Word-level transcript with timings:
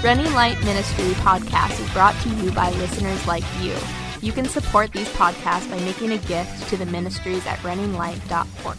Running 0.00 0.32
Light 0.32 0.62
Ministry 0.64 1.06
podcast 1.14 1.80
is 1.80 1.92
brought 1.92 2.14
to 2.22 2.28
you 2.28 2.52
by 2.52 2.70
listeners 2.70 3.26
like 3.26 3.42
you. 3.60 3.74
You 4.22 4.30
can 4.30 4.44
support 4.44 4.92
these 4.92 5.08
podcasts 5.08 5.68
by 5.68 5.80
making 5.80 6.12
a 6.12 6.18
gift 6.18 6.68
to 6.68 6.76
the 6.76 6.86
ministries 6.86 7.44
at 7.48 7.58
runninglight.org. 7.58 8.78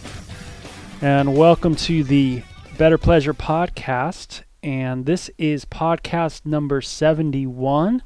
And 1.02 1.36
welcome 1.36 1.76
to 1.76 2.06
the 2.06 2.42
Better 2.78 2.98
Pleasure 2.98 3.34
podcast. 3.34 4.44
And 4.64 5.06
this 5.06 5.30
is 5.38 5.66
podcast 5.66 6.46
number 6.46 6.80
71. 6.80 8.02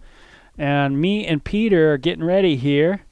And 0.57 0.99
me 0.99 1.27
and 1.27 1.43
Peter 1.43 1.93
are 1.93 1.99
getting 1.99 2.23
ready 2.23 2.55
here 2.55 3.03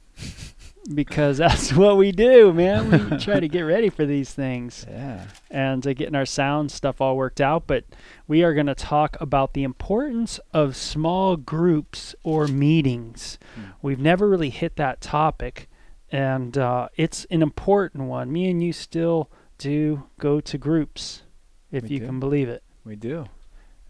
because 0.94 1.38
that's 1.38 1.72
what 1.72 1.96
we 1.96 2.12
do, 2.12 2.52
man. 2.52 3.10
We 3.10 3.16
try 3.18 3.40
to 3.40 3.48
get 3.48 3.62
ready 3.62 3.88
for 3.88 4.04
these 4.06 4.32
things 4.32 4.84
Yeah. 4.88 5.26
and 5.50 5.86
uh, 5.86 5.92
getting 5.92 6.14
our 6.14 6.26
sound 6.26 6.70
stuff 6.72 7.00
all 7.00 7.16
worked 7.16 7.40
out. 7.40 7.66
But 7.66 7.84
we 8.26 8.42
are 8.42 8.54
going 8.54 8.66
to 8.66 8.74
talk 8.74 9.16
about 9.20 9.52
the 9.54 9.62
importance 9.62 10.40
of 10.52 10.74
small 10.76 11.36
groups 11.36 12.14
or 12.22 12.46
meetings. 12.48 13.38
Hmm. 13.54 13.62
We've 13.82 14.00
never 14.00 14.28
really 14.28 14.50
hit 14.50 14.76
that 14.76 15.00
topic, 15.00 15.68
and 16.10 16.56
uh, 16.58 16.88
it's 16.96 17.24
an 17.30 17.42
important 17.42 18.04
one. 18.04 18.32
Me 18.32 18.50
and 18.50 18.62
you 18.62 18.72
still 18.72 19.30
do 19.58 20.04
go 20.18 20.40
to 20.40 20.58
groups, 20.58 21.22
if 21.70 21.84
We 21.84 21.90
you 21.90 21.98
do. 22.00 22.06
can 22.06 22.20
believe 22.20 22.48
it. 22.48 22.62
We 22.84 22.96
do. 22.96 23.26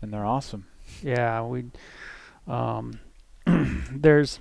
And 0.02 0.12
they're 0.12 0.27
awesome. 0.27 0.66
Yeah, 1.02 1.42
we. 1.42 1.64
Um, 2.47 2.98
there's, 3.47 4.41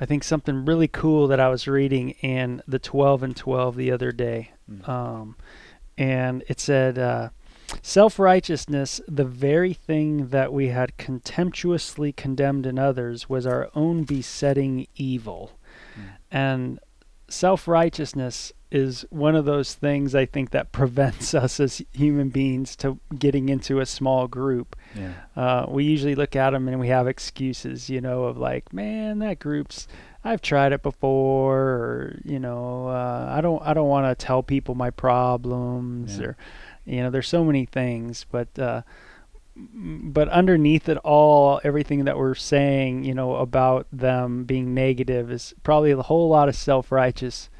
I 0.00 0.06
think 0.06 0.22
something 0.22 0.64
really 0.64 0.88
cool 0.88 1.26
that 1.28 1.40
I 1.40 1.48
was 1.48 1.66
reading 1.66 2.10
in 2.22 2.62
the 2.68 2.78
12 2.78 3.22
and 3.22 3.36
12 3.36 3.76
the 3.76 3.90
other 3.90 4.12
day, 4.12 4.52
Mm. 4.70 4.88
um, 4.88 5.36
and 5.96 6.44
it 6.48 6.60
said, 6.60 6.98
uh, 6.98 7.30
"Self-righteousness, 7.82 9.00
the 9.08 9.24
very 9.24 9.72
thing 9.74 10.28
that 10.28 10.52
we 10.52 10.68
had 10.68 10.96
contemptuously 10.98 12.12
condemned 12.12 12.66
in 12.66 12.78
others, 12.78 13.28
was 13.28 13.46
our 13.46 13.70
own 13.74 14.04
besetting 14.04 14.86
evil." 14.96 15.58
Mm. 15.96 16.02
And 16.30 16.80
self-righteousness 17.28 18.52
is 18.70 19.04
one 19.10 19.34
of 19.34 19.44
those 19.46 19.74
things 19.74 20.14
I 20.14 20.26
think 20.26 20.50
that 20.50 20.72
prevents 20.72 21.34
us 21.34 21.58
as 21.60 21.82
human 21.92 22.28
beings 22.28 22.76
to 22.76 22.98
getting 23.18 23.48
into 23.48 23.80
a 23.80 23.86
small 23.86 24.28
group 24.28 24.76
Yeah. 24.94 25.12
uh, 25.36 25.66
we 25.68 25.84
usually 25.84 26.14
look 26.14 26.36
at 26.36 26.50
them 26.50 26.68
and 26.68 26.78
we 26.78 26.88
have 26.88 27.06
excuses, 27.08 27.88
you 27.88 28.00
know, 28.00 28.24
of 28.24 28.36
like, 28.36 28.72
man, 28.72 29.20
that 29.20 29.38
group's, 29.38 29.88
I've 30.24 30.42
tried 30.42 30.72
it 30.72 30.82
before, 30.82 31.56
or 31.58 32.20
you 32.24 32.38
know, 32.38 32.88
uh, 32.88 33.32
I 33.34 33.40
don't, 33.40 33.62
I 33.62 33.72
don't 33.72 33.88
want 33.88 34.06
to 34.18 34.26
tell 34.26 34.42
people 34.42 34.74
my 34.74 34.90
problems, 34.90 36.18
Yeah. 36.18 36.26
or, 36.26 36.36
you 36.84 37.02
know, 37.02 37.10
there's 37.10 37.28
so 37.28 37.44
many 37.44 37.64
things, 37.66 38.26
but, 38.30 38.58
uh, 38.58 38.82
but 39.58 40.28
underneath 40.28 40.88
it 40.88 40.98
all, 40.98 41.60
everything 41.64 42.04
that 42.04 42.16
we're 42.16 42.34
saying, 42.34 43.04
you 43.04 43.14
know, 43.14 43.34
about 43.36 43.86
them 43.92 44.44
being 44.44 44.72
negative 44.74 45.30
is 45.32 45.54
probably 45.62 45.90
a 45.90 46.02
whole 46.02 46.28
lot 46.28 46.48
of 46.48 46.54
self-righteous 46.54 47.50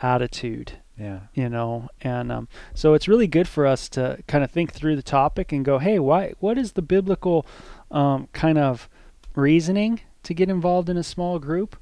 attitude 0.00 0.74
Yeah. 0.96 1.20
you 1.34 1.48
know 1.48 1.88
and 2.00 2.30
um, 2.30 2.46
so 2.72 2.94
it's 2.94 3.08
really 3.08 3.26
good 3.26 3.48
for 3.48 3.66
us 3.66 3.88
to 3.90 4.22
kind 4.28 4.44
of 4.44 4.50
think 4.52 4.72
through 4.72 4.94
the 4.94 5.02
topic 5.02 5.50
and 5.50 5.64
go 5.64 5.78
hey 5.78 5.98
why 5.98 6.34
what 6.38 6.56
is 6.56 6.72
the 6.72 6.82
biblical 6.82 7.44
um, 7.90 8.28
kind 8.32 8.58
of 8.58 8.88
reasoning 9.34 10.00
to 10.22 10.34
get 10.34 10.48
involved 10.48 10.88
in 10.88 10.96
a 10.96 11.02
small 11.02 11.40
group 11.40 11.76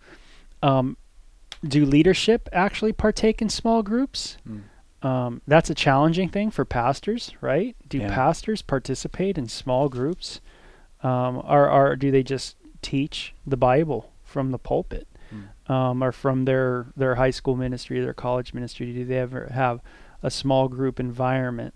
um, 0.62 0.96
do 1.62 1.84
leadership 1.84 2.48
actually 2.52 2.92
partake 2.92 3.42
in 3.42 3.50
small 3.50 3.82
groups 3.82 4.38
Mm. 4.48 4.62
Um, 5.06 5.40
that's 5.46 5.70
a 5.70 5.74
challenging 5.74 6.28
thing 6.28 6.50
for 6.50 6.64
pastors 6.64 7.32
right 7.40 7.74
do 7.88 7.98
Yeah. 7.98 8.14
pastors 8.14 8.62
participate 8.62 9.38
in 9.38 9.46
small 9.48 9.88
groups 9.88 10.40
um, 11.02 11.36
or, 11.38 11.70
or 11.70 11.96
do 11.96 12.10
they 12.10 12.22
just 12.22 12.56
teach 12.82 13.34
the 13.46 13.56
bible 13.56 14.12
from 14.24 14.50
the 14.50 14.58
pulpit 14.58 15.06
Mm. 15.34 15.70
um, 15.74 16.04
or 16.04 16.12
from 16.12 16.44
their 16.44 16.86
their 16.96 17.16
high 17.16 17.32
school 17.32 17.56
ministry, 17.56 17.98
their 18.00 18.14
college 18.14 18.54
ministry? 18.54 18.92
Do 18.92 19.04
they 19.04 19.18
ever 19.18 19.50
have 19.52 19.80
a 20.22 20.30
small 20.30 20.68
group 20.68 21.00
environment? 21.00 21.74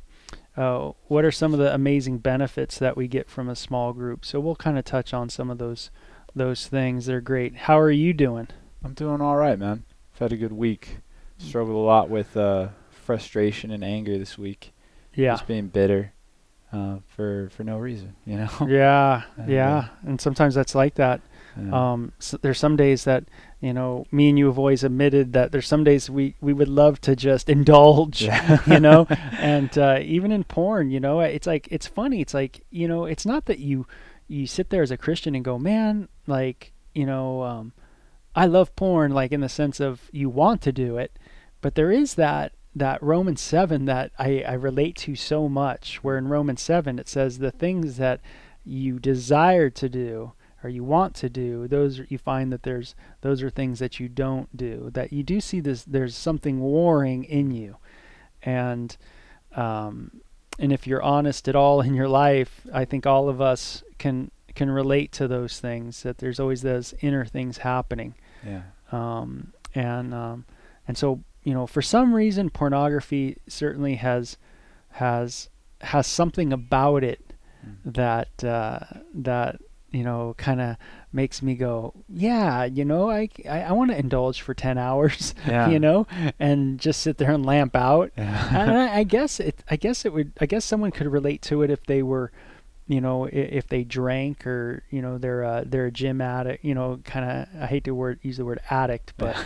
Uh, 0.56 0.92
what 1.08 1.24
are 1.24 1.32
some 1.32 1.52
of 1.52 1.58
the 1.58 1.74
amazing 1.74 2.18
benefits 2.18 2.78
that 2.78 2.96
we 2.96 3.08
get 3.08 3.28
from 3.28 3.48
a 3.48 3.56
small 3.56 3.92
group? 3.92 4.24
So 4.24 4.38
we'll 4.38 4.54
kind 4.54 4.78
of 4.78 4.84
touch 4.84 5.12
on 5.12 5.28
some 5.30 5.50
of 5.50 5.58
those 5.58 5.90
those 6.32 6.68
things. 6.68 7.06
They're 7.06 7.20
great. 7.20 7.56
How 7.66 7.76
are 7.80 7.90
you 7.90 8.12
doing? 8.12 8.46
I'm 8.84 8.94
doing 8.94 9.20
all 9.20 9.34
right, 9.36 9.58
man. 9.58 9.82
I've 10.14 10.20
had 10.20 10.32
a 10.32 10.36
good 10.36 10.52
week. 10.52 10.98
Struggled 11.38 11.74
a 11.74 11.78
lot 11.94 12.08
with 12.08 12.36
uh, 12.36 12.68
frustration 13.10 13.72
and 13.72 13.82
anger 13.82 14.16
this 14.18 14.38
week. 14.38 14.72
Yeah. 15.16 15.32
Just 15.32 15.48
being 15.48 15.66
bitter 15.66 16.12
uh, 16.72 16.98
for 17.08 17.50
for 17.50 17.64
no 17.64 17.76
reason, 17.78 18.14
you 18.24 18.36
know. 18.36 18.50
Yeah, 18.68 19.22
And, 19.36 19.50
yeah, 19.50 19.76
uh, 19.78 19.84
and 20.06 20.20
sometimes 20.20 20.54
that's 20.54 20.76
like 20.76 20.94
that. 20.94 21.20
Yeah. 21.60 21.92
Um, 21.92 22.12
so 22.20 22.36
there's 22.36 22.60
some 22.60 22.76
days 22.76 23.02
that 23.04 23.24
you 23.60 23.72
know, 23.72 24.06
me 24.12 24.28
and 24.28 24.38
you 24.38 24.46
have 24.46 24.58
always 24.58 24.84
admitted 24.84 25.32
that 25.32 25.50
there's 25.50 25.66
some 25.66 25.82
days 25.82 26.08
we 26.08 26.36
we 26.40 26.52
would 26.52 26.68
love 26.68 27.00
to 27.00 27.16
just 27.16 27.48
indulge, 27.48 28.22
Yeah. 28.22 28.60
you 28.72 28.78
know, 28.78 29.08
and 29.40 29.76
uh, 29.76 29.98
even 30.00 30.30
in 30.30 30.44
porn, 30.44 30.92
you 30.92 31.00
know, 31.00 31.18
it's 31.18 31.48
like 31.48 31.66
it's 31.72 31.88
funny. 31.88 32.20
It's 32.20 32.34
like 32.34 32.64
you 32.70 32.86
know, 32.86 33.06
it's 33.06 33.26
not 33.26 33.46
that 33.46 33.58
you 33.58 33.86
you 34.28 34.46
sit 34.46 34.70
there 34.70 34.84
as 34.84 34.92
a 34.92 34.96
Christian 34.96 35.34
and 35.34 35.44
go, 35.44 35.58
man, 35.58 36.08
like 36.28 36.72
you 36.94 37.06
know, 37.06 37.42
um, 37.42 37.72
I 38.36 38.46
love 38.46 38.76
porn, 38.76 39.10
like 39.10 39.32
in 39.32 39.40
the 39.40 39.48
sense 39.48 39.80
of 39.80 40.08
you 40.12 40.28
want 40.30 40.62
to 40.62 40.70
do 40.72 40.96
it, 40.96 41.10
but 41.60 41.74
there 41.74 41.90
is 41.90 42.14
that 42.14 42.52
that 42.74 43.02
Romans 43.02 43.40
seven 43.40 43.84
that 43.86 44.12
I 44.18 44.42
I 44.46 44.54
relate 44.54 44.96
to 44.98 45.14
so 45.14 45.48
much. 45.48 46.02
Where 46.04 46.18
in 46.18 46.28
Romans 46.28 46.62
seven 46.62 46.98
it 46.98 47.08
says 47.08 47.38
the 47.38 47.50
things 47.50 47.96
that 47.96 48.20
you 48.64 48.98
desire 48.98 49.70
to 49.70 49.88
do 49.88 50.32
or 50.62 50.68
you 50.68 50.84
want 50.84 51.14
to 51.14 51.28
do 51.28 51.66
those 51.66 51.98
are, 51.98 52.06
you 52.10 52.18
find 52.18 52.52
that 52.52 52.62
there's 52.62 52.94
those 53.22 53.42
are 53.42 53.50
things 53.50 53.78
that 53.78 53.98
you 53.98 54.08
don't 54.08 54.54
do 54.56 54.90
that 54.92 55.12
you 55.12 55.22
do 55.22 55.40
see 55.40 55.60
this 55.60 55.84
there's 55.84 56.14
something 56.14 56.60
warring 56.60 57.24
in 57.24 57.50
you 57.50 57.76
and 58.42 58.96
um 59.56 60.20
and 60.58 60.72
if 60.72 60.86
you're 60.86 61.02
honest 61.02 61.48
at 61.48 61.56
all 61.56 61.80
in 61.80 61.94
your 61.94 62.08
life 62.08 62.66
i 62.74 62.84
think 62.84 63.06
all 63.06 63.28
of 63.28 63.40
us 63.40 63.82
can 63.98 64.30
can 64.54 64.70
relate 64.70 65.12
to 65.12 65.26
those 65.26 65.58
things 65.60 66.02
that 66.02 66.18
there's 66.18 66.40
always 66.40 66.62
those 66.62 66.92
inner 67.00 67.24
things 67.24 67.58
happening 67.58 68.14
yeah. 68.44 68.62
um, 68.90 69.52
and 69.74 70.12
um, 70.12 70.44
and 70.88 70.98
so 70.98 71.20
you 71.42 71.54
know 71.54 71.66
for 71.66 71.82
some 71.82 72.14
reason 72.14 72.50
pornography 72.50 73.36
certainly 73.48 73.94
has 73.96 74.36
has 74.90 75.48
has 75.80 76.06
something 76.06 76.52
about 76.52 77.02
it 77.04 77.20
Mm. 77.62 77.92
that 77.92 78.42
uh, 78.42 78.80
that 79.12 79.60
you 79.90 80.02
know 80.02 80.34
kind 80.38 80.62
of 80.62 80.76
makes 81.12 81.42
me 81.42 81.54
go 81.54 81.92
yeah 82.08 82.64
you 82.64 82.86
know 82.86 83.10
I 83.10 83.28
I, 83.46 83.60
I 83.64 83.72
want 83.72 83.90
to 83.90 83.98
indulge 83.98 84.40
for 84.40 84.54
10 84.54 84.78
hours 84.86 85.34
Yeah. 85.46 85.68
you 85.68 85.78
know 85.78 86.06
and 86.38 86.78
just 86.80 87.02
sit 87.02 87.18
there 87.18 87.30
and 87.32 87.44
lamp 87.44 87.76
out 87.76 88.12
and 88.16 88.30
Yeah. 88.70 88.88
I, 88.94 88.98
I 89.00 89.02
guess 89.04 89.38
it 89.40 89.62
I 89.70 89.76
guess 89.76 90.06
it 90.06 90.14
would 90.14 90.32
I 90.40 90.46
guess 90.46 90.64
someone 90.64 90.90
could 90.90 91.08
relate 91.08 91.42
to 91.42 91.60
it 91.62 91.68
if 91.70 91.84
they 91.84 92.02
were 92.02 92.32
you 92.90 93.00
know 93.00 93.28
if 93.30 93.68
they 93.68 93.84
drank 93.84 94.44
or 94.44 94.82
you 94.90 95.00
know 95.00 95.16
they're 95.16 95.44
uh, 95.44 95.62
they're 95.64 95.86
a 95.86 95.92
gym 95.92 96.20
addict 96.20 96.64
you 96.64 96.74
know 96.74 96.98
kind 97.04 97.24
of 97.24 97.62
I 97.62 97.66
hate 97.66 97.84
to 97.84 97.94
word 97.94 98.18
use 98.20 98.36
the 98.36 98.44
word 98.44 98.60
addict 98.68 99.14
but 99.16 99.36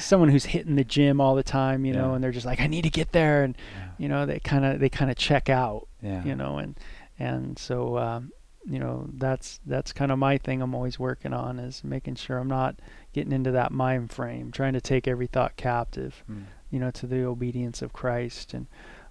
someone 0.00 0.30
who's 0.30 0.46
hitting 0.46 0.74
the 0.74 0.82
gym 0.82 1.20
all 1.20 1.36
the 1.36 1.44
time 1.44 1.84
you 1.84 1.92
know 1.92 2.14
and 2.14 2.24
they're 2.24 2.32
just 2.32 2.44
like 2.44 2.60
I 2.60 2.66
need 2.66 2.82
to 2.82 2.90
get 2.90 3.12
there 3.12 3.44
and 3.44 3.56
you 3.98 4.08
know 4.08 4.26
they 4.26 4.40
kind 4.40 4.64
of 4.64 4.80
they 4.80 4.88
kind 4.88 5.12
of 5.12 5.16
check 5.16 5.48
out 5.48 5.86
yeah. 6.02 6.24
you 6.24 6.34
know 6.34 6.58
and 6.58 6.76
and 7.20 7.56
so 7.56 7.98
um, 7.98 8.32
you 8.68 8.80
know 8.80 9.08
that's 9.14 9.60
that's 9.64 9.92
kind 9.92 10.10
of 10.10 10.18
my 10.18 10.36
thing 10.36 10.60
I'm 10.60 10.74
always 10.74 10.98
working 10.98 11.32
on 11.32 11.60
is 11.60 11.84
making 11.84 12.16
sure 12.16 12.36
I'm 12.38 12.48
not 12.48 12.80
getting 13.12 13.32
into 13.32 13.52
that 13.52 13.70
mind 13.70 14.10
frame 14.10 14.50
trying 14.50 14.72
to 14.72 14.80
take 14.80 15.06
every 15.06 15.28
thought 15.28 15.54
captive 15.56 16.24
Mm. 16.28 16.46
you 16.70 16.80
know 16.80 16.90
to 16.90 17.06
the 17.06 17.22
obedience 17.24 17.80
of 17.80 17.92
Christ 17.92 18.54
and 18.54 18.66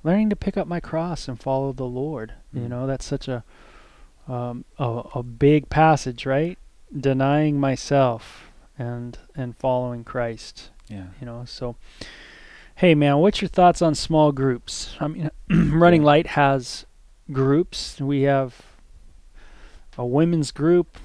learning 0.05 0.29
to 0.29 0.35
pick 0.37 0.55
up 0.55 0.67
my 0.67 0.79
cross 0.79 1.27
and 1.27 1.37
follow 1.37 1.73
the 1.73 1.83
Lord. 1.85 2.33
You 2.53 2.61
Mm. 2.61 2.69
know 2.69 2.87
that's 2.87 3.03
such 3.05 3.27
a 3.27 3.43
um, 4.27 4.63
a, 4.79 5.01
a 5.15 5.23
big 5.23 5.69
passage 5.69 6.25
right? 6.25 6.57
Denying 6.97 7.59
myself 7.59 8.51
and 8.79 9.17
and 9.35 9.57
following 9.57 10.03
Christ. 10.05 10.69
Yeah. 10.87 11.07
you 11.19 11.25
know 11.25 11.43
so 11.45 11.75
hey 12.75 12.93
man 12.95 13.17
what's 13.17 13.41
your 13.41 13.49
thoughts 13.49 13.81
on 13.81 13.95
small 13.95 14.31
groups? 14.31 14.95
I 14.99 15.07
mean 15.07 15.29
running 15.49 16.03
light 16.03 16.27
has 16.27 16.85
groups. 17.31 17.99
We 17.99 18.21
have 18.23 18.61
a 19.97 20.05
women's 20.05 20.51
group 20.51 20.97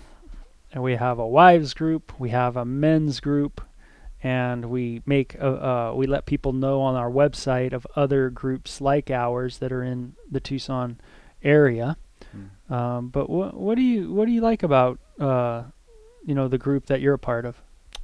and 0.72 0.82
we 0.82 0.96
have 0.96 1.18
a 1.18 1.26
wives 1.26 1.74
group. 1.74 2.12
We 2.20 2.30
have 2.30 2.56
a 2.56 2.64
men's 2.64 3.20
group 3.20 3.60
and 4.22 4.66
we 4.66 5.02
make 5.06 5.36
uh, 5.40 5.46
uh, 5.46 5.92
we 5.94 6.06
let 6.06 6.26
people 6.26 6.52
know 6.52 6.80
on 6.80 6.94
our 6.94 7.10
website 7.10 7.72
of 7.72 7.86
other 7.96 8.30
groups 8.30 8.80
like 8.80 9.10
ours 9.10 9.58
that 9.58 9.72
are 9.72 9.82
in 9.82 10.14
the 10.30 10.40
Tucson 10.40 11.00
area. 11.42 11.96
Mm. 12.36 12.74
Um, 12.74 13.08
but 13.08 13.30
what 13.30 13.54
what 13.54 13.76
do 13.76 13.82
you 13.82 14.12
what 14.12 14.26
do 14.26 14.32
you 14.32 14.40
like 14.40 14.62
about 14.62 14.98
uh, 15.18 15.64
you 16.24 16.34
know 16.34 16.48
the 16.48 16.58
group 16.58 16.86
that 16.86 17.00
you're 17.00 17.14
a 17.14 17.18
part 17.18 17.44
of? 17.44 17.60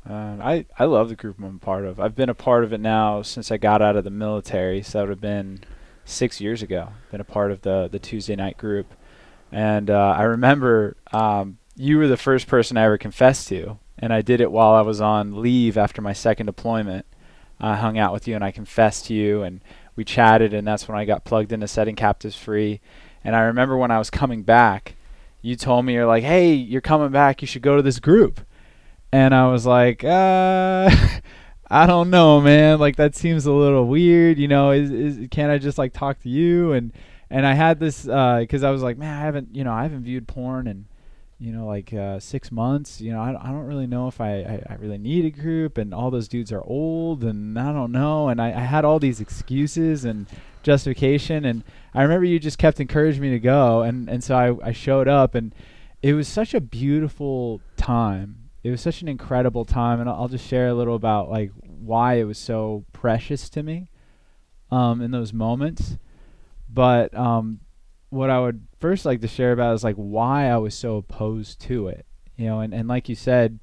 Um, 0.09 0.41
I 0.41 0.67
I 0.79 0.85
love 0.85 1.09
the 1.09 1.17
group 1.17 1.39
I'm 1.39 1.57
a 1.57 1.59
part 1.59 1.85
of. 1.85 2.01
I've 2.01 2.15
been 2.15 2.29
a 2.29 2.35
part 2.35 2.65
of 2.65 2.73
it 2.73 2.81
now 2.81 3.23
since 3.23 3.51
I 3.51 3.57
got 3.57 3.83
out 3.83 3.97
of 3.97 4.05
the 4.05 4.11
military. 4.11 4.83
So 4.83 4.99
that 4.99 5.03
would 5.05 5.11
have 5.11 5.21
been 5.21 5.61
six 6.05 6.41
years 6.41 6.63
ago. 6.63 6.91
Been 7.11 7.21
a 7.21 7.25
part 7.25 7.51
of 7.51 7.63
the 7.63 7.89
the 7.91 7.99
Tuesday 7.99 8.37
night 8.37 8.57
group, 8.57 8.87
And 9.53 9.91
uh, 9.91 10.15
I 10.17 10.23
remember 10.23 10.97
um, 11.13 11.59
you 11.77 11.99
were 11.99 12.09
the 12.09 12.17
first 12.17 12.47
person 12.47 12.77
I 12.77 12.85
ever 12.85 12.97
confessed 12.99 13.49
to, 13.49 13.79
and 13.99 14.13
I 14.13 14.23
did 14.23 14.41
it 14.41 14.51
while 14.51 14.75
I 14.75 14.83
was 14.83 15.01
on 15.01 15.41
leave 15.41 15.77
after 15.77 16.03
my 16.03 16.13
second 16.13 16.47
deployment. 16.47 17.07
I 17.59 17.77
hung 17.77 17.99
out 17.99 18.13
with 18.13 18.29
you 18.29 18.35
and 18.35 18.45
I 18.45 18.51
confessed 18.51 19.07
to 19.07 19.15
you, 19.15 19.43
and 19.43 19.61
we 19.95 20.05
chatted, 20.05 20.53
and 20.53 20.67
that's 20.67 20.89
when 20.89 20.99
I 20.99 21.05
got 21.05 21.25
plugged 21.25 21.53
into 21.53 21.69
setting 21.69 21.97
captives 21.97 22.37
free. 22.37 22.81
And 23.25 23.35
I 23.35 23.41
remember 23.41 23.77
when 23.77 23.91
I 23.91 23.99
was 23.99 24.11
coming 24.11 24.43
back, 24.43 24.97
you 25.41 25.57
told 25.57 25.85
me 25.85 25.95
you're 25.95 26.07
like, 26.07 26.25
"Hey, 26.25 26.53
you're 26.53 26.81
coming 26.81 27.11
back. 27.11 27.41
You 27.41 27.49
should 27.49 27.63
go 27.63 27.77
to 27.77 27.83
this 27.83 27.99
group." 27.99 28.41
And 29.13 29.35
I 29.35 29.49
was 29.51 29.65
like, 29.65 30.05
uh, 30.05 30.91
I 31.71 31.87
don't 31.87 32.11
know, 32.11 32.41
man. 32.41 32.79
Like 32.79 32.97
that 32.97 33.15
seems 33.17 33.47
a 33.47 33.53
little 33.53 33.87
weird. 33.87 34.39
You 34.39 34.49
know, 34.49 34.71
is 34.73 34.91
is 34.91 35.29
can't 35.31 35.51
I 35.51 35.59
just 35.59 35.79
like 35.79 35.93
talk 35.93 36.21
to 36.21 36.29
you 36.29 36.73
and 36.73 36.93
and 37.31 37.47
I 37.47 37.55
had 37.55 37.81
this 37.81 38.03
because 38.03 38.63
uh, 38.63 38.69
I 38.69 38.71
was 38.71 38.83
like, 38.83 38.99
man, 38.99 39.17
I 39.17 39.21
haven't 39.21 39.55
you 39.55 39.65
know 39.65 39.73
I 39.73 39.83
haven't 39.83 40.03
viewed 40.05 40.29
porn 40.29 40.67
in 40.67 40.87
you 41.39 41.53
know 41.53 41.67
like 41.67 41.93
uh, 41.93 42.19
six 42.19 42.51
months. 42.51 43.01
You 43.01 43.13
know, 43.13 43.21
I, 43.21 43.31
I 43.31 43.51
don't 43.51 43.67
really 43.67 43.87
know 43.87 44.09
if 44.09 44.21
I, 44.21 44.41
I 44.41 44.63
I 44.71 44.75
really 44.75 44.99
need 44.99 45.25
a 45.25 45.31
group, 45.31 45.79
and 45.79 45.93
all 45.95 46.11
those 46.11 46.29
dudes 46.29 46.53
are 46.53 46.63
old, 46.65 47.25
and 47.25 47.59
I 47.59 47.73
don't 47.73 47.93
know. 47.93 48.29
And 48.29 48.41
I, 48.41 48.49
I 48.49 48.61
had 48.61 48.85
all 48.85 48.99
these 48.99 49.21
excuses 49.21 50.05
and 50.05 50.27
justification, 50.63 51.45
and 51.45 51.63
I 51.95 52.03
remember 52.03 52.25
you 52.25 52.39
just 52.39 52.59
kept 52.59 52.81
encouraging 52.81 53.23
me 53.23 53.31
to 53.31 53.41
go, 53.41 53.83
and 53.83 54.09
and 54.09 54.23
so 54.23 54.37
I 54.37 54.69
I 54.69 54.73
showed 54.73 55.09
up, 55.09 55.35
and 55.35 55.55
it 56.03 56.15
was 56.15 56.29
such 56.29 56.55
a 56.55 56.61
beautiful 56.61 57.61
time 57.77 58.47
it 58.67 58.71
was 58.73 58.81
such 58.81 59.01
an 59.01 59.07
incredible 59.07 59.65
time, 59.65 60.01
and 60.01 60.11
I'll, 60.11 60.27
just 60.27 60.45
share 60.45 60.67
a 60.67 60.75
little 60.75 60.97
about 60.97 61.31
like 61.31 61.53
why 61.63 62.15
it 62.15 62.25
was 62.25 62.37
so 62.37 62.85
precious 62.93 63.49
to 63.51 63.63
me 63.63 63.91
um, 64.73 65.01
in 65.01 65.13
those 65.13 65.33
moments. 65.33 65.99
But 66.69 67.17
um, 67.17 67.61
what 68.11 68.29
I 68.29 68.41
would 68.41 68.67
first 68.79 69.05
like 69.05 69.21
to 69.21 69.29
share 69.29 69.53
about 69.53 69.75
is 69.75 69.85
like 69.85 69.97
why 69.97 70.49
I 70.49 70.59
was 70.59 70.75
so 70.75 70.97
opposed 70.97 71.61
to 71.63 71.89
it. 71.89 72.07
You 72.37 72.47
know, 72.47 72.61
and, 72.61 72.75
and 72.75 72.89
like 72.89 73.09
you 73.09 73.15
said, 73.15 73.59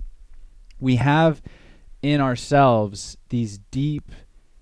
we 0.79 0.95
have 0.97 1.41
in 2.01 2.19
ourselves 2.19 3.17
these 3.29 3.59
deep, 3.71 4.11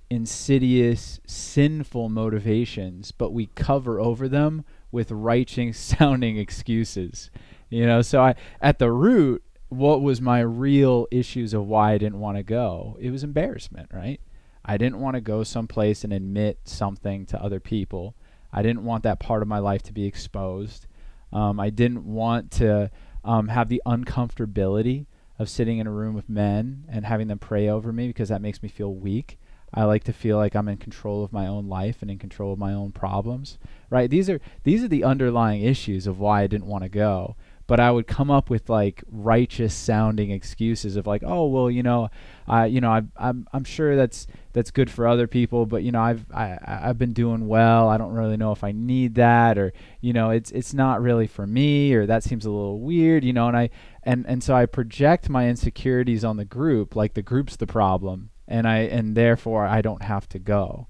insidious, 0.09 1.19
sinful 1.25 2.09
motivations, 2.09 3.12
but 3.12 3.31
we 3.31 3.48
cover 3.56 4.00
over 4.00 4.27
them 4.27 4.65
with 4.92 5.12
righteous 5.12 5.77
sounding 5.98 6.38
excuses. 6.38 7.31
You 7.69 7.86
know, 7.86 8.01
so 8.01 8.21
I 8.21 8.36
at 8.62 8.80
the 8.80 8.92
root 8.92 9.44
what 9.71 10.01
was 10.01 10.19
my 10.19 10.42
real 10.42 11.07
issues 11.12 11.53
of 11.53 11.65
why 11.65 11.94
I 11.94 11.98
didn't 11.98 12.19
want 12.19 12.36
to 12.36 12.44
go? 12.44 12.98
It 13.00 13.09
was 13.09 13.24
embarrassment, 13.24 13.89
right? 13.94 14.19
I 14.65 14.77
didn't 14.77 15.00
want 15.00 15.15
to 15.15 15.21
go 15.21 15.44
someplace 15.44 16.03
and 16.03 16.12
admit 16.12 16.59
something 16.65 17.25
to 17.27 17.42
other 17.42 17.62
people. 17.62 18.13
I 18.53 18.62
didn't 18.62 18.83
want 18.83 19.03
that 19.03 19.19
part 19.19 19.42
of 19.42 19.48
my 19.48 19.59
life 19.59 19.83
to 19.83 19.94
be 19.94 20.06
exposed. 20.06 20.88
Um, 21.31 21.59
I 21.59 21.69
didn't 21.69 22.06
want 22.06 22.51
to 22.51 22.92
um, 23.24 23.48
have 23.48 23.69
the 23.69 23.81
uncomfortability 23.86 25.06
of 25.39 25.50
sitting 25.50 25.80
in 25.80 25.88
a 25.88 25.92
room 25.92 26.13
with 26.13 26.30
men 26.30 26.86
and 26.89 27.06
having 27.06 27.27
them 27.27 27.39
pray 27.39 27.68
over 27.69 27.92
me 27.92 28.07
because 28.07 28.30
that 28.30 28.42
makes 28.42 28.62
me 28.62 28.69
feel 28.69 28.94
weak. 28.94 29.39
I 29.74 29.86
like 29.86 30.03
to 30.03 30.13
feel 30.13 30.36
like 30.36 30.53
I'm 30.53 30.68
in 30.68 30.77
control 30.77 31.24
of 31.24 31.31
my 31.31 31.48
own 31.48 31.69
life 31.69 32.01
and 32.01 32.12
in 32.12 32.19
control 32.19 32.51
of 32.51 32.59
my 32.59 32.74
own 32.74 32.92
problems. 32.92 33.57
Right? 33.89 34.09
These 34.09 34.30
are 34.30 34.42
these 34.63 34.83
are 34.83 34.89
the 34.89 35.06
underlying 35.06 35.62
issues 35.62 36.07
of 36.07 36.19
why 36.19 36.42
I 36.42 36.48
didn't 36.48 36.68
want 36.68 36.83
to 36.83 36.89
go 36.89 37.38
but 37.71 37.80
I 37.80 37.89
would 37.89 38.06
come 38.06 38.30
up 38.30 38.50
with 38.50 38.69
like 38.69 39.01
righteous 39.09 39.74
sounding 39.74 40.30
excuses 40.30 40.98
of 40.98 41.07
like, 41.07 41.24
oh 41.25 41.45
well, 41.45 41.71
you 41.71 41.83
know, 41.83 42.09
I 42.45 42.65
you 42.65 42.81
know 42.81 42.92
I 42.92 43.03
I'm 43.15 43.48
I'm 43.53 43.63
sure 43.63 43.95
that's 43.95 44.27
that's 44.53 44.71
good 44.71 44.89
for 44.89 45.07
other 45.07 45.27
people, 45.27 45.65
but 45.65 45.83
you 45.83 45.92
know 45.92 46.01
I've 46.01 46.25
I 46.33 46.57
I've 46.65 46.98
been 46.98 47.13
doing 47.13 47.48
well. 47.48 47.89
I 47.89 47.98
don't 47.98 48.13
really 48.13 48.38
know 48.38 48.51
if 48.51 48.63
I 48.63 48.71
need 48.71 49.15
that, 49.15 49.57
or 49.57 49.74
you 50.01 50.13
know 50.13 50.30
it's 50.31 50.51
it's 50.51 50.74
not 50.74 51.01
really 51.01 51.27
for 51.27 51.48
me, 51.48 51.94
or 51.94 52.06
that 52.06 52.24
seems 52.24 52.45
a 52.45 52.51
little 52.51 52.80
weird, 52.80 53.24
you 53.24 53.33
know. 53.33 53.48
And 53.48 53.57
I 53.57 53.69
and 54.03 54.25
and 54.27 54.44
so 54.44 54.56
I 54.56 54.65
project 54.65 55.30
my 55.30 55.48
insecurities 55.48 56.24
on 56.24 56.38
the 56.38 56.45
group, 56.45 56.95
like 56.95 57.13
the 57.13 57.21
group's 57.21 57.56
the 57.56 57.68
problem, 57.68 58.30
and 58.48 58.68
I 58.68 58.80
and 58.80 59.15
therefore 59.15 59.65
I 59.65 59.81
don't 59.81 60.03
have 60.03 60.27
to 60.30 60.39
go. 60.39 60.88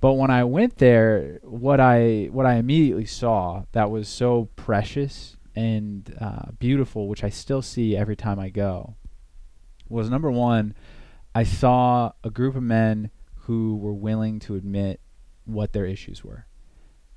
But 0.00 0.14
when 0.14 0.30
I 0.30 0.42
went 0.42 0.78
there, 0.78 1.38
what 1.42 1.78
I 1.78 2.28
what 2.32 2.44
I 2.44 2.54
immediately 2.54 3.06
saw 3.06 3.64
that 3.70 3.90
was 3.90 4.08
so 4.08 4.48
precious 4.56 5.36
and 5.54 6.14
uh, 6.20 6.50
beautiful, 6.58 7.08
which 7.08 7.22
I 7.22 7.28
still 7.28 7.62
see 7.62 7.96
every 7.96 8.16
time 8.16 8.40
I 8.40 8.48
go, 8.48 8.96
was 9.88 10.10
number 10.10 10.30
one, 10.30 10.74
I 11.34 11.44
saw 11.44 12.12
a 12.22 12.30
group 12.30 12.56
of 12.56 12.62
men 12.62 13.10
who 13.42 13.76
were 13.76 13.92
willing 13.92 14.38
to 14.40 14.54
admit 14.54 15.00
what 15.44 15.72
their 15.72 15.86
issues 15.86 16.24
were. 16.24 16.46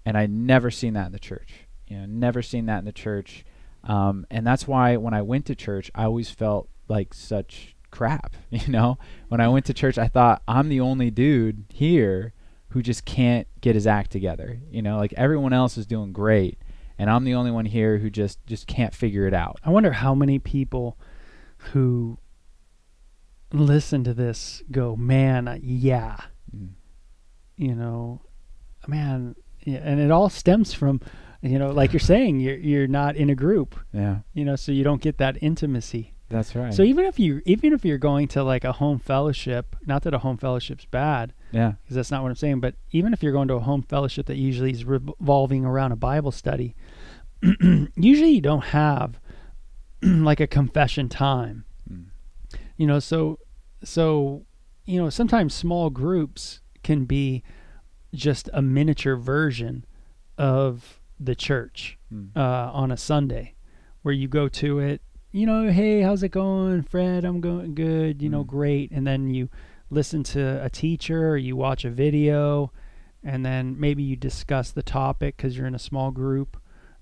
And 0.06 0.18
I'd 0.18 0.32
never 0.32 0.72
seen 0.72 0.94
that 0.94 1.08
in 1.08 1.12
the 1.12 1.20
church. 1.20 1.68
You 1.88 1.98
know, 1.98 2.06
never 2.06 2.42
seen 2.42 2.66
that 2.68 2.80
in 2.80 2.86
the 2.86 2.92
church. 2.92 3.46
Um, 3.84 4.26
and 4.32 4.46
that's 4.46 4.68
why 4.68 4.98
when 4.98 5.14
I 5.14 5.22
went 5.22 5.46
to 5.48 5.56
church, 5.56 5.92
I 5.94 6.06
always 6.06 6.30
felt 6.30 6.70
like 6.88 7.14
such 7.14 7.76
crap. 7.92 8.36
You 8.52 8.72
know, 8.72 8.98
when 9.28 9.42
I 9.42 9.50
went 9.50 9.66
to 9.66 9.74
church, 9.74 9.98
I 9.98 10.08
thought 10.08 10.42
I'm 10.48 10.70
the 10.70 10.80
only 10.80 11.12
dude 11.12 11.66
here 11.70 12.34
who 12.70 12.82
just 12.82 13.06
can't 13.06 13.48
get 13.60 13.76
his 13.76 13.86
act 13.86 14.12
together. 14.12 14.60
You 14.72 14.82
know, 14.82 14.98
like 14.98 15.14
everyone 15.14 15.54
else 15.54 15.78
is 15.78 15.86
doing 15.86 16.14
great 16.14 16.58
and 16.98 17.10
I'm 17.10 17.24
the 17.24 17.34
only 17.34 17.52
one 17.52 17.66
here 17.66 17.98
who 17.98 18.10
just 18.10 18.46
just 18.46 18.68
can't 18.68 18.94
figure 18.94 19.28
it 19.28 19.34
out. 19.34 19.60
I 19.64 19.70
wonder 19.70 19.92
how 19.92 20.16
many 20.16 20.40
people 20.40 20.98
who 21.58 22.18
listen 23.56 24.04
to 24.04 24.14
this 24.14 24.64
go, 24.72 24.96
"Man, 24.96 25.60
yeah." 25.64 26.18
Mm. 26.56 26.70
You 27.58 27.76
know, 27.76 28.22
man, 28.88 29.36
yeah, 29.64 29.80
and 29.84 30.00
it 30.00 30.12
all 30.12 30.30
stems 30.30 30.74
from 30.74 31.02
you 31.42 31.60
know, 31.60 31.72
like 31.72 31.94
you're 31.94 32.00
saying, 32.14 32.40
you're 32.40 32.58
you're 32.58 32.88
not 32.88 33.16
in 33.16 33.30
a 33.30 33.36
group. 33.36 33.80
Yeah. 33.94 34.20
You 34.34 34.46
know, 34.46 34.56
so 34.56 34.72
you 34.72 34.84
don't 34.84 35.02
get 35.02 35.18
that 35.18 35.38
intimacy. 35.42 36.14
That's 36.30 36.56
right. 36.56 36.74
So 36.74 36.82
even 36.82 37.06
if 37.06 37.20
you 37.20 37.42
even 37.46 37.72
if 37.72 37.86
you're 37.86 38.00
going 38.00 38.28
to 38.30 38.44
like 38.44 38.64
a 38.64 38.74
home 38.74 38.98
fellowship, 38.98 39.76
not 39.86 40.04
that 40.04 40.14
a 40.14 40.20
home 40.20 40.38
fellowship's 40.38 40.86
bad, 40.86 41.34
yeah, 41.52 41.74
because 41.84 41.96
that's 41.96 42.10
not 42.10 42.24
what 42.24 42.30
I'm 42.30 42.36
saying, 42.36 42.62
but 42.62 42.76
even 42.92 43.14
if 43.14 43.22
you're 43.22 43.32
going 43.32 43.48
to 43.50 43.56
a 43.56 43.60
home 43.60 43.84
fellowship 43.84 44.26
that 44.26 44.38
usually 44.38 44.72
is 44.72 44.86
revolving 44.86 45.66
around 45.66 45.92
a 45.92 45.96
Bible 45.96 46.32
study, 46.32 46.76
usually 47.96 48.32
you 48.32 48.42
don't 48.42 48.66
have 48.66 49.20
like 50.02 50.40
a 50.40 50.48
confession 50.48 51.10
time. 51.10 51.66
Mm. 51.92 52.06
You 52.76 52.88
know, 52.88 52.98
so 52.98 53.38
so 53.86 54.46
you 54.86 55.02
know, 55.02 55.10
sometimes 55.10 55.54
small 55.54 55.90
groups 55.90 56.62
can 56.84 57.06
be 57.06 57.44
just 58.14 58.50
a 58.54 58.62
miniature 58.62 59.16
version 59.16 59.86
of 60.38 61.00
the 61.20 61.34
church 61.34 61.98
mm. 62.14 62.30
uh, 62.36 62.72
on 62.72 62.92
a 62.92 62.98
Sunday, 62.98 63.56
where 64.04 64.14
you 64.14 64.28
go 64.28 64.48
to 64.48 64.80
it 64.80 65.02
you 65.36 65.46
know, 65.46 65.70
hey, 65.70 66.00
how's 66.00 66.24
it 66.24 66.30
going, 66.30 66.82
Fred? 66.84 67.26
I'm 67.26 67.42
going 67.42 67.76
good, 67.76 68.22
you 68.22 68.30
mm. 68.30 68.32
know, 68.32 68.46
great. 68.46 68.90
And 68.92 69.06
then 69.06 69.30
you 69.30 69.50
listen 69.90 70.24
to 70.24 70.64
a 70.64 70.70
teacher 70.70 71.32
or 71.32 71.36
you 71.36 71.58
watch 71.58 71.84
a 71.84 71.90
video 71.90 72.72
and 73.22 73.46
then 73.46 73.78
maybe 73.78 74.02
you 74.02 74.16
discuss 74.16 74.72
the 74.72 74.82
topic 74.82 75.36
because 75.36 75.58
you're 75.58 75.68
in 75.68 75.76
a 75.76 75.80
small 75.80 76.10
group. 76.12 76.56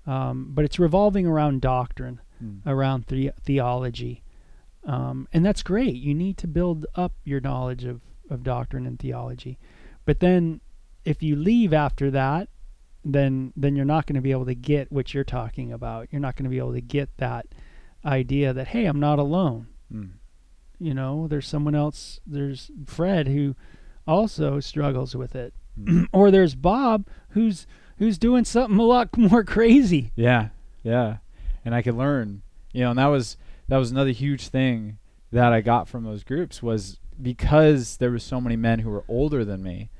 Um, 0.04 0.48
but 0.50 0.64
it's 0.64 0.80
revolving 0.80 1.28
around 1.28 1.60
doctrine, 1.60 2.20
mm. 2.42 2.58
around 2.66 3.04
the- 3.06 3.30
theology. 3.44 4.23
Um, 4.86 5.28
and 5.32 5.44
that's 5.44 5.62
great. 5.62 5.94
You 5.94 6.14
need 6.14 6.36
to 6.38 6.46
build 6.46 6.86
up 6.94 7.14
your 7.24 7.40
knowledge 7.40 7.84
of, 7.84 8.00
of 8.30 8.42
doctrine 8.42 8.86
and 8.86 8.98
theology. 8.98 9.58
But 10.04 10.20
then 10.20 10.60
if 11.04 11.22
you 11.22 11.36
leave 11.36 11.72
after 11.72 12.10
that, 12.10 12.48
then 13.04 13.52
then 13.56 13.76
you're 13.76 13.84
not 13.84 14.06
going 14.06 14.14
to 14.14 14.22
be 14.22 14.30
able 14.30 14.46
to 14.46 14.54
get 14.54 14.90
what 14.90 15.12
you're 15.12 15.24
talking 15.24 15.72
about. 15.72 16.08
You're 16.10 16.20
not 16.20 16.36
going 16.36 16.44
to 16.44 16.50
be 16.50 16.58
able 16.58 16.72
to 16.72 16.80
get 16.80 17.10
that 17.18 17.46
idea 18.04 18.52
that 18.52 18.68
hey, 18.68 18.86
I'm 18.86 19.00
not 19.00 19.18
alone. 19.18 19.68
Mm. 19.92 20.12
You 20.78 20.94
know, 20.94 21.28
there's 21.28 21.46
someone 21.46 21.74
else. 21.74 22.20
There's 22.26 22.70
Fred 22.86 23.28
who 23.28 23.54
also 24.06 24.60
struggles 24.60 25.14
with 25.14 25.34
it, 25.34 25.54
mm. 25.78 26.08
or 26.12 26.30
there's 26.30 26.54
Bob 26.54 27.06
who's 27.30 27.66
who's 27.98 28.18
doing 28.18 28.44
something 28.44 28.78
a 28.78 28.82
lot 28.82 29.16
more 29.18 29.44
crazy. 29.44 30.12
Yeah, 30.16 30.48
yeah, 30.82 31.18
and 31.64 31.74
I 31.74 31.82
could 31.82 31.96
learn. 31.96 32.42
You 32.72 32.84
know, 32.84 32.90
and 32.90 32.98
that 32.98 33.06
was 33.06 33.36
that 33.68 33.78
was 33.78 33.90
another 33.90 34.10
huge 34.10 34.48
thing 34.48 34.98
that 35.32 35.52
I 35.52 35.60
got 35.60 35.88
from 35.88 36.04
those 36.04 36.22
groups 36.22 36.62
was 36.62 36.98
because 37.20 37.96
there 37.96 38.10
were 38.10 38.18
so 38.18 38.40
many 38.40 38.56
men 38.56 38.80
who 38.80 38.90
were 38.90 39.04
older 39.08 39.44
than 39.44 39.62
me. 39.62 39.90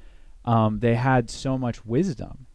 Um, 0.45 0.81
they 0.81 0.95
had 0.95 1.31
so 1.31 1.57
much 1.57 1.85
wisdom, 1.85 2.47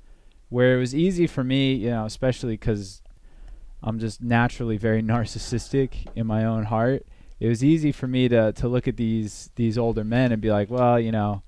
where 0.49 0.75
it 0.75 0.79
was 0.79 0.93
easy 0.95 1.27
for 1.27 1.43
me, 1.43 1.73
you 1.73 1.89
know, 1.89 2.05
especially 2.05 2.53
because 2.53 3.01
I'm 3.81 3.99
just 3.99 4.21
naturally 4.21 4.77
very 4.77 5.01
narcissistic 5.03 6.07
in 6.15 6.27
my 6.27 6.45
own 6.45 6.65
heart. 6.65 7.05
It 7.39 7.47
was 7.47 7.63
easy 7.63 7.91
for 7.91 8.07
me 8.07 8.27
to 8.27 8.51
to 8.53 8.67
look 8.67 8.87
at 8.87 8.97
these 8.97 9.49
these 9.55 9.77
older 9.77 10.03
men 10.03 10.31
and 10.31 10.41
be 10.41 10.51
like, 10.51 10.69
well, 10.69 10.99
you 10.99 11.11
know, 11.11 11.41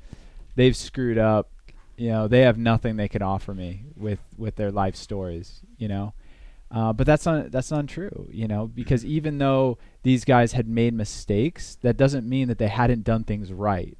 they've 0.55 0.75
screwed 0.75 1.17
up. 1.17 1.49
You 1.97 2.09
know, 2.09 2.27
they 2.27 2.41
have 2.41 2.57
nothing 2.57 2.95
they 2.95 3.09
can 3.09 3.21
offer 3.21 3.53
me 3.53 3.83
with 3.95 4.19
with 4.37 4.55
their 4.55 4.71
life 4.71 4.95
stories. 4.95 5.61
You 5.77 5.89
know, 5.89 6.13
uh, 6.73 6.93
but 6.93 7.05
that's 7.05 7.25
not 7.25 7.51
that's 7.51 7.71
untrue. 7.71 8.27
You 8.31 8.47
know, 8.47 8.67
because 8.67 9.05
even 9.05 9.37
though 9.37 9.77
these 10.03 10.25
guys 10.25 10.53
had 10.53 10.67
made 10.67 10.93
mistakes, 10.93 11.77
that 11.81 11.97
doesn't 11.97 12.27
mean 12.27 12.47
that 12.47 12.57
they 12.57 12.69
hadn't 12.69 13.03
done 13.03 13.23
things 13.23 13.51
right. 13.51 13.97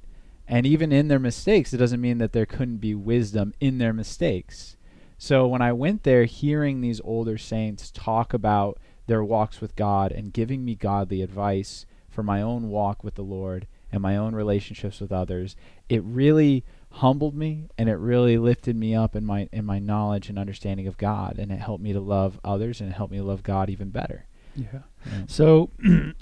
And 0.48 0.66
even 0.66 0.92
in 0.92 1.08
their 1.08 1.20
mistakes, 1.20 1.74
it 1.74 1.78
doesn't 1.78 2.02
mean 2.02 2.18
that 2.18 2.34
there 2.34 2.46
couldn't 2.46 2.78
be 2.78 2.96
wisdom 2.96 3.54
in 3.60 3.78
their 3.78 3.94
mistakes. 3.94 4.76
So 5.18 5.48
when 5.48 5.62
I 5.62 5.72
went 5.72 6.04
there, 6.04 6.26
hearing 6.26 6.82
these 6.82 7.00
older 7.04 7.38
saints 7.38 7.92
talk 7.92 8.34
about 8.34 8.80
their 9.08 9.24
walks 9.24 9.62
with 9.62 9.76
God 9.76 10.12
and 10.12 10.34
giving 10.34 10.66
me 10.66 10.76
godly 10.76 11.22
advice 11.22 11.86
for 12.10 12.24
my 12.24 12.42
own 12.42 12.70
walk 12.70 13.04
with 13.04 13.16
the 13.16 13.24
Lord 13.24 13.68
and 13.92 14.02
my 14.02 14.18
own 14.18 14.34
relationships 14.36 15.00
with 15.00 15.12
others, 15.12 15.56
it 15.90 16.04
really 16.04 16.64
humbled 16.92 17.36
me 17.36 17.68
and 17.78 17.90
it 17.90 17.96
really 17.96 18.38
lifted 18.38 18.76
me 18.76 18.94
up 18.94 19.16
in 19.16 19.26
my 19.26 19.48
in 19.52 19.66
my 19.66 19.80
knowledge 19.80 20.30
and 20.30 20.38
understanding 20.38 20.88
of 20.88 20.98
God 20.98 21.40
and 21.40 21.52
it 21.52 21.60
helped 21.60 21.84
me 21.84 21.94
to 21.94 22.00
love 22.00 22.40
others 22.44 22.82
and 22.82 22.90
it 22.90 22.94
helped 22.94 23.12
me 23.12 23.22
love 23.22 23.44
God 23.44 23.70
even 23.70 23.90
better. 23.90 24.26
Yeah. 24.56 24.80
Yeah. 25.06 25.24
So, 25.28 25.70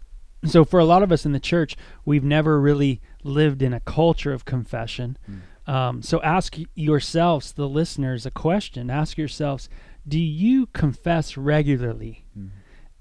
so 0.45 0.63
for 0.63 0.79
a 0.79 0.85
lot 0.85 1.03
of 1.03 1.11
us 1.11 1.25
in 1.25 1.31
the 1.31 1.39
church, 1.39 1.75
we've 2.05 2.23
never 2.23 2.59
really 2.59 3.01
lived 3.23 3.61
in 3.61 3.73
a 3.73 3.79
culture 3.79 4.31
of 4.31 4.45
confession. 4.45 5.17
Mm. 5.29 5.71
Um, 5.71 6.01
so 6.01 6.21
ask 6.21 6.57
yourselves, 6.75 7.51
the 7.51 7.67
listeners, 7.67 8.25
a 8.25 8.31
question. 8.31 8.89
Ask 8.89 9.17
yourselves: 9.17 9.69
Do 10.07 10.19
you 10.19 10.67
confess 10.67 11.37
regularly? 11.37 12.25
Mm. 12.37 12.49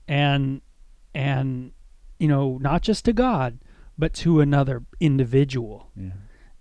And 0.06 0.62
and 1.14 1.72
you 2.18 2.28
know, 2.28 2.58
not 2.60 2.82
just 2.82 3.04
to 3.06 3.12
God, 3.12 3.58
but 3.96 4.12
to 4.14 4.40
another 4.40 4.82
individual. 5.00 5.90
Yeah. 5.96 6.10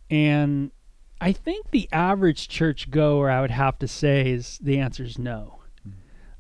And 0.09 0.71
I 1.19 1.31
think 1.31 1.71
the 1.71 1.89
average 1.91 2.47
church 2.47 2.91
goer, 2.91 3.29
I 3.29 3.41
would 3.41 3.51
have 3.51 3.79
to 3.79 3.87
say, 3.87 4.31
is 4.31 4.59
the 4.61 4.79
answer 4.79 5.03
is 5.03 5.17
no. 5.17 5.59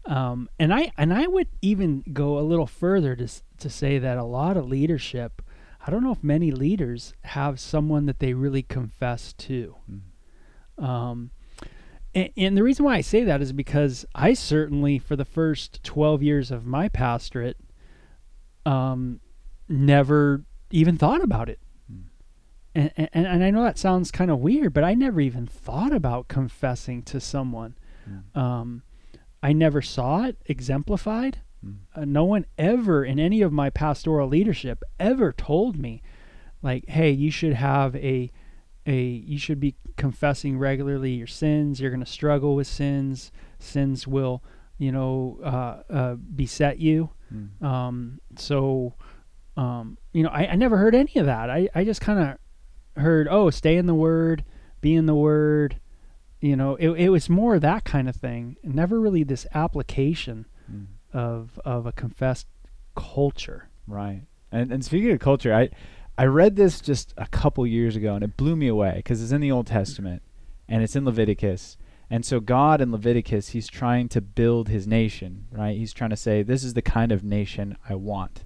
Um, 0.05 0.49
and 0.57 0.73
I 0.73 0.91
and 0.97 1.13
I 1.13 1.27
would 1.27 1.49
even 1.61 2.03
go 2.13 2.39
a 2.39 2.41
little 2.41 2.65
further 2.65 3.15
to 3.15 3.27
to 3.59 3.69
say 3.69 3.97
that 3.99 4.17
a 4.17 4.23
lot 4.23 4.55
of 4.55 4.65
leadership, 4.65 5.41
I 5.85 5.91
don't 5.91 6.03
know 6.03 6.13
if 6.13 6.23
many 6.23 6.49
leaders 6.51 7.13
have 7.23 7.59
someone 7.59 8.05
that 8.05 8.19
they 8.19 8.33
really 8.33 8.63
confess 8.63 9.33
to. 9.33 9.75
Mm. 9.91 10.83
Um, 10.83 11.31
and, 12.15 12.29
and 12.37 12.57
the 12.57 12.63
reason 12.63 12.85
why 12.85 12.95
I 12.95 13.01
say 13.01 13.23
that 13.23 13.41
is 13.41 13.51
because 13.51 14.05
I 14.15 14.33
certainly, 14.33 14.97
for 14.97 15.15
the 15.15 15.25
first 15.25 15.83
12 15.83 16.23
years 16.23 16.51
of 16.51 16.65
my 16.65 16.87
pastorate, 16.87 17.57
um, 18.65 19.19
never 19.67 20.43
even 20.71 20.97
thought 20.97 21.23
about 21.23 21.49
it. 21.49 21.59
And, 22.77 22.91
and, 22.95 23.25
and 23.25 23.43
I 23.43 23.49
know 23.49 23.63
that 23.63 23.79
sounds 23.79 24.11
kind 24.11 24.29
of 24.29 24.37
weird, 24.37 24.71
but 24.71 24.83
I 24.83 24.93
never 24.93 25.19
even 25.19 25.47
thought 25.47 25.91
about 25.91 26.27
confessing 26.27 27.01
to 27.03 27.19
someone. 27.19 27.75
Mm. 28.07 28.39
Um, 28.39 28.83
I 29.41 29.51
never 29.53 29.81
saw 29.81 30.25
it 30.25 30.37
exemplified. 30.45 31.39
Mm. 31.65 31.77
Uh, 31.95 32.05
no 32.05 32.23
one 32.23 32.45
ever 32.55 33.03
in 33.03 33.19
any 33.19 33.41
of 33.41 33.51
my 33.51 33.71
pastoral 33.71 34.27
leadership 34.27 34.83
ever 34.99 35.33
told 35.33 35.79
me, 35.79 36.03
like, 36.61 36.87
hey, 36.87 37.09
you 37.09 37.31
should 37.31 37.53
have 37.53 37.95
a 37.95 38.31
a 38.85 39.01
you 39.01 39.39
should 39.39 39.59
be 39.59 39.75
confessing 39.95 40.59
regularly 40.59 41.13
your 41.13 41.27
sins. 41.27 41.81
You're 41.81 41.89
going 41.91 42.05
to 42.05 42.11
struggle 42.11 42.55
with 42.55 42.67
sins. 42.67 43.31
Sins 43.57 44.07
will, 44.07 44.43
you 44.77 44.91
know, 44.91 45.39
uh, 45.43 45.81
uh, 45.91 46.15
beset 46.15 46.77
you. 46.77 47.09
Mm. 47.33 47.63
Um, 47.63 48.19
so, 48.37 48.93
um, 49.55 49.97
you 50.13 50.21
know, 50.21 50.29
I, 50.29 50.51
I 50.51 50.55
never 50.55 50.77
heard 50.77 50.93
any 50.93 51.15
of 51.15 51.25
that. 51.25 51.49
I, 51.49 51.67
I 51.73 51.83
just 51.83 52.01
kind 52.01 52.19
of 52.19 52.37
heard, 52.97 53.27
oh, 53.29 53.49
stay 53.49 53.77
in 53.77 53.85
the 53.85 53.95
Word, 53.95 54.43
be 54.81 54.93
in 54.95 55.05
the 55.05 55.15
Word. 55.15 55.79
You 56.41 56.55
know, 56.55 56.75
it, 56.75 56.89
it 56.91 57.09
was 57.09 57.29
more 57.29 57.59
that 57.59 57.83
kind 57.83 58.07
of 58.07 58.15
thing. 58.15 58.57
Never 58.63 58.99
really 58.99 59.23
this 59.23 59.45
application 59.53 60.45
Mm. 60.71 60.87
of 61.13 61.57
of 61.63 61.85
a 61.85 61.93
confessed 61.93 62.45
culture. 62.95 63.69
Right. 63.87 64.23
And 64.51 64.71
and 64.71 64.83
speaking 64.83 65.11
of 65.11 65.19
culture, 65.19 65.53
I 65.53 65.69
I 66.17 66.25
read 66.25 66.55
this 66.55 66.81
just 66.81 67.13
a 67.17 67.27
couple 67.27 67.65
years 67.65 67.95
ago 67.95 68.15
and 68.15 68.23
it 68.23 68.35
blew 68.37 68.55
me 68.55 68.67
away 68.67 68.93
because 68.97 69.21
it's 69.23 69.31
in 69.31 69.41
the 69.41 69.51
Old 69.51 69.67
Testament 69.67 70.23
and 70.67 70.83
it's 70.83 70.95
in 70.95 71.05
Leviticus. 71.05 71.77
And 72.09 72.25
so 72.25 72.39
God 72.39 72.81
in 72.81 72.91
Leviticus, 72.91 73.49
he's 73.49 73.67
trying 73.67 74.09
to 74.09 74.21
build 74.21 74.69
his 74.69 74.87
nation, 74.87 75.45
right? 75.51 75.77
He's 75.77 75.93
trying 75.93 76.09
to 76.09 76.17
say 76.17 76.41
this 76.43 76.63
is 76.63 76.73
the 76.73 76.81
kind 76.81 77.11
of 77.11 77.23
nation 77.23 77.77
I 77.87 77.95
want. 77.95 78.43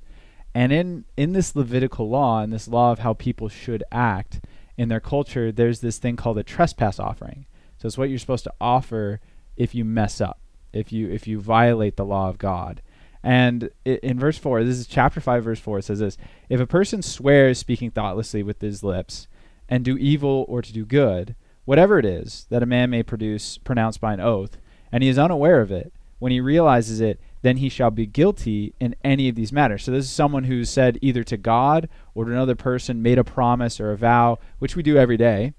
And 0.54 0.72
in 0.72 1.06
in 1.16 1.34
this 1.34 1.56
Levitical 1.56 2.10
law 2.10 2.42
and 2.42 2.52
this 2.52 2.68
law 2.68 2.92
of 2.92 3.00
how 3.00 3.14
people 3.14 3.50
should 3.50 3.84
act 3.92 4.42
in 4.78 4.90
their 4.90 5.00
culture, 5.00 5.52
there's 5.52 5.80
this 5.80 5.98
thing 5.98 6.16
called 6.16 6.38
a 6.38 6.44
trespass 6.44 7.00
offering. 7.00 7.46
So 7.78 7.88
it's 7.88 7.98
what 7.98 8.10
you're 8.10 8.20
supposed 8.20 8.44
to 8.44 8.54
offer 8.60 9.20
if 9.56 9.74
you 9.74 9.86
mess 9.86 10.20
up, 10.20 10.40
if 10.74 10.92
you 10.92 11.10
if 11.10 11.28
you 11.28 11.40
violate 11.40 11.98
the 11.98 12.06
law 12.06 12.30
of 12.30 12.38
God. 12.38 12.82
And 13.24 13.70
in 13.86 14.20
verse 14.20 14.40
4, 14.40 14.64
this 14.64 14.80
is 14.80 14.88
chapter 14.88 15.22
5, 15.22 15.44
verse 15.44 15.60
4, 15.60 15.80
it 15.80 15.84
says 15.84 16.00
this 16.00 16.18
If 16.50 16.60
a 16.60 16.66
person 16.68 17.02
swears 17.02 17.60
speaking 17.60 17.92
thoughtlessly 17.92 18.42
with 18.42 18.62
his 18.62 18.84
lips, 18.84 19.28
and 19.72 19.86
do 19.86 19.98
evil 19.98 20.46
or 20.50 20.62
to 20.62 20.74
do 20.74 20.86
good, 20.86 21.34
whatever 21.66 21.98
it 21.98 22.06
is 22.06 22.46
that 22.50 22.62
a 22.62 22.68
man 22.68 22.90
may 22.90 23.02
produce, 23.02 23.58
pronounce 23.58 23.98
by 23.98 24.14
an 24.14 24.20
oath, 24.20 24.58
and 24.92 25.02
he 25.02 25.10
is 25.10 25.18
unaware 25.18 25.62
of 25.62 25.72
it, 25.72 25.94
when 26.20 26.32
he 26.32 26.42
realizes 26.42 27.00
it, 27.00 27.20
then 27.42 27.58
he 27.58 27.70
shall 27.70 27.92
be 27.92 28.06
guilty 28.06 28.74
in 28.80 28.96
any 29.04 29.28
of 29.28 29.36
these 29.36 29.52
matters. 29.52 29.84
So 29.84 29.92
this 29.92 30.06
is 30.06 30.12
someone 30.12 30.46
who 30.46 30.64
said 30.64 31.00
either 31.02 31.24
to 31.24 31.38
God 31.38 31.90
or 32.14 32.26
to 32.26 32.32
another 32.32 32.56
person, 32.56 33.02
made 33.02 33.18
a 33.18 33.24
promise 33.24 33.80
or 33.80 33.92
a 33.92 33.98
vow, 33.98 34.38
which 34.60 34.76
we 34.76 34.84
do 34.84 34.98
every 34.98 35.18
day. 35.18 35.54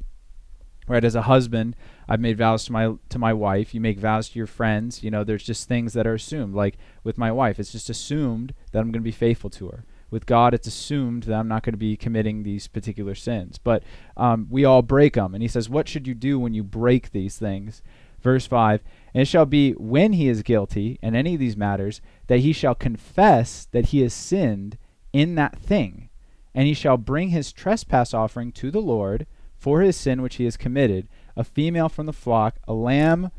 Right, 0.89 1.05
as 1.05 1.15
a 1.15 1.23
husband, 1.23 1.77
I've 2.09 2.21
made 2.21 2.37
vows 2.37 2.65
to 2.65 2.73
my 2.73 2.95
to 3.09 3.19
my 3.19 3.33
wife. 3.33 3.73
You 3.73 3.81
make 3.81 4.01
vows 4.01 4.31
to 4.31 4.39
your 4.39 4.49
friends. 4.49 5.05
You 5.05 5.12
know, 5.12 5.23
there's 5.23 5.45
just 5.45 5.69
things 5.69 5.93
that 5.93 6.09
are 6.09 6.15
assumed. 6.15 6.57
Like 6.57 6.77
with 7.05 7.17
my 7.17 7.31
wife, 7.31 7.61
it's 7.61 7.71
just 7.71 7.89
assumed 7.89 8.53
that 8.73 8.81
I'm 8.81 8.87
going 8.87 8.95
to 8.95 9.01
be 9.01 9.12
faithful 9.12 9.49
to 9.51 9.69
her. 9.69 9.85
With 10.11 10.27
God, 10.27 10.53
it's 10.53 10.67
assumed 10.67 11.23
that 11.23 11.37
I'm 11.37 11.49
not 11.49 11.62
going 11.62 11.73
to 11.73 11.79
be 11.79 11.97
committing 11.97 12.43
these 12.43 12.67
particular 12.67 13.15
sins. 13.15 13.59
But 13.59 13.85
um, 14.17 14.49
we 14.51 14.65
all 14.65 14.83
break 14.83 15.15
them. 15.15 15.35
And 15.35 15.43
he 15.43 15.49
says, 15.49 15.71
What 15.71 15.89
should 15.89 16.09
you 16.09 16.15
do 16.15 16.39
when 16.39 16.53
you 16.53 16.65
break 16.65 17.12
these 17.12 17.39
things? 17.39 17.81
Verse 18.21 18.47
5 18.47 18.83
And 19.14 19.23
it 19.23 19.28
shall 19.28 19.47
be 19.47 19.73
when 19.73 20.14
he 20.14 20.28
is 20.28 20.42
guilty 20.42 20.99
in 21.02 21.14
any 21.14 21.35
of 21.35 21.40
these 21.40 21.57
matters 21.57 22.00
that 22.28 22.40
he 22.40 22.52
shall 22.52 22.75
confess 22.75 23.66
that 23.73 23.87
he 23.87 24.00
has 24.00 24.14
sinned 24.14 24.78
in 25.12 25.35
that 25.35 25.59
thing. 25.59 26.09
And 26.54 26.66
he 26.66 26.75
shall 26.75 26.97
bring 26.97 27.28
his 27.28 27.52
trespass 27.52 28.14
offering 28.14 28.52
to 28.52 28.71
the 28.71 28.81
Lord 28.81 29.26
for 29.57 29.81
his 29.81 29.97
sin 29.97 30.23
which 30.23 30.37
he 30.37 30.45
has 30.45 30.57
committed 30.57 31.09
a 31.37 31.45
female 31.45 31.88
from 31.88 32.07
the 32.07 32.12
flock, 32.12 32.57
a 32.66 32.75
lamb 32.75 33.31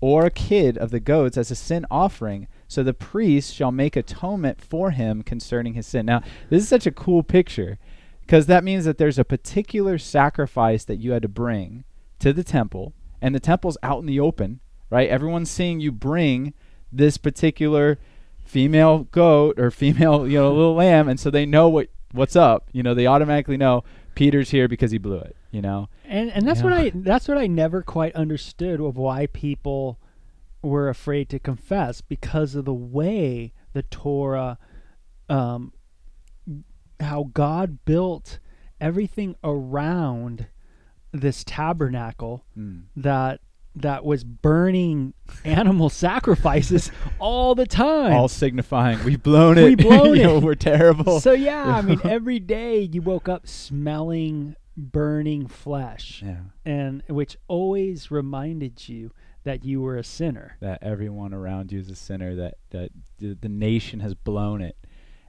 or 0.00 0.24
a 0.26 0.30
kid 0.30 0.76
of 0.78 0.90
the 0.90 1.00
goats 1.00 1.36
as 1.36 1.50
a 1.50 1.54
sin 1.54 1.86
offering. 1.90 2.48
So 2.66 2.82
the 2.82 2.94
priest 2.94 3.54
shall 3.54 3.72
make 3.72 3.96
atonement 3.96 4.60
for 4.60 4.90
him 4.90 5.22
concerning 5.22 5.74
his 5.74 5.86
sin. 5.86 6.06
Now, 6.06 6.22
this 6.50 6.62
is 6.62 6.68
such 6.68 6.86
a 6.86 6.92
cool 6.92 7.22
picture 7.22 7.78
because 8.22 8.46
that 8.46 8.64
means 8.64 8.84
that 8.84 8.98
there's 8.98 9.18
a 9.18 9.24
particular 9.24 9.98
sacrifice 9.98 10.84
that 10.84 11.00
you 11.00 11.12
had 11.12 11.22
to 11.22 11.28
bring 11.28 11.84
to 12.18 12.32
the 12.32 12.44
temple, 12.44 12.94
and 13.20 13.34
the 13.34 13.40
temple's 13.40 13.76
out 13.82 14.00
in 14.00 14.06
the 14.06 14.20
open, 14.20 14.60
right? 14.92 15.08
Everyone's 15.08 15.50
seeing 15.50 15.80
you 15.80 15.90
bring 15.90 16.52
this 16.92 17.16
particular 17.16 17.98
female 18.44 19.04
goat 19.10 19.58
or 19.58 19.70
female, 19.70 20.28
you 20.28 20.38
know, 20.38 20.52
little 20.52 20.74
lamb, 20.74 21.08
and 21.08 21.18
so 21.18 21.30
they 21.30 21.46
know 21.46 21.68
what 21.68 21.88
what's 22.12 22.36
up. 22.36 22.68
You 22.72 22.82
know, 22.82 22.92
they 22.94 23.06
automatically 23.06 23.56
know 23.56 23.82
Peter's 24.14 24.50
here 24.50 24.68
because 24.68 24.90
he 24.90 24.98
blew 24.98 25.16
it. 25.18 25.34
You 25.50 25.62
know, 25.62 25.88
And 26.04 26.30
and 26.30 26.46
that's 26.46 26.60
Yeah. 26.60 26.64
what 26.64 26.72
I 26.74 26.92
that's 26.94 27.26
what 27.28 27.38
I 27.38 27.46
never 27.46 27.82
quite 27.82 28.14
understood 28.14 28.80
of 28.80 28.96
why 28.96 29.26
people 29.26 29.98
were 30.62 30.88
afraid 30.88 31.28
to 31.30 31.38
confess 31.38 32.00
because 32.02 32.54
of 32.54 32.64
the 32.66 32.74
way 32.74 33.52
the 33.72 33.82
Torah 33.82 34.58
um 35.28 35.72
how 37.00 37.30
God 37.34 37.78
built 37.84 38.38
everything 38.80 39.36
around 39.42 40.46
this 41.12 41.44
tabernacle 41.44 42.44
Mm. 42.58 42.82
that 42.96 43.40
that 43.76 44.04
was 44.04 44.22
burning 44.24 45.14
animal 45.44 45.88
sacrifices 46.06 46.90
all 47.18 47.54
the 47.54 47.66
time. 47.66 48.12
all 48.12 48.28
signifying 48.28 49.02
we've 49.04 49.22
blown 49.22 49.56
it. 49.58 49.64
We've 49.64 49.78
blown 49.88 50.16
you 50.16 50.22
know, 50.24 50.36
it. 50.38 50.42
we're 50.44 50.54
terrible. 50.54 51.20
so 51.20 51.32
yeah, 51.32 51.64
I 51.76 51.82
mean 51.82 52.00
every 52.04 52.38
day 52.38 52.80
you 52.82 53.00
woke 53.02 53.28
up 53.28 53.46
smelling 53.46 54.56
burning 54.76 55.46
flesh 55.46 56.22
yeah, 56.24 56.36
and 56.64 57.02
which 57.08 57.36
always 57.48 58.10
reminded 58.10 58.88
you 58.88 59.10
that 59.44 59.64
you 59.64 59.80
were 59.82 59.96
a 59.96 60.04
sinner. 60.04 60.56
that 60.60 60.78
everyone 60.82 61.34
around 61.34 61.72
you 61.72 61.78
is 61.80 61.90
a 61.90 61.96
sinner. 61.96 62.34
That 62.36 62.54
that 62.70 62.90
the, 63.18 63.34
the 63.34 63.48
nation 63.48 64.00
has 64.00 64.14
blown 64.14 64.60
it, 64.62 64.76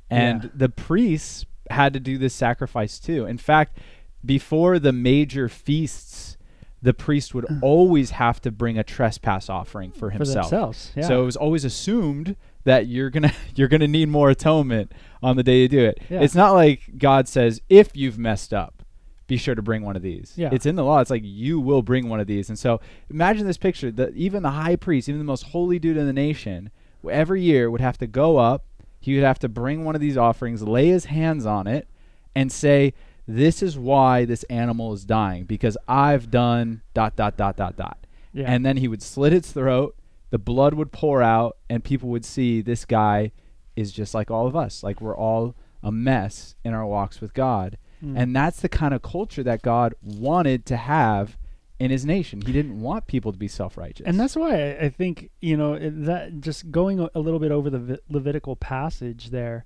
and 0.10 0.44
Yeah. 0.44 0.50
the 0.54 0.70
priests 0.70 1.46
had 1.70 1.94
to 1.94 2.00
do 2.00 2.18
this 2.18 2.34
sacrifice 2.34 3.00
too. 3.00 3.26
In 3.26 3.38
fact, 3.38 3.78
before 4.26 4.80
the 4.80 4.92
major 4.94 5.50
feasts, 5.50 6.38
the 6.84 6.94
priest 6.94 7.34
would 7.34 7.46
uh. 7.50 7.56
always 7.62 8.12
have 8.12 8.42
to 8.42 8.52
bring 8.52 8.78
a 8.78 8.84
trespass 8.84 9.50
offering 9.50 9.92
for 9.92 10.00
For 10.00 10.10
himself. 10.12 10.50
themselves. 10.50 10.92
Yeah. 10.96 11.08
So 11.08 11.24
it 11.24 11.26
was 11.26 11.38
always 11.38 11.66
assumed 11.66 12.36
that 12.66 12.88
you're 12.88 13.10
gonna 13.10 13.34
you're 13.56 13.70
gonna 13.70 13.88
need 13.88 14.10
more 14.10 14.30
atonement 14.30 14.92
on 15.24 15.38
the 15.38 15.44
day 15.44 15.62
you 15.62 15.68
do 15.70 15.86
it. 15.86 16.00
Yeah. 16.10 16.22
It's 16.22 16.36
not 16.36 16.52
like 16.52 16.98
God 16.98 17.28
says 17.28 17.62
if 17.70 17.96
you've 17.96 18.20
messed 18.20 18.54
up, 18.54 18.84
be 19.28 19.38
sure 19.38 19.56
to 19.56 19.62
bring 19.62 19.84
one 19.84 19.96
of 19.96 20.02
these. 20.02 20.34
Yeah. 20.36 20.50
It's 20.52 20.66
in 20.66 20.76
the 20.76 20.84
law. 20.84 21.00
It's 21.00 21.10
like 21.10 21.24
you 21.24 21.60
will 21.60 21.82
bring 21.82 22.10
one 22.10 22.20
of 22.20 22.28
these. 22.28 22.50
And 22.50 22.60
so 22.60 22.82
imagine 23.10 23.48
this 23.48 23.58
picture: 23.58 23.90
that 23.92 24.14
even 24.16 24.44
the 24.44 24.52
high 24.52 24.76
priest, 24.76 25.08
even 25.08 25.20
the 25.20 25.26
most 25.26 25.44
holy 25.44 25.80
dude 25.80 25.98
in 25.98 26.06
the 26.06 26.14
nation, 26.14 26.70
every 27.10 27.42
year 27.42 27.72
would 27.72 27.82
have 27.82 27.98
to 28.00 28.08
go 28.08 28.38
up. 28.38 28.66
He 29.00 29.16
would 29.16 29.24
have 29.24 29.40
to 29.40 29.50
bring 29.50 29.84
one 29.84 29.96
of 29.96 30.02
these 30.02 30.18
offerings, 30.18 30.64
lay 30.64 30.88
his 30.88 31.06
hands 31.06 31.46
on 31.46 31.68
it, 31.68 31.90
and 32.36 32.50
say, 32.50 32.94
"This 33.28 33.64
is 33.64 33.78
why 33.78 34.26
this 34.26 34.44
animal 34.44 34.94
is 34.94 35.06
dying 35.06 35.46
because 35.46 35.78
I've 35.88 36.32
done 36.32 36.82
dot 36.94 37.16
dot 37.16 37.38
dot 37.38 37.58
dot 37.58 37.78
dot." 37.78 37.98
Yeah. 38.34 38.46
and 38.48 38.66
then 38.66 38.78
he 38.78 38.88
would 38.88 39.04
slit 39.04 39.32
its 39.32 39.52
throat, 39.52 39.96
the 40.32 40.40
blood 40.40 40.74
would 40.74 40.92
pour 40.92 41.22
out, 41.22 41.58
and 41.70 41.84
people 41.84 42.10
would 42.10 42.26
see 42.26 42.62
this 42.62 42.84
guy 42.84 43.32
is 43.76 43.92
just 43.92 44.16
like 44.16 44.32
all 44.32 44.48
of 44.48 44.56
us. 44.56 44.82
Like 44.82 45.00
we're 45.02 45.16
all 45.16 45.56
a 45.84 45.92
mess 45.92 46.56
in 46.64 46.74
our 46.74 46.86
walks 46.86 47.22
with 47.22 47.34
God. 47.34 47.78
Mm. 48.04 48.18
And 48.18 48.36
that's 48.36 48.60
the 48.62 48.70
kind 48.70 48.94
of 48.94 49.02
culture 49.02 49.44
that 49.44 49.62
God 49.62 49.94
wanted 50.02 50.66
to 50.68 50.78
have 50.78 51.38
in 51.80 51.92
his 51.92 52.06
nation. 52.06 52.42
He 52.42 52.52
didn't 52.52 52.82
want 52.82 53.08
people 53.08 53.32
to 53.32 53.38
be 53.38 53.48
self 53.48 53.78
righteous. 53.78 54.08
And 54.08 54.20
that's 54.20 54.36
why 54.36 54.78
I, 54.78 54.90
think 54.90 55.30
you 55.42 55.58
know 55.58 55.78
that 55.78 56.40
just 56.40 56.72
going 56.72 57.08
a 57.14 57.20
little 57.20 57.40
bit 57.40 57.52
over 57.52 57.70
the 57.70 58.00
Levitical 58.10 58.56
passage 58.56 59.30
there, 59.30 59.66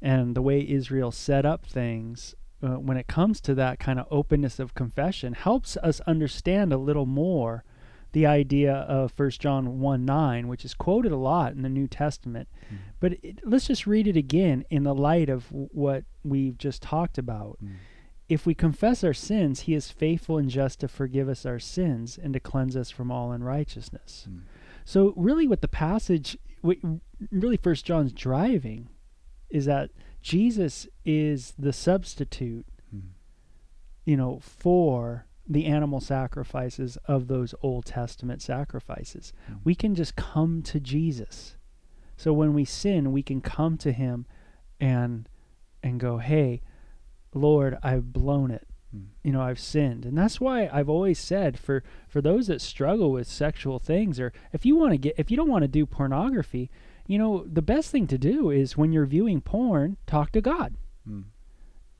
and 0.00 0.34
the 0.34 0.42
way 0.42 0.68
Israel 0.68 1.10
set 1.10 1.46
up 1.46 1.64
things 1.66 2.34
uh, 2.64 2.78
when 2.78 2.96
it 2.96 3.06
comes 3.06 3.40
to 3.42 3.54
that 3.54 3.78
kind 3.78 4.00
of 4.00 4.06
openness 4.10 4.58
of 4.58 4.74
confession 4.74 5.34
helps 5.34 5.76
us 5.78 6.00
understand 6.00 6.72
a 6.72 6.78
little 6.78 7.06
more 7.06 7.64
the 8.12 8.26
idea 8.26 8.72
of 8.72 9.12
First 9.12 9.40
John 9.40 9.80
one 9.80 10.04
nine, 10.04 10.46
which 10.46 10.64
is 10.64 10.72
quoted 10.72 11.12
a 11.12 11.16
lot 11.16 11.52
in 11.52 11.62
the 11.62 11.68
New 11.68 11.88
Testament. 11.88 12.48
Mm. 12.72 12.76
But 13.00 13.12
it, 13.22 13.40
let's 13.44 13.66
just 13.66 13.86
read 13.86 14.06
it 14.06 14.16
again 14.16 14.64
in 14.70 14.84
the 14.84 14.94
light 14.94 15.28
of 15.28 15.48
w- 15.48 15.68
what 15.72 16.04
we've 16.22 16.56
just 16.56 16.80
talked 16.80 17.18
about. 17.18 17.58
Mm. 17.62 17.74
If 18.28 18.46
we 18.46 18.54
confess 18.54 19.04
our 19.04 19.12
sins, 19.14 19.60
he 19.60 19.74
is 19.74 19.90
faithful 19.90 20.38
and 20.38 20.48
just 20.48 20.80
to 20.80 20.88
forgive 20.88 21.28
us 21.28 21.44
our 21.44 21.58
sins 21.58 22.16
and 22.16 22.32
to 22.34 22.40
cleanse 22.40 22.76
us 22.76 22.90
from 22.90 23.10
all 23.10 23.32
unrighteousness. 23.32 24.28
Mm. 24.30 24.42
So 24.84 25.12
really 25.16 25.48
what 25.48 25.60
the 25.60 25.68
passage 25.68 26.38
what 26.62 26.78
really 27.30 27.58
first 27.58 27.84
John's 27.84 28.12
driving 28.12 28.88
is 29.50 29.66
that 29.66 29.90
Jesus 30.24 30.88
is 31.04 31.52
the 31.58 31.72
substitute, 31.72 32.66
Mm. 32.94 33.02
you 34.06 34.16
know, 34.16 34.38
for 34.38 35.26
the 35.46 35.66
animal 35.66 36.00
sacrifices 36.00 36.96
of 37.04 37.28
those 37.28 37.54
Old 37.60 37.84
Testament 37.84 38.40
sacrifices. 38.40 39.34
Mm. 39.50 39.60
We 39.64 39.74
can 39.74 39.94
just 39.94 40.16
come 40.16 40.62
to 40.62 40.80
Jesus. 40.80 41.58
So 42.16 42.32
when 42.32 42.54
we 42.54 42.64
sin, 42.64 43.12
we 43.12 43.22
can 43.22 43.42
come 43.42 43.76
to 43.78 43.92
him 43.92 44.24
and 44.80 45.28
and 45.82 46.00
go, 46.00 46.16
"Hey, 46.16 46.62
Lord, 47.34 47.76
I've 47.82 48.10
blown 48.14 48.50
it. 48.50 48.66
Mm. 48.96 49.08
You 49.22 49.32
know, 49.32 49.42
I've 49.42 49.60
sinned." 49.60 50.06
And 50.06 50.16
that's 50.16 50.40
why 50.40 50.70
I've 50.72 50.88
always 50.88 51.18
said 51.18 51.58
for 51.58 51.84
for 52.08 52.22
those 52.22 52.46
that 52.46 52.62
struggle 52.62 53.12
with 53.12 53.26
sexual 53.26 53.78
things 53.78 54.18
or 54.18 54.32
if 54.54 54.64
you 54.64 54.74
want 54.74 54.92
to 54.92 54.98
get 54.98 55.16
if 55.18 55.30
you 55.30 55.36
don't 55.36 55.50
want 55.50 55.64
to 55.64 55.68
do 55.68 55.84
pornography, 55.84 56.70
you 57.06 57.18
know, 57.18 57.44
the 57.46 57.62
best 57.62 57.90
thing 57.90 58.06
to 58.08 58.18
do 58.18 58.50
is 58.50 58.76
when 58.76 58.92
you're 58.92 59.06
viewing 59.06 59.40
porn, 59.40 59.96
talk 60.06 60.32
to 60.32 60.40
God. 60.40 60.74
Mm. 61.08 61.24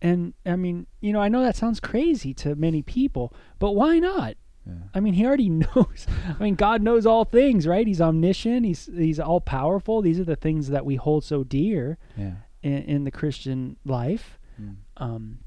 And 0.03 0.35
I 0.45 0.57
mean, 0.57 0.87
you 1.01 1.13
know, 1.13 1.21
I 1.21 1.29
know 1.29 1.43
that 1.43 1.57
sounds 1.57 1.81
crazy 1.81 2.35
to 2.35 2.55
many 2.55 2.83
people, 2.83 3.33
but 3.59 3.73
why 3.73 3.99
not? 3.99 4.35
Yeah. 4.67 4.75
I 4.95 5.01
mean, 5.01 5.15
he 5.15 5.25
already 5.27 5.49
knows. 5.51 6.07
I 6.39 6.43
mean, 6.43 6.55
God 6.55 6.83
knows 6.83 7.07
all 7.07 7.25
things, 7.25 7.67
right? 7.67 7.87
He's 7.87 8.01
omniscient. 8.01 8.65
He's 8.67 8.89
he's 8.95 9.21
all 9.21 9.41
powerful. 9.41 10.01
These 10.03 10.19
are 10.21 10.25
the 10.25 10.37
things 10.37 10.69
that 10.69 10.85
we 10.87 10.97
hold 10.97 11.25
so 11.25 11.45
dear 11.45 11.99
Yeah. 12.17 12.37
in, 12.63 12.73
in 12.85 13.05
the 13.05 13.11
Christian 13.11 13.77
life. 13.85 14.39
Mm. 14.61 14.77
Um, 14.97 15.39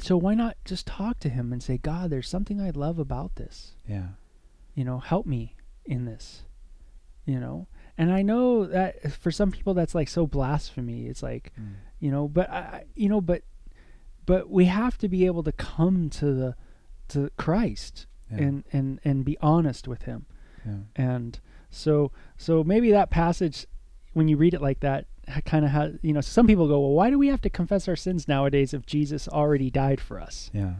so 0.00 0.16
why 0.16 0.34
not 0.34 0.56
just 0.64 0.86
talk 0.86 1.18
to 1.20 1.28
him 1.28 1.52
and 1.52 1.62
say, 1.62 1.78
God, 1.78 2.10
there's 2.10 2.28
something 2.28 2.60
I 2.60 2.70
love 2.70 2.98
about 2.98 3.36
this. 3.36 3.74
Yeah. 3.88 4.08
You 4.74 4.84
know, 4.84 4.98
help 4.98 5.24
me 5.26 5.54
in 5.84 6.04
this. 6.04 6.42
You 7.26 7.40
know, 7.40 7.68
and 7.98 8.12
I 8.12 8.22
know 8.22 8.66
that 8.66 9.12
for 9.12 9.30
some 9.30 9.50
people 9.52 9.74
that's 9.74 9.94
like 9.94 10.08
so 10.08 10.26
blasphemy. 10.26 11.06
It's 11.06 11.22
like, 11.22 11.52
Mm. 11.60 11.74
you 12.00 12.10
know, 12.10 12.28
but 12.28 12.50
I, 12.50 12.84
you 12.94 13.08
know, 13.08 13.20
but 13.20 13.42
but 14.26 14.48
we 14.50 14.64
have 14.66 14.96
to 14.98 15.08
be 15.08 15.26
able 15.26 15.42
to 15.44 15.52
come 15.52 16.08
to 16.10 16.32
the 16.34 16.56
to 17.08 17.30
Christ 17.36 18.06
Yeah. 18.30 18.38
and 18.44 18.64
and 18.72 19.00
and 19.04 19.24
be 19.24 19.36
honest 19.40 19.86
with 19.88 20.02
him. 20.02 20.26
yeah. 20.66 20.76
And 20.96 21.38
so 21.70 22.10
so 22.36 22.64
maybe 22.64 22.90
that 22.90 23.10
passage 23.10 23.66
when 24.12 24.28
you 24.28 24.36
read 24.36 24.54
it 24.54 24.62
like 24.62 24.80
that 24.80 25.06
kind 25.44 25.64
of 25.64 25.70
has 25.72 25.94
you 26.02 26.12
know 26.12 26.20
some 26.20 26.46
people 26.46 26.68
go 26.68 26.78
well 26.80 26.92
why 26.92 27.10
do 27.10 27.18
we 27.18 27.28
have 27.28 27.40
to 27.42 27.50
confess 27.50 27.88
our 27.88 27.96
sins 27.96 28.28
nowadays 28.28 28.72
if 28.74 28.84
Jesus 28.86 29.26
already 29.28 29.70
died 29.70 30.00
for 30.00 30.20
us 30.20 30.50
Yeah. 30.54 30.74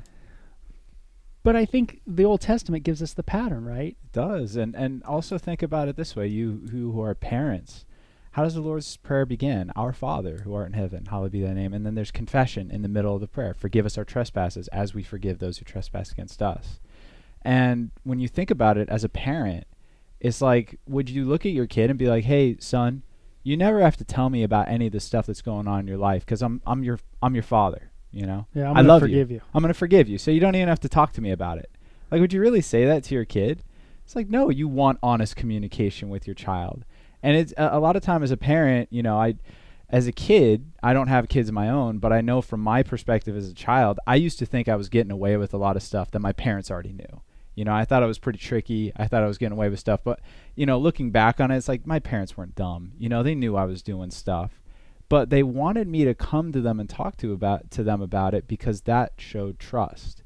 But 1.44 1.54
I 1.54 1.64
think 1.64 2.00
the 2.06 2.24
Old 2.24 2.40
Testament 2.40 2.82
gives 2.82 3.00
us 3.02 3.12
the 3.12 3.22
pattern 3.22 3.64
right 3.64 3.96
It 4.02 4.12
does. 4.12 4.56
And 4.56 4.74
and 4.74 5.04
also 5.04 5.38
think 5.38 5.62
about 5.62 5.86
it 5.86 5.94
this 5.94 6.16
way, 6.16 6.26
you 6.26 6.68
who, 6.72 7.00
are 7.00 7.14
parents. 7.14 7.84
How 8.32 8.42
does 8.42 8.54
the 8.54 8.60
Lord's 8.60 8.96
Prayer 8.96 9.24
begin? 9.24 9.70
Our 9.76 9.92
Father 9.92 10.40
who 10.42 10.54
art 10.54 10.66
in 10.66 10.72
heaven, 10.72 11.06
hallowed 11.06 11.30
be 11.30 11.42
thy 11.42 11.52
name. 11.52 11.72
And 11.72 11.86
then 11.86 11.94
there's 11.94 12.10
confession 12.10 12.70
in 12.70 12.82
the 12.82 12.88
middle 12.88 13.14
of 13.14 13.20
the 13.20 13.28
prayer. 13.28 13.54
Forgive 13.54 13.86
us 13.86 13.96
our 13.96 14.04
trespasses 14.04 14.66
as 14.68 14.92
we 14.92 15.04
forgive 15.04 15.38
those 15.38 15.58
who 15.58 15.64
trespass 15.64 16.10
against 16.10 16.42
us. 16.42 16.80
And 17.42 17.92
when 18.02 18.18
you 18.18 18.26
think 18.26 18.50
about 18.50 18.76
it 18.76 18.88
as 18.88 19.04
a 19.04 19.08
parent, 19.08 19.66
it's 20.18 20.40
like, 20.40 20.80
would 20.88 21.08
you 21.10 21.26
look 21.26 21.46
at 21.46 21.52
your 21.52 21.66
kid 21.66 21.90
and 21.90 21.98
be 21.98 22.08
like, 22.08 22.24
"Hey, 22.24 22.56
son, 22.58 23.02
you 23.44 23.56
never 23.58 23.80
have 23.82 23.98
to 23.98 24.04
tell 24.04 24.30
me 24.30 24.42
about 24.42 24.68
any 24.68 24.86
of 24.86 24.92
the 24.92 25.00
stuff 25.00 25.26
that's 25.26 25.42
going 25.42 25.68
on 25.68 25.80
in 25.80 25.86
your 25.86 25.98
life 25.98 26.24
because 26.24 26.42
I'm 26.42 26.62
I'm 26.66 26.82
your 26.82 26.98
I'm 27.22 27.34
your 27.34 27.42
father. 27.42 27.90
You 28.14 28.26
know, 28.26 28.46
yeah 28.54 28.70
I'm 28.70 28.76
I 28.76 28.80
love 28.82 29.02
forgive 29.02 29.30
you. 29.30 29.40
I'm 29.52 29.62
gonna 29.62 29.74
forgive 29.74 30.08
you, 30.08 30.18
so 30.18 30.30
you 30.30 30.38
don't 30.38 30.54
even 30.54 30.68
have 30.68 30.80
to 30.80 30.88
talk 30.88 31.12
to 31.14 31.20
me 31.20 31.32
about 31.32 31.58
it. 31.58 31.70
Like, 32.10 32.20
would 32.20 32.32
you 32.32 32.40
really 32.40 32.60
say 32.60 32.84
that 32.84 33.02
to 33.04 33.14
your 33.14 33.24
kid? 33.24 33.64
It's 34.04 34.14
like, 34.14 34.28
no, 34.28 34.50
you 34.50 34.68
want 34.68 34.98
honest 35.02 35.34
communication 35.34 36.10
with 36.10 36.26
your 36.26 36.34
child, 36.34 36.84
and 37.22 37.36
it's 37.36 37.52
a, 37.56 37.70
a 37.72 37.80
lot 37.80 37.96
of 37.96 38.02
time 38.02 38.22
as 38.22 38.30
a 38.30 38.36
parent, 38.36 38.88
you 38.92 39.02
know, 39.02 39.18
I, 39.18 39.34
as 39.88 40.06
a 40.06 40.12
kid, 40.12 40.70
I 40.82 40.92
don't 40.92 41.08
have 41.08 41.28
kids 41.28 41.48
of 41.48 41.54
my 41.54 41.68
own, 41.68 41.98
but 41.98 42.12
I 42.12 42.20
know 42.20 42.40
from 42.40 42.60
my 42.60 42.82
perspective 42.82 43.36
as 43.36 43.48
a 43.48 43.54
child, 43.54 43.98
I 44.06 44.14
used 44.14 44.38
to 44.38 44.46
think 44.46 44.68
I 44.68 44.76
was 44.76 44.88
getting 44.88 45.10
away 45.10 45.36
with 45.36 45.52
a 45.52 45.58
lot 45.58 45.76
of 45.76 45.82
stuff 45.82 46.10
that 46.12 46.20
my 46.20 46.32
parents 46.32 46.70
already 46.70 46.92
knew. 46.92 47.22
You 47.54 47.64
know, 47.64 47.74
I 47.74 47.84
thought 47.84 48.02
I 48.02 48.06
was 48.06 48.18
pretty 48.18 48.38
tricky. 48.38 48.92
I 48.96 49.06
thought 49.06 49.22
I 49.22 49.26
was 49.26 49.38
getting 49.38 49.56
away 49.56 49.68
with 49.68 49.78
stuff, 49.78 50.00
but 50.04 50.20
you 50.54 50.66
know, 50.66 50.78
looking 50.78 51.10
back 51.10 51.40
on 51.40 51.50
it, 51.50 51.56
it's 51.56 51.68
like 51.68 51.86
my 51.86 51.98
parents 51.98 52.36
weren't 52.36 52.54
dumb. 52.54 52.92
You 52.98 53.08
know, 53.08 53.22
they 53.22 53.34
knew 53.34 53.56
I 53.56 53.64
was 53.64 53.82
doing 53.82 54.10
stuff 54.10 54.60
but 55.08 55.30
they 55.30 55.42
wanted 55.42 55.86
me 55.88 56.04
to 56.04 56.14
come 56.14 56.50
to 56.52 56.60
them 56.60 56.80
and 56.80 56.88
talk 56.88 57.16
to 57.18 57.32
about 57.32 57.70
to 57.70 57.82
them 57.82 58.00
about 58.00 58.34
it 58.34 58.46
because 58.48 58.82
that 58.82 59.12
showed 59.18 59.58
trust 59.58 60.22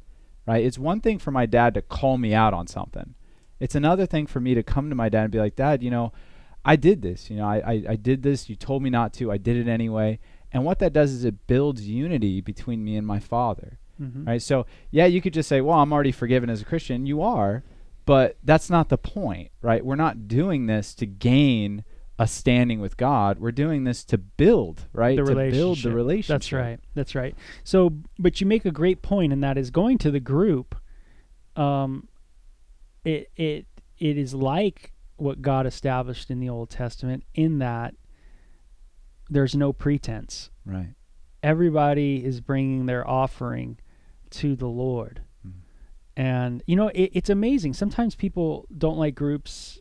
right? 0.46 0.64
It's 0.64 0.78
one 0.78 1.00
thing 1.00 1.18
for 1.18 1.30
my 1.30 1.44
dad 1.44 1.74
to 1.74 1.82
call 1.82 2.16
me 2.16 2.32
out 2.32 2.54
on 2.54 2.66
something. 2.66 3.14
It's 3.60 3.74
another 3.74 4.06
thing 4.06 4.26
for 4.26 4.40
me 4.40 4.54
to 4.54 4.62
come 4.62 4.88
to 4.88 4.94
my 4.96 5.10
dad 5.10 5.24
and 5.24 5.30
be 5.32 5.38
like 5.38 5.56
dad 5.56 5.82
you 5.82 5.90
know 5.90 6.12
i 6.64 6.74
did 6.74 7.02
this 7.02 7.28
you 7.28 7.36
know 7.36 7.44
i 7.46 7.56
i, 7.58 7.82
I 7.90 7.96
did 7.96 8.22
this. 8.22 8.48
You 8.48 8.56
told 8.56 8.82
me 8.82 8.88
not 8.90 9.12
to. 9.14 9.30
I 9.30 9.36
did 9.36 9.56
it 9.56 9.68
anyway. 9.70 10.18
And 10.52 10.64
what 10.64 10.78
that 10.78 10.94
does 10.94 11.12
is 11.12 11.24
it 11.24 11.46
builds 11.46 11.86
unity 11.86 12.40
between 12.40 12.82
me 12.84 12.96
and 12.96 13.06
my 13.06 13.20
father 13.20 13.78
Mhm. 14.00 14.26
right? 14.26 14.40
So 14.40 14.64
yeah 14.90 15.06
you 15.06 15.20
could 15.20 15.34
just 15.34 15.48
say 15.48 15.60
well 15.60 15.78
i'm 15.80 15.92
already 15.92 16.12
forgiven 16.12 16.48
as 16.48 16.62
a 16.62 16.64
christian. 16.64 17.04
You 17.04 17.20
are 17.20 17.62
but 18.06 18.38
that's 18.42 18.70
not 18.70 18.88
the 18.88 18.96
point 18.96 19.50
right? 19.60 19.84
We're 19.84 19.96
not 19.96 20.28
doing 20.28 20.64
this 20.66 20.94
to 20.94 21.04
gain 21.06 21.84
a 22.18 22.26
standing 22.26 22.80
with 22.80 22.96
god 22.96 23.38
we're 23.38 23.52
doing 23.52 23.84
this 23.84 24.04
to 24.04 24.18
build 24.18 24.86
right 24.92 25.16
the 25.16 25.22
to 25.24 25.34
build 25.34 25.38
relationship. 25.38 25.82
the 25.90 25.94
relationship 25.96 26.34
That's 26.34 26.52
right. 26.52 26.80
That's 26.94 27.14
right. 27.14 27.34
So, 27.64 27.92
but 28.18 28.40
you 28.40 28.46
make 28.46 28.64
a 28.64 28.72
great 28.72 29.02
point, 29.02 29.32
and 29.32 29.42
that 29.44 29.56
is 29.56 29.70
going 29.70 29.98
to 29.98 30.10
the 30.10 30.18
group. 30.20 30.74
Um, 31.54 32.08
it 33.04 33.30
it 33.36 33.66
it 33.98 34.18
is 34.18 34.34
like 34.34 34.92
what 35.16 35.42
God 35.42 35.64
established 35.66 36.28
in 36.30 36.40
the 36.40 36.48
Old 36.48 36.70
Testament, 36.70 37.22
in 37.34 37.58
that 37.60 37.94
there's 39.30 39.54
no 39.54 39.72
pretense. 39.72 40.50
right 40.64 40.94
Everybody 41.42 42.24
is 42.24 42.40
bringing 42.40 42.86
their 42.86 43.08
offering 43.08 43.78
to 44.30 44.56
the 44.56 44.66
Lord, 44.68 45.22
Mhm. 45.46 45.52
and 46.16 46.62
you 46.66 46.74
know 46.74 46.88
it, 46.88 47.10
it's 47.14 47.30
amazing. 47.30 47.74
Sometimes 47.74 48.16
people 48.16 48.66
don't 48.76 48.98
like 48.98 49.14
groups 49.14 49.80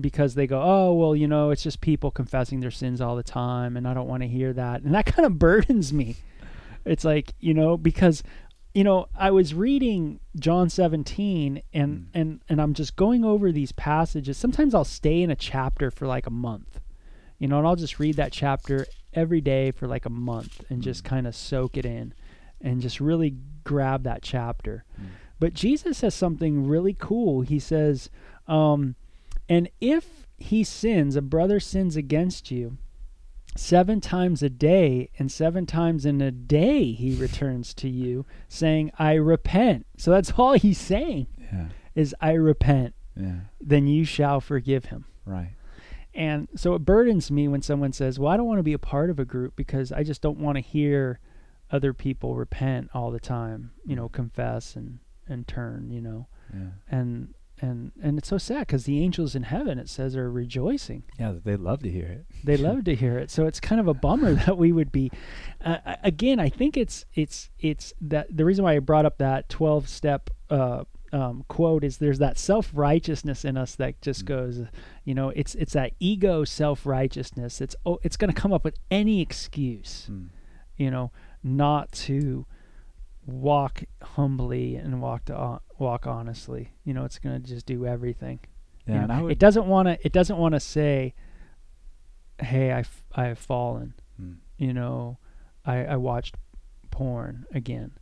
because 0.00 0.34
they 0.34 0.46
go, 0.46 0.60
oh, 0.62 0.92
well, 0.94 1.14
you 1.14 1.28
know, 1.28 1.50
it's 1.50 1.62
just 1.62 1.80
people 1.80 2.10
confessing 2.10 2.60
their 2.60 2.70
sins 2.70 3.00
all 3.00 3.16
the 3.16 3.22
time, 3.22 3.76
and 3.76 3.86
I 3.86 3.94
don't 3.94 4.08
want 4.08 4.22
to 4.22 4.28
hear 4.28 4.52
that. 4.52 4.82
And 4.82 4.94
that 4.94 5.06
kind 5.14 5.26
of 5.26 5.38
burdens 5.38 5.92
me. 5.92 6.16
It's 6.84 7.04
like, 7.04 7.34
you 7.40 7.52
know, 7.54 7.76
because, 7.76 8.22
you 8.74 8.84
know, 8.84 9.06
I 9.16 9.30
was 9.30 9.52
reading 9.54 10.20
John 10.38 10.70
17 10.70 11.62
and, 11.72 11.90
Mm. 11.98 12.04
and, 12.14 12.40
and 12.48 12.60
I'm 12.62 12.72
just 12.74 12.96
going 12.96 13.24
over 13.24 13.52
these 13.52 13.72
passages. 13.72 14.36
Sometimes 14.38 14.74
I'll 14.74 14.84
stay 14.84 15.22
in 15.22 15.30
a 15.30 15.36
chapter 15.36 15.90
for 15.90 16.06
like 16.06 16.26
a 16.26 16.30
month, 16.30 16.80
you 17.38 17.48
know, 17.48 17.58
and 17.58 17.66
I'll 17.66 17.76
just 17.76 17.98
read 17.98 18.16
that 18.16 18.32
chapter 18.32 18.86
every 19.12 19.40
day 19.40 19.70
for 19.72 19.86
like 19.86 20.06
a 20.06 20.10
month 20.10 20.64
and 20.70 20.82
just 20.82 21.02
Mm. 21.04 21.08
kind 21.08 21.26
of 21.26 21.34
soak 21.34 21.76
it 21.76 21.84
in 21.84 22.14
and 22.60 22.80
just 22.80 23.00
really 23.00 23.34
grab 23.64 24.04
that 24.04 24.22
chapter. 24.22 24.84
Mm. 25.00 25.06
But 25.38 25.52
Jesus 25.54 25.98
says 25.98 26.14
something 26.14 26.66
really 26.66 26.94
cool. 26.98 27.40
He 27.42 27.58
says, 27.58 28.08
um, 28.46 28.94
and 29.50 29.68
if 29.80 30.28
he 30.38 30.62
sins, 30.62 31.16
a 31.16 31.20
brother 31.20 31.58
sins 31.58 31.96
against 31.96 32.52
you 32.52 32.78
seven 33.56 34.00
times 34.00 34.44
a 34.44 34.48
day, 34.48 35.10
and 35.18 35.30
seven 35.30 35.66
times 35.66 36.06
in 36.06 36.20
a 36.20 36.30
day 36.30 36.92
he 36.92 37.16
returns 37.16 37.74
to 37.74 37.88
you, 37.88 38.24
saying, 38.48 38.92
I 38.96 39.14
repent. 39.14 39.86
So 39.98 40.12
that's 40.12 40.32
all 40.38 40.52
he's 40.52 40.78
saying 40.78 41.26
yeah 41.52 41.66
is, 41.96 42.14
I 42.20 42.32
repent. 42.34 42.94
yeah 43.16 43.40
Then 43.60 43.88
you 43.88 44.04
shall 44.04 44.40
forgive 44.40 44.86
him. 44.86 45.06
right 45.26 45.54
And 46.14 46.46
so 46.54 46.74
it 46.74 46.84
burdens 46.84 47.28
me 47.32 47.48
when 47.48 47.60
someone 47.60 47.92
says, 47.92 48.20
Well, 48.20 48.32
I 48.32 48.36
don't 48.36 48.46
want 48.46 48.60
to 48.60 48.64
be 48.64 48.72
a 48.72 48.78
part 48.78 49.10
of 49.10 49.18
a 49.18 49.24
group 49.24 49.56
because 49.56 49.90
I 49.90 50.04
just 50.04 50.22
don't 50.22 50.38
want 50.38 50.56
to 50.56 50.62
hear 50.62 51.18
other 51.72 51.92
people 51.92 52.36
repent 52.36 52.90
all 52.94 53.10
the 53.10 53.20
time, 53.20 53.72
you 53.84 53.96
know, 53.96 54.08
mm. 54.08 54.12
confess 54.12 54.76
and, 54.76 55.00
and 55.28 55.48
turn, 55.48 55.90
you 55.90 56.00
know 56.00 56.28
yeah 56.52 56.70
and 56.90 57.34
and 57.62 57.92
and 58.02 58.18
it's 58.18 58.28
so 58.28 58.38
sad 58.38 58.60
because 58.60 58.84
the 58.84 59.02
angels 59.02 59.34
in 59.34 59.42
heaven 59.42 59.78
it 59.78 59.88
says 59.88 60.16
are 60.16 60.30
rejoicing 60.30 61.02
Yeah, 61.18 61.34
they 61.44 61.56
love 61.56 61.82
to 61.82 61.90
hear 61.90 62.06
it. 62.06 62.26
they 62.44 62.56
love 62.68 62.84
to 62.84 62.94
hear 62.94 63.18
it 63.18 63.30
so 63.30 63.46
it's 63.46 63.60
kind 63.60 63.80
of 63.80 63.86
a 63.88 63.94
bummer 63.94 64.34
that 64.46 64.56
we 64.56 64.72
would 64.72 64.90
be 64.92 65.10
uh, 65.64 65.78
again 66.02 66.40
i 66.40 66.48
think 66.48 66.76
it's 66.76 67.04
it's 67.14 67.50
it's 67.58 67.92
that 68.00 68.34
the 68.34 68.44
reason 68.44 68.64
why 68.64 68.76
i 68.76 68.78
brought 68.78 69.04
up 69.06 69.18
that 69.18 69.48
12 69.48 69.88
step 69.88 70.30
uh, 70.50 70.84
um, 71.12 71.44
quote 71.48 71.82
is 71.84 71.98
there's 71.98 72.18
that 72.20 72.38
self-righteousness 72.38 73.44
in 73.44 73.56
us 73.56 73.74
that 73.76 74.00
just 74.00 74.22
Mm. 74.24 74.28
goes 74.28 74.60
you 75.04 75.14
know 75.14 75.30
it's 75.30 75.54
it's 75.56 75.72
that 75.72 75.92
ego 76.00 76.44
self-righteousness 76.44 77.60
it's 77.60 77.74
oh 77.84 77.98
it's 78.02 78.16
going 78.16 78.32
to 78.32 78.40
come 78.40 78.52
up 78.52 78.64
with 78.64 78.76
any 78.90 79.20
excuse 79.20 80.08
Mm. 80.10 80.28
you 80.76 80.90
know 80.90 81.10
not 81.42 81.90
to 82.06 82.46
walk 83.26 83.82
humbly 84.02 84.76
and 84.76 85.00
walk 85.02 85.26
to 85.26 85.36
walk 85.80 86.06
honestly 86.06 86.72
you 86.84 86.92
know 86.94 87.04
it's 87.04 87.18
going 87.18 87.40
to 87.40 87.48
just 87.48 87.66
do 87.66 87.86
everything 87.86 88.38
you 88.86 88.94
Yeah, 88.94 88.98
know, 88.98 89.02
and 89.04 89.12
I 89.12 89.22
would. 89.22 89.32
it 89.32 89.38
doesn't 89.38 89.66
want 89.66 89.88
to 89.88 89.98
it 90.06 90.12
doesn't 90.12 90.36
want 90.36 90.54
to 90.54 90.60
say 90.60 91.14
hey 92.40 92.72
I, 92.72 92.80
f- 92.80 93.04
I 93.14 93.24
have 93.24 93.38
fallen 93.38 93.94
Mm. 94.20 94.36
you 94.58 94.74
know 94.74 95.18
I, 95.64 95.84
I 95.84 95.96
watched 95.96 96.36
porn 96.90 97.46
again 97.54 97.92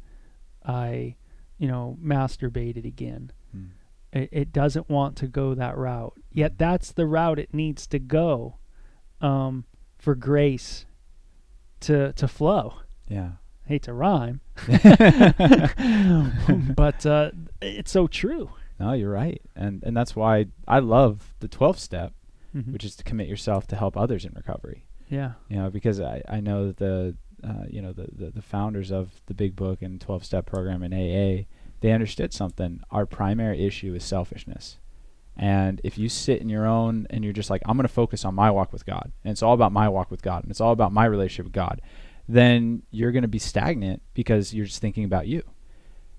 i 0.65 1.15
you 1.59 1.69
know 1.69 1.97
masturbated 2.03 2.85
again 2.85 3.31
Mm. 3.57 3.69
it, 4.13 4.29
it 4.33 4.53
doesn't 4.53 4.91
want 4.91 5.17
to 5.19 5.27
go 5.29 5.55
that 5.55 5.77
route 5.77 6.15
yet 6.33 6.59
that's 6.59 6.91
the 6.93 7.07
route 7.07 7.39
it 7.39 7.55
needs 7.55 7.87
to 7.87 7.99
go 7.99 8.57
um, 9.21 9.65
for 9.99 10.15
grace 10.15 10.85
to 11.81 12.13
to 12.15 12.27
flow 12.29 12.75
Yeah. 13.09 13.33
I 13.65 13.69
hate 13.69 13.83
to 13.85 13.93
rhyme 13.93 14.41
but 16.77 17.07
uh, 17.07 17.31
it's 17.61 17.91
so 17.91 18.07
true 18.07 18.51
No, 18.81 18.93
you're 18.93 19.11
right, 19.11 19.43
and 19.57 19.83
and 19.85 19.97
that's 19.97 20.15
why 20.15 20.47
I 20.67 20.79
love 20.79 21.35
the 21.41 21.49
12 21.49 21.79
step, 21.79 22.13
Mhm. 22.55 22.73
which 22.73 22.85
is 22.85 22.95
to 22.97 23.05
commit 23.05 23.29
yourself 23.29 23.67
to 23.69 23.77
help 23.77 23.97
others 23.97 24.25
in 24.25 24.33
recovery. 24.35 24.85
yeah 25.09 25.33
You 25.49 25.57
know, 25.57 25.71
because 25.71 26.01
I 26.01 26.23
I 26.29 26.41
know 26.41 26.67
that 26.69 26.77
the 26.79 27.17
uh, 27.45 27.65
you 27.69 27.81
know 27.83 27.93
the, 27.93 28.09
the 28.13 28.31
the 28.31 28.43
founders 28.43 28.91
of 28.91 29.21
the 29.27 29.35
Big 29.35 29.55
Book 29.57 29.83
and 29.83 30.01
12 30.01 30.25
step 30.25 30.47
program 30.47 30.83
in 30.83 30.93
AA, 30.93 31.47
they 31.81 31.93
understood 31.93 32.33
something. 32.33 32.81
Our 32.91 33.07
primary 33.07 33.65
issue 33.65 33.95
is 33.95 34.03
selfishness. 34.05 34.79
And 35.37 35.81
if 35.85 35.97
you 35.99 36.09
sit 36.09 36.41
in 36.41 36.49
your 36.49 36.67
own 36.67 37.07
and 37.11 37.23
you're 37.23 37.33
just 37.33 37.49
like, 37.51 37.63
I'm 37.65 37.77
going 37.77 37.87
to 37.87 37.93
focus 38.03 38.25
on 38.25 38.35
my 38.35 38.51
walk 38.51 38.73
with 38.73 38.85
God, 38.85 39.13
and 39.23 39.31
it's 39.31 39.43
all 39.43 39.55
about 39.55 39.71
my 39.71 39.89
walk 39.89 40.11
with 40.11 40.21
God, 40.21 40.43
and 40.43 40.51
it's 40.51 40.61
all 40.61 40.73
about 40.73 40.93
my 40.93 41.05
relationship 41.05 41.45
with 41.47 41.53
God, 41.53 41.81
then 42.29 42.83
you're 42.91 43.13
going 43.13 43.23
to 43.23 43.29
be 43.29 43.39
stagnant 43.39 44.03
because 44.15 44.53
you're 44.53 44.67
just 44.67 44.81
thinking 44.81 45.05
about 45.05 45.29
you. 45.29 45.43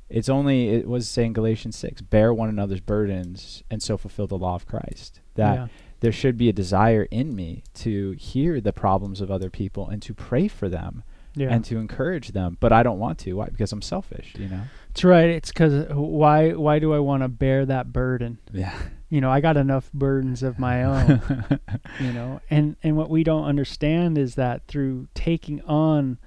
It's 0.10 0.30
only, 0.30 0.69
it 0.69 0.88
was 0.88 1.08
saying 1.08 1.34
Galatians 1.34 1.78
6, 1.78 2.02
bear 2.02 2.34
one 2.34 2.50
another's 2.50 2.82
burdens 2.82 3.63
and 3.69 3.82
so 3.84 3.98
fulfill 3.98 4.28
the 4.28 4.38
law 4.38 4.56
of 4.56 4.65
Christ. 4.65 5.22
That 5.36 5.56
yeah 5.56 5.67
there 6.00 6.12
should 6.12 6.38
be 6.38 6.50
a 6.50 6.54
desire 6.54 7.04
in 7.12 7.36
me 7.36 7.63
to 7.74 8.12
hear 8.12 8.62
the 8.62 8.74
problems 8.74 9.22
of 9.22 9.30
other 9.30 9.50
people 9.50 9.88
and 9.88 10.02
to 10.02 10.13
pray 10.13 10.48
for 10.48 10.69
them 10.69 11.04
yeah 11.36 11.48
and 11.50 11.63
to 11.65 11.78
encourage 11.78 12.30
them. 12.30 12.58
But 12.60 12.72
I 12.72 12.84
don't 12.84 13.00
want 13.00 13.19
to. 13.19 13.34
Why? 13.34 13.48
Because 13.48 13.72
I'm 13.72 13.82
selfish, 13.82 14.34
you 14.38 14.48
know? 14.48 14.62
That's 14.89 15.04
right. 15.04 15.30
It's 15.30 15.50
because 15.50 15.74
uh, 15.74 15.95
why 15.95 16.54
why 16.54 16.80
do 16.80 16.93
I 16.93 17.00
want 17.00 17.24
to 17.24 17.28
bear 17.28 17.65
that 17.65 17.93
burden? 17.93 18.39
Yeah. 18.52 18.78
You 19.10 19.22
know, 19.22 19.32
I 19.32 19.41
got 19.41 19.58
enough 19.58 19.91
burdens 19.91 20.43
of 20.43 20.60
my 20.60 20.84
own. 20.84 21.60
you 22.00 22.13
know, 22.13 22.41
and 22.50 22.76
and 22.84 22.95
what 22.95 23.10
we 23.10 23.24
don't 23.24 23.45
understand 23.45 24.17
is 24.17 24.36
that 24.36 24.65
through 24.67 25.08
taking 25.13 25.62
on 25.62 26.17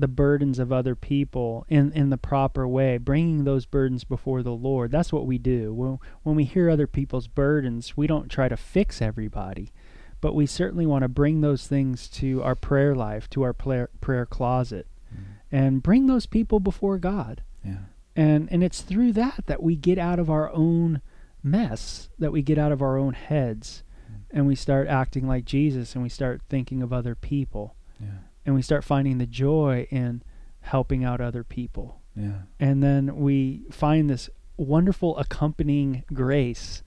the 0.00 0.08
burdens 0.08 0.58
of 0.60 0.72
other 0.72 0.94
people 0.94 1.66
in 1.68 1.90
in 1.92 2.10
the 2.10 2.16
proper 2.16 2.66
way, 2.68 2.98
bringing 2.98 3.42
those 3.44 3.66
burdens 3.66 4.04
before 4.04 4.42
the 4.44 4.52
Lord. 4.54 4.90
That's 4.92 5.12
what 5.12 5.26
we 5.26 5.38
do. 5.38 5.74
When 5.74 5.98
when 6.22 6.36
we 6.36 6.44
hear 6.44 6.70
other 6.70 6.86
people's 6.86 7.26
burdens, 7.26 7.96
we 7.96 8.06
don't 8.06 8.28
try 8.30 8.48
to 8.48 8.56
fix 8.56 9.02
everybody, 9.02 9.72
but 10.20 10.34
we 10.34 10.46
certainly 10.46 10.86
want 10.86 11.02
to 11.02 11.08
bring 11.08 11.40
those 11.40 11.66
things 11.66 12.08
to 12.10 12.42
our 12.44 12.54
prayer 12.54 12.94
life, 12.94 13.28
to 13.30 13.42
our 13.42 13.52
prayer 13.52 13.90
prayer 14.00 14.24
closet, 14.24 14.86
and 15.50 15.82
bring 15.82 16.06
those 16.06 16.26
people 16.26 16.60
before 16.60 16.98
God 16.98 17.42
yeah. 17.64 17.78
and 18.14 18.48
and 18.52 18.62
it's 18.62 18.82
through 18.82 19.12
that 19.14 19.44
that 19.46 19.62
we 19.62 19.74
get 19.74 19.98
out 19.98 20.18
of 20.20 20.30
our 20.30 20.50
own 20.52 21.00
mess 21.42 22.08
that 22.18 22.32
we 22.32 22.42
get 22.42 22.58
out 22.58 22.72
of 22.72 22.82
our 22.82 22.96
own 22.98 23.14
heads 23.14 23.82
Mm. 24.10 24.20
and 24.30 24.46
we 24.46 24.54
start 24.54 24.88
acting 24.88 25.26
like 25.26 25.44
Jesus 25.44 25.94
and 25.94 26.02
we 26.02 26.08
start 26.08 26.40
thinking 26.48 26.82
of 26.82 26.92
other 26.94 27.14
people 27.14 27.74
Yeah. 28.00 28.06
And 28.46 28.54
we 28.54 28.62
start 28.62 28.84
finding 28.84 29.18
the 29.18 29.26
joy 29.26 29.86
in 29.90 30.22
helping 30.60 31.04
out 31.04 31.20
other 31.20 31.44
people 31.44 32.00
Yeah. 32.16 32.42
and 32.60 32.82
then 32.82 33.16
we 33.16 33.64
find 33.70 34.08
this 34.10 34.28
wonderful 34.56 35.16
accompanying 35.18 36.04
grace 36.12 36.82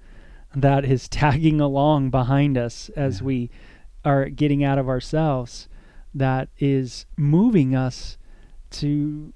that 0.56 0.84
is 0.86 1.08
tagging 1.22 1.62
along 1.62 2.10
behind 2.10 2.58
us 2.58 2.90
as 2.96 3.20
Yeah. 3.22 3.26
we 3.26 3.50
are 4.04 4.30
getting 4.30 4.64
out 4.64 4.78
of 4.78 4.90
ourselves 4.90 5.68
that 6.14 6.50
is 6.60 7.06
moving 7.18 7.74
us 7.76 8.18
to 8.72 9.34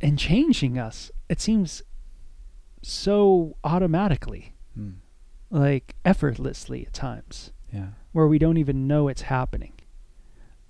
and 0.00 0.18
changing 0.18 0.78
us 0.78 1.10
it 1.28 1.40
seems 1.40 1.82
so 2.82 3.56
automatically 3.64 4.54
Mm. 4.78 4.94
like 5.50 5.96
effortlessly 6.04 6.86
at 6.86 6.92
times 6.92 7.52
Yeah. 7.72 7.88
where 8.12 8.26
we 8.28 8.38
don't 8.38 8.56
even 8.56 8.86
know 8.86 9.08
it's 9.08 9.22
happening. 9.22 9.72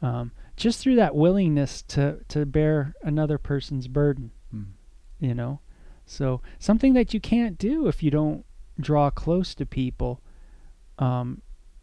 Um, 0.00 0.32
just 0.60 0.78
through 0.80 0.96
that 0.96 1.14
willingness 1.16 1.80
to 1.82 2.20
to 2.28 2.44
bear 2.44 2.94
another 3.02 3.38
person's 3.38 3.88
burden, 3.88 4.30
Mm. 4.54 4.66
you 5.18 5.34
know. 5.34 5.60
So 6.04 6.42
something 6.58 6.92
that 6.92 7.14
you 7.14 7.20
can't 7.20 7.56
do 7.56 7.86
if 7.88 8.02
you 8.02 8.10
don't 8.10 8.44
draw 8.78 9.10
close 9.10 9.54
to 9.54 9.64
people 9.64 10.20
um, 10.98 11.40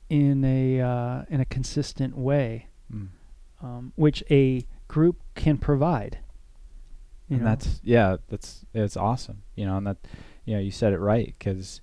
in 0.10 0.44
a 0.46 0.80
uh, 0.80 1.24
in 1.30 1.42
a 1.42 1.46
consistent 1.46 2.16
way, 2.16 2.68
Mm. 2.94 3.08
um, 3.64 3.94
which 3.96 4.24
a 4.30 4.64
group 4.88 5.22
can 5.34 5.58
provide. 5.58 6.20
And 7.30 7.40
know? 7.40 7.46
that's 7.46 7.82
yeah, 7.84 8.18
that's 8.30 8.64
it's 8.76 8.96
awesome. 8.96 9.42
You 9.56 9.66
know, 9.66 9.78
and 9.78 9.88
that 9.88 9.98
you 10.46 10.54
know, 10.54 10.62
you 10.62 10.72
said 10.72 10.94
it 10.94 11.00
right 11.00 11.34
because 11.38 11.82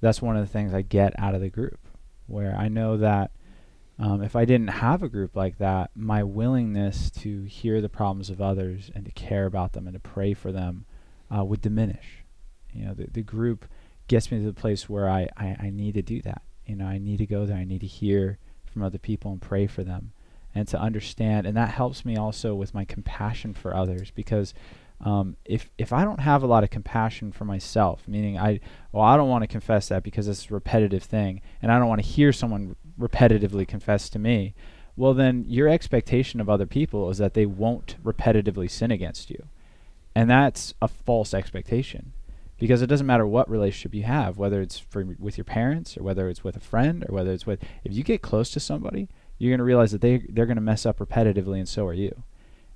that's 0.00 0.22
one 0.22 0.36
of 0.36 0.46
the 0.46 0.52
things 0.52 0.72
I 0.72 0.82
get 0.82 1.12
out 1.18 1.34
of 1.34 1.40
the 1.40 1.50
group, 1.50 1.80
where 2.28 2.54
I 2.54 2.68
know 2.68 2.96
that 2.98 3.32
um, 3.98 4.22
if 4.22 4.36
I 4.36 4.44
didn't 4.44 4.68
have 4.68 5.02
a 5.02 5.08
group 5.08 5.34
like 5.34 5.58
that, 5.58 5.90
my 5.94 6.22
willingness 6.22 7.10
to 7.22 7.44
hear 7.44 7.80
the 7.80 7.88
problems 7.88 8.30
of 8.30 8.40
others 8.40 8.90
and 8.94 9.04
to 9.06 9.10
care 9.12 9.46
about 9.46 9.72
them 9.72 9.86
and 9.86 9.94
to 9.94 10.00
pray 10.00 10.34
for 10.34 10.52
them 10.52 10.84
uh, 11.34 11.44
would 11.44 11.62
diminish. 11.62 12.24
You 12.72 12.86
know, 12.86 12.94
the 12.94 13.06
the 13.10 13.22
group 13.22 13.64
gets 14.06 14.30
me 14.30 14.38
to 14.38 14.44
the 14.44 14.52
place 14.52 14.88
where 14.88 15.08
I, 15.08 15.28
I 15.36 15.56
I 15.60 15.70
need 15.70 15.94
to 15.94 16.02
do 16.02 16.20
that. 16.22 16.42
You 16.66 16.76
know, 16.76 16.86
I 16.86 16.98
need 16.98 17.18
to 17.18 17.26
go 17.26 17.46
there. 17.46 17.56
I 17.56 17.64
need 17.64 17.80
to 17.80 17.86
hear 17.86 18.38
from 18.66 18.82
other 18.82 18.98
people 18.98 19.32
and 19.32 19.40
pray 19.40 19.66
for 19.66 19.82
them 19.82 20.12
and 20.54 20.66
to 20.68 20.78
understand 20.80 21.46
and 21.46 21.56
that 21.56 21.68
helps 21.68 22.04
me 22.04 22.16
also 22.16 22.54
with 22.54 22.74
my 22.74 22.84
compassion 22.84 23.52
for 23.52 23.74
others 23.74 24.10
because 24.10 24.54
um, 25.02 25.36
if 25.44 25.70
if 25.76 25.92
I 25.92 26.04
don't 26.04 26.20
have 26.20 26.42
a 26.42 26.46
lot 26.46 26.64
of 26.64 26.70
compassion 26.70 27.30
for 27.30 27.44
myself, 27.44 28.08
meaning 28.08 28.38
I 28.38 28.60
well 28.92 29.02
I 29.02 29.16
don't 29.16 29.28
want 29.28 29.42
to 29.42 29.46
confess 29.46 29.88
that 29.88 30.02
because 30.02 30.26
it's 30.26 30.50
a 30.50 30.54
repetitive 30.54 31.02
thing, 31.02 31.42
and 31.60 31.70
I 31.70 31.78
don't 31.78 31.88
want 31.88 32.00
to 32.00 32.06
hear 32.06 32.32
someone 32.32 32.76
repetitively 32.98 33.66
confess 33.66 34.08
to 34.10 34.18
me, 34.18 34.54
well 34.96 35.14
then 35.14 35.44
your 35.46 35.68
expectation 35.68 36.40
of 36.40 36.48
other 36.48 36.66
people 36.66 37.10
is 37.10 37.18
that 37.18 37.34
they 37.34 37.46
won't 37.46 37.96
repetitively 38.02 38.70
sin 38.70 38.90
against 38.90 39.30
you, 39.30 39.46
and 40.14 40.30
that's 40.30 40.74
a 40.80 40.88
false 40.88 41.34
expectation, 41.34 42.12
because 42.58 42.80
it 42.80 42.86
doesn't 42.86 43.06
matter 43.06 43.26
what 43.26 43.50
relationship 43.50 43.94
you 43.94 44.04
have, 44.04 44.38
whether 44.38 44.62
it's 44.62 44.78
for 44.78 45.04
with 45.18 45.36
your 45.36 45.44
parents 45.44 45.96
or 45.98 46.02
whether 46.02 46.28
it's 46.28 46.42
with 46.42 46.56
a 46.56 46.60
friend 46.60 47.04
or 47.08 47.14
whether 47.14 47.32
it's 47.32 47.46
with 47.46 47.62
if 47.84 47.92
you 47.92 48.02
get 48.02 48.22
close 48.22 48.50
to 48.50 48.60
somebody, 48.60 49.08
you're 49.38 49.54
gonna 49.54 49.64
realize 49.64 49.92
that 49.92 50.00
they 50.00 50.22
they're 50.28 50.46
gonna 50.46 50.60
mess 50.62 50.86
up 50.86 50.98
repetitively, 50.98 51.58
and 51.58 51.68
so 51.68 51.86
are 51.86 51.92
you. 51.92 52.22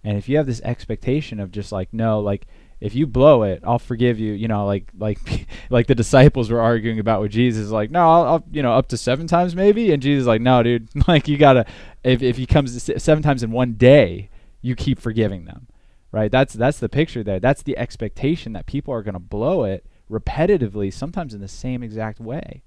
And 0.05 0.19
if 0.19 0.29
you 0.29 0.37
have 0.37 0.47
this 0.47 0.61
expectation 0.63 1.41
of 1.41 1.51
just 1.51 1.73
like 1.73 1.93
no, 1.93 2.21
like 2.21 2.47
if 2.81 2.95
you 2.95 3.07
blow 3.07 3.43
it, 3.43 3.63
I'll 3.65 3.79
forgive 3.79 4.19
you. 4.19 4.33
You 4.33 4.49
know, 4.49 4.67
like 4.67 4.91
like 4.99 5.47
like 5.71 5.87
the 5.87 5.95
disciples 5.95 6.51
were 6.51 6.61
arguing 6.61 6.99
about 6.99 7.21
with 7.21 7.33
Jesus, 7.33 7.71
like 7.71 7.91
no, 7.91 8.01
I'll, 8.01 8.25
I'll 8.25 8.45
you 8.51 8.63
know 8.63 8.73
up 8.73 8.89
to 8.89 8.97
seven 8.97 9.27
times 9.27 9.55
maybe, 9.55 9.93
and 9.93 10.03
Jesus 10.03 10.23
is 10.23 10.27
like 10.27 10.41
no, 10.41 10.63
dude, 10.63 10.89
like 11.09 11.29
you 11.29 11.37
gotta 11.37 11.67
if 12.03 12.23
if 12.23 12.37
he 12.37 12.47
comes 12.47 12.83
seven 13.03 13.23
times 13.23 13.43
in 13.43 13.51
one 13.51 13.75
day, 13.75 14.31
you 14.63 14.75
keep 14.75 14.99
forgiving 14.99 15.45
them, 15.45 15.67
right? 16.13 16.31
That's 16.31 16.55
that's 16.55 16.79
the 16.79 16.89
picture 16.89 17.23
there. 17.23 17.41
That's 17.41 17.63
the 17.63 17.77
expectation 17.77 18.53
that 18.55 18.67
people 18.67 18.95
are 18.95 19.03
gonna 19.03 19.19
blow 19.19 19.65
it 19.65 19.85
repetitively, 20.11 20.93
sometimes 20.93 21.35
in 21.35 21.41
the 21.41 21.49
same 21.49 21.83
exact 21.83 22.21
way. 22.21 22.63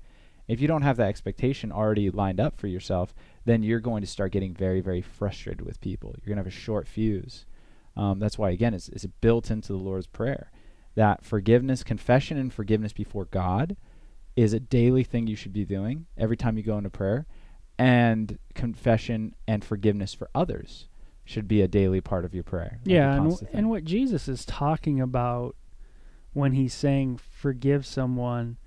If 0.48 0.60
you 0.60 0.68
don't 0.68 0.82
have 0.82 0.98
that 0.98 1.08
expectation 1.08 1.72
already 1.72 2.10
lined 2.10 2.40
up 2.40 2.60
for 2.60 2.68
yourself, 2.68 3.14
then 3.46 3.64
you're 3.64 3.80
going 3.80 4.02
to 4.02 4.08
start 4.08 4.32
getting 4.32 4.54
very, 4.54 4.82
very 4.82 5.02
frustrated 5.02 5.66
with 5.66 5.82
people. 5.82 6.16
You're 6.24 6.36
to 6.36 6.40
have 6.40 6.48
a 6.48 6.52
short 6.52 6.88
fuse. 6.88 7.46
Um, 7.96 8.20
that's 8.20 8.38
why, 8.38 8.50
again, 8.52 8.74
it's, 8.74 8.90
it's 8.90 9.06
built 9.22 9.52
into 9.52 9.74
the 9.74 9.78
Lord's 9.78 10.08
Prayer 10.08 10.52
that 10.96 11.26
forgiveness, 11.26 11.84
confession, 11.84 12.38
and 12.38 12.54
forgiveness 12.54 12.94
before 12.94 13.26
God 13.26 13.76
is 14.36 14.54
a 14.54 14.60
daily 14.60 15.04
thing 15.04 15.28
you 15.28 15.36
should 15.36 15.54
be 15.54 15.66
doing 15.66 16.06
every 16.18 16.38
time 16.38 16.58
you 16.58 16.64
go 16.64 16.78
into 16.78 16.90
prayer, 16.90 17.26
and 17.78 18.38
confession 18.56 19.34
and 19.48 19.64
forgiveness 19.64 20.14
for 20.14 20.30
others 20.36 20.88
should 21.26 21.48
be 21.48 21.62
a 21.62 21.68
daily 21.68 22.02
part 22.02 22.26
of 22.26 22.34
your 22.34 22.44
prayer. 22.44 22.80
yeah, 22.84 23.16
and, 23.16 23.30
w- 23.32 23.48
and 23.54 23.70
what 23.70 23.84
Jesus 23.86 24.28
is 24.28 24.46
talking 24.46 25.00
about 25.00 25.56
when 26.34 26.54
he's 26.54 26.74
saying 26.74 27.18
forgive 27.18 27.86
someone 27.86 28.58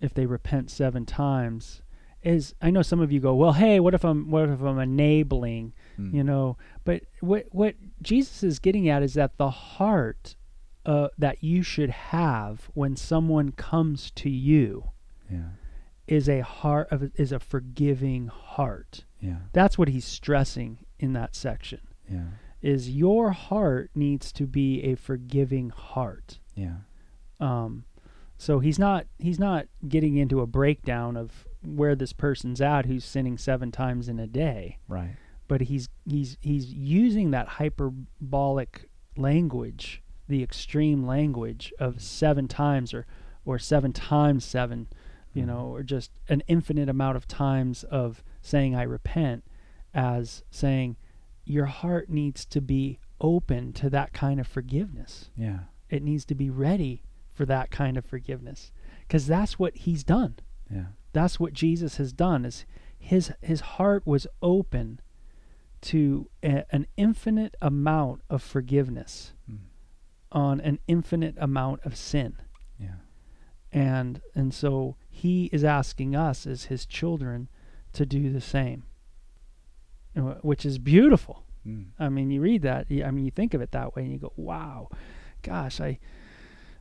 if 0.00 0.14
they 0.14 0.26
repent 0.26 0.70
seven 0.70 1.04
times 1.04 1.82
is 2.22 2.54
I 2.60 2.70
know 2.70 2.82
some 2.82 3.00
of 3.00 3.10
you 3.10 3.20
go, 3.20 3.34
well, 3.34 3.52
hey, 3.52 3.80
what 3.80 3.94
if 3.94 4.04
I'm 4.04 4.30
what 4.30 4.48
if 4.48 4.60
I'm 4.60 4.78
enabling, 4.78 5.72
Mm. 5.98 6.14
you 6.14 6.24
know? 6.24 6.56
But 6.84 7.02
what 7.20 7.46
what 7.50 7.74
Jesus 8.02 8.42
is 8.42 8.58
getting 8.58 8.88
at 8.88 9.02
is 9.02 9.14
that 9.14 9.36
the 9.38 9.50
heart 9.50 10.36
uh, 10.86 11.08
that 11.18 11.42
you 11.44 11.62
should 11.62 11.90
have 11.90 12.70
when 12.74 12.96
someone 12.96 13.52
comes 13.52 14.10
to 14.12 14.30
you 14.30 14.90
Yeah. 15.30 15.50
is 16.06 16.28
a 16.28 16.40
heart 16.40 16.88
of 16.90 17.10
is 17.16 17.32
a 17.32 17.38
forgiving 17.38 18.28
heart. 18.28 19.04
Yeah. 19.20 19.40
That's 19.52 19.76
what 19.76 19.88
he's 19.88 20.06
stressing 20.06 20.78
in 20.98 21.12
that 21.14 21.34
section. 21.34 21.80
Yeah. 22.10 22.24
Is 22.62 22.90
your 22.90 23.30
heart 23.32 23.90
needs 23.94 24.32
to 24.32 24.46
be 24.46 24.82
a 24.82 24.94
forgiving 24.94 25.70
heart. 25.70 26.38
Yeah. 26.54 26.76
Um, 27.38 27.84
so 28.38 28.58
he's 28.60 28.78
not 28.78 29.06
he's 29.18 29.38
not 29.38 29.66
getting 29.88 30.16
into 30.16 30.40
a 30.40 30.46
breakdown 30.46 31.16
of 31.16 31.46
where 31.62 31.94
this 31.94 32.12
person's 32.12 32.60
at 32.60 32.86
who's 32.86 33.04
sinning 33.04 33.36
seven 33.38 33.70
times 33.70 34.08
in 34.08 34.18
a 34.18 34.26
day, 34.26 34.78
Right. 34.88 35.16
but 35.48 35.62
he's 35.62 35.88
he's 36.06 36.36
he's 36.40 36.72
using 36.72 37.30
that 37.32 37.48
hyperbolic 37.48 38.88
language, 39.16 40.02
the 40.28 40.42
extreme 40.42 41.06
language 41.06 41.72
of 41.78 42.00
seven 42.02 42.48
times 42.48 42.94
or 42.94 43.06
or 43.44 43.58
seven 43.58 43.92
times 43.92 44.44
seven, 44.44 44.86
you 45.32 45.42
Mhm. 45.42 45.46
know, 45.46 45.66
or 45.74 45.82
just 45.82 46.10
an 46.28 46.42
infinite 46.46 46.88
amount 46.88 47.16
of 47.16 47.26
times 47.26 47.84
of 47.84 48.22
saying 48.42 48.74
I 48.74 48.82
repent 48.82 49.44
as 49.94 50.44
saying 50.50 50.96
your 51.44 51.66
heart 51.66 52.08
needs 52.10 52.44
to 52.46 52.60
be 52.60 52.98
open 53.20 53.72
to 53.74 53.90
that 53.90 54.12
kind 54.12 54.38
of 54.40 54.46
forgiveness 54.46 55.30
Yeah. 55.36 55.60
it 55.88 56.02
needs 56.02 56.24
to 56.26 56.34
be 56.34 56.48
ready 56.48 57.02
for 57.28 57.44
that 57.46 57.70
kind 57.70 57.96
of 57.96 58.04
forgiveness 58.04 58.70
because 59.00 59.26
that's 59.26 59.58
what 59.58 59.74
he's 59.78 60.04
done 60.04 60.36
Yeah. 60.70 60.86
That's 61.12 61.38
what 61.40 61.52
jesus 61.52 61.96
has 61.96 62.12
done 62.12 62.44
is 62.44 62.64
his 62.98 63.32
his 63.42 63.60
heart 63.60 64.06
was 64.06 64.26
open 64.42 65.00
to 65.80 66.28
a, 66.42 66.64
an 66.70 66.86
infinite 66.96 67.54
amount 67.62 68.20
of 68.28 68.42
forgiveness 68.42 69.32
Mm. 69.50 69.58
on 70.32 70.60
an 70.60 70.78
infinite 70.86 71.34
amount 71.38 71.80
of 71.84 71.96
sin 71.96 72.36
Yeah. 72.78 72.96
and 73.72 74.20
and 74.34 74.52
so 74.54 74.96
he 75.08 75.46
is 75.52 75.64
asking 75.64 76.14
us 76.14 76.46
as 76.46 76.64
his 76.64 76.86
children 76.86 77.48
to 77.94 78.04
do 78.06 78.30
the 78.32 78.40
same 78.40 78.84
which 80.42 80.64
is 80.66 80.78
beautiful 80.78 81.44
Mm. 81.66 81.88
I 81.98 82.08
mean, 82.08 82.30
you 82.30 82.40
read 82.40 82.62
that. 82.62 82.86
I 82.90 83.10
mean, 83.10 83.26
you 83.26 83.30
think 83.30 83.52
of 83.52 83.60
it 83.60 83.72
that 83.72 83.94
way, 83.94 84.04
and 84.04 84.10
you 84.10 84.18
go, 84.18 84.32
"Wow, 84.34 84.88
gosh, 85.42 85.78
I, 85.78 85.98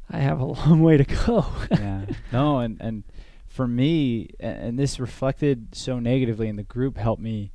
I 0.10 0.20
have 0.20 0.40
a 0.40 0.46
long 0.60 0.82
way 0.82 0.96
to 0.96 1.04
go." 1.04 1.46
yeah. 1.70 2.06
No, 2.32 2.60
and 2.60 2.78
and 2.80 3.04
for 3.50 3.68
me, 3.68 4.30
and 4.40 4.78
this 4.78 5.00
reflected 5.00 5.76
so 5.76 6.00
negatively, 6.00 6.48
and 6.48 6.58
the 6.58 6.64
group 6.64 6.98
helped 6.98 7.22
me 7.22 7.52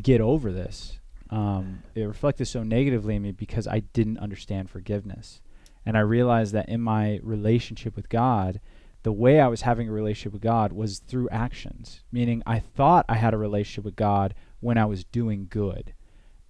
get 0.00 0.20
over 0.20 0.50
this. 0.50 0.98
Um, 1.30 1.82
it 1.94 2.02
reflected 2.02 2.46
so 2.46 2.62
negatively 2.62 3.16
in 3.16 3.22
me 3.22 3.32
because 3.32 3.68
I 3.68 3.80
didn't 3.80 4.18
understand 4.18 4.70
forgiveness, 4.70 5.42
and 5.84 5.96
I 5.96 6.00
realized 6.00 6.54
that 6.54 6.68
in 6.68 6.80
my 6.80 7.20
relationship 7.22 7.94
with 7.94 8.08
God, 8.08 8.60
the 9.02 9.12
way 9.12 9.38
I 9.38 9.48
was 9.48 9.62
having 9.62 9.88
a 9.88 9.92
relationship 9.92 10.32
with 10.32 10.42
God 10.42 10.72
was 10.72 10.98
through 10.98 11.28
actions. 11.28 12.02
Meaning, 12.10 12.42
I 12.46 12.58
thought 12.58 13.04
I 13.06 13.16
had 13.16 13.34
a 13.34 13.38
relationship 13.38 13.84
with 13.84 13.96
God 13.96 14.34
when 14.60 14.78
I 14.78 14.86
was 14.86 15.04
doing 15.04 15.46
good. 15.50 15.92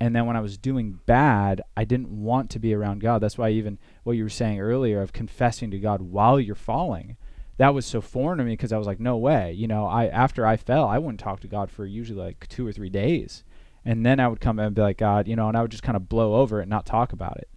And 0.01 0.15
then 0.15 0.27
when 0.27 0.37
I 0.37 0.41
was 0.41 0.57
doing 0.57 1.01
bad, 1.07 1.63
I 1.77 1.85
didn't 1.85 2.11
want 2.11 2.51
to 2.51 2.59
be 2.61 2.75
around 2.75 3.01
God. 3.01 3.21
That's 3.21 3.39
why 3.39 3.51
even 3.51 3.79
what 4.05 4.17
you 4.17 4.23
were 4.23 4.29
saying 4.29 4.61
earlier 4.61 5.01
of 5.01 5.13
confessing 5.13 5.71
to 5.73 5.79
God 5.79 6.03
while 6.03 6.39
you're 6.39 6.55
falling, 6.55 7.17
that 7.57 7.75
was 7.75 7.87
so 7.87 8.01
foreign 8.01 8.39
to 8.39 8.45
me 8.45 8.53
because 8.53 8.73
I 8.73 8.79
was 8.79 8.87
like, 8.87 9.01
no 9.01 9.17
way. 9.17 9.53
You 9.53 9.69
know, 9.69 9.87
I 9.87 10.07
after 10.07 10.47
I 10.47 10.57
fell, 10.57 10.87
I 10.87 10.99
wouldn't 10.99 11.21
talk 11.21 11.41
to 11.41 11.49
God 11.49 11.71
for 11.71 11.87
usually 11.87 12.21
like 12.21 12.47
two 12.49 12.67
or 12.67 12.73
three 12.73 12.91
days, 12.91 13.45
and 13.85 14.05
then 14.05 14.21
I 14.21 14.29
would 14.29 14.41
come 14.41 14.59
and 14.59 14.75
be 14.75 14.83
like, 14.83 14.99
God, 14.99 15.29
you 15.29 15.37
know, 15.37 15.49
and 15.49 15.57
I 15.57 15.63
would 15.63 15.71
just 15.71 15.83
kind 15.83 15.97
of 15.97 16.09
blow 16.09 16.37
over 16.37 16.61
it 16.61 16.65
and 16.65 16.71
not 16.71 16.87
talk 16.87 17.13
about 17.13 17.37
it. 17.39 17.49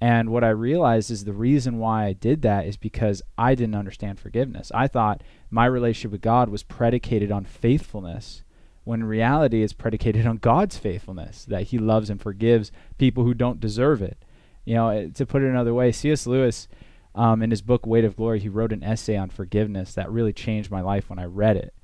And 0.00 0.30
what 0.30 0.44
I 0.44 0.50
realized 0.50 1.10
is 1.10 1.24
the 1.24 1.32
reason 1.32 1.78
why 1.78 2.04
I 2.04 2.12
did 2.12 2.42
that 2.42 2.66
is 2.66 2.76
because 2.76 3.22
I 3.38 3.54
didn't 3.54 3.76
understand 3.76 4.18
forgiveness. 4.18 4.70
I 4.74 4.86
thought 4.86 5.22
my 5.50 5.66
relationship 5.66 6.12
with 6.12 6.20
God 6.20 6.48
was 6.48 6.62
predicated 6.62 7.32
on 7.32 7.44
faithfulness 7.44 8.42
when 8.84 9.00
in 9.00 9.06
reality 9.06 9.62
it's 9.62 9.72
predicated 9.72 10.26
on 10.26 10.36
God's 10.36 10.76
faithfulness, 10.76 11.46
that 11.46 11.64
He 11.64 11.78
loves 11.78 12.10
and 12.10 12.20
forgives 12.20 12.70
people 12.98 13.24
who 13.24 13.34
don't 13.34 13.60
deserve 13.60 14.02
it. 14.02 14.18
You 14.64 14.74
know, 14.74 14.88
eh, 14.88 15.08
to 15.14 15.26
put 15.26 15.42
it 15.42 15.48
another 15.48 15.74
way, 15.74 15.90
C.S. 15.90 16.26
Lewis, 16.26 16.68
um, 17.14 17.42
in 17.42 17.50
his 17.50 17.62
book 17.62 17.86
Weight 17.86 18.04
of 18.04 18.16
Glory, 18.16 18.40
he 18.40 18.48
wrote 18.48 18.72
an 18.72 18.82
essay 18.82 19.16
on 19.16 19.30
forgiveness 19.30 19.94
that 19.94 20.10
really 20.10 20.32
changed 20.32 20.70
my 20.70 20.80
life 20.80 21.08
when 21.08 21.18
I 21.18 21.24
read 21.24 21.56
it. 21.56 21.74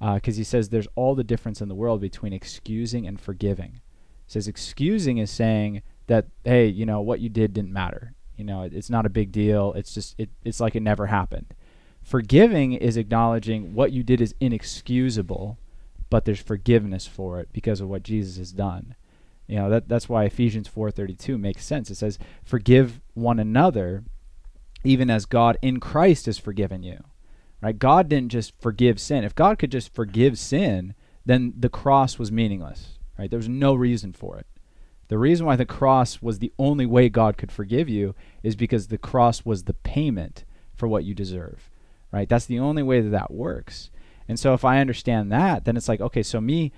Because 0.00 0.36
he 0.36 0.44
says 0.44 0.68
there's 0.68 0.88
all 0.94 1.14
the 1.14 1.24
difference 1.24 1.60
in 1.60 1.68
the 1.68 1.74
world 1.74 2.00
between 2.00 2.32
excusing 2.32 3.06
and 3.06 3.20
forgiving. 3.20 3.80
He 4.26 4.32
says 4.32 4.48
excusing 4.48 5.18
is 5.18 5.30
saying 5.30 5.82
that 6.06 6.26
hey, 6.44 6.66
you 6.66 6.86
know 6.86 7.02
what 7.02 7.20
you 7.20 7.28
did 7.28 7.52
didn't 7.52 7.72
matter. 7.72 8.14
You 8.36 8.44
know, 8.44 8.62
it, 8.62 8.72
it's 8.72 8.88
not 8.88 9.04
a 9.04 9.10
big 9.10 9.30
deal. 9.30 9.74
It's 9.74 9.92
just 9.92 10.14
it, 10.18 10.30
it's 10.42 10.58
like 10.58 10.74
it 10.74 10.82
never 10.82 11.06
happened. 11.06 11.54
Forgiving 12.02 12.72
is 12.72 12.96
acknowledging 12.96 13.74
what 13.74 13.92
you 13.92 14.02
did 14.02 14.22
is 14.22 14.34
inexcusable 14.40 15.58
but 16.10 16.24
there's 16.24 16.40
forgiveness 16.40 17.06
for 17.06 17.40
it 17.40 17.48
because 17.52 17.80
of 17.80 17.88
what 17.88 18.02
Jesus 18.02 18.36
has 18.36 18.52
done. 18.52 18.96
You 19.46 19.56
know, 19.56 19.70
that 19.70 19.88
that's 19.88 20.08
why 20.08 20.24
Ephesians 20.24 20.68
4:32 20.68 21.38
makes 21.38 21.64
sense. 21.64 21.90
It 21.90 21.96
says, 21.96 22.18
"Forgive 22.44 23.00
one 23.14 23.38
another 23.38 24.04
even 24.84 25.10
as 25.10 25.26
God 25.26 25.58
in 25.62 25.80
Christ 25.80 26.26
has 26.26 26.38
forgiven 26.38 26.82
you." 26.82 27.04
Right? 27.60 27.78
God 27.78 28.08
didn't 28.08 28.32
just 28.32 28.58
forgive 28.60 28.98
sin. 28.98 29.24
If 29.24 29.34
God 29.34 29.58
could 29.58 29.72
just 29.72 29.94
forgive 29.94 30.38
sin, 30.38 30.94
then 31.26 31.52
the 31.58 31.68
cross 31.68 32.18
was 32.18 32.32
meaningless. 32.32 32.98
Right? 33.18 33.30
There 33.30 33.38
was 33.38 33.48
no 33.48 33.74
reason 33.74 34.12
for 34.12 34.38
it. 34.38 34.46
The 35.08 35.18
reason 35.18 35.44
why 35.44 35.56
the 35.56 35.66
cross 35.66 36.22
was 36.22 36.38
the 36.38 36.52
only 36.58 36.86
way 36.86 37.08
God 37.08 37.36
could 37.36 37.52
forgive 37.52 37.88
you 37.88 38.14
is 38.42 38.56
because 38.56 38.86
the 38.86 38.96
cross 38.96 39.44
was 39.44 39.64
the 39.64 39.74
payment 39.74 40.44
for 40.74 40.88
what 40.88 41.04
you 41.04 41.14
deserve. 41.14 41.70
Right? 42.12 42.28
That's 42.28 42.46
the 42.46 42.60
only 42.60 42.82
way 42.82 43.00
that 43.00 43.10
that 43.10 43.32
works. 43.32 43.90
And 44.26 44.38
so 44.38 44.54
if 44.54 44.64
I 44.64 44.80
understand 44.80 45.30
that, 45.32 45.64
then 45.64 45.76
it's 45.76 45.88
like, 45.88 46.00
okay, 46.00 46.22
so 46.22 46.40
me, 46.40 46.72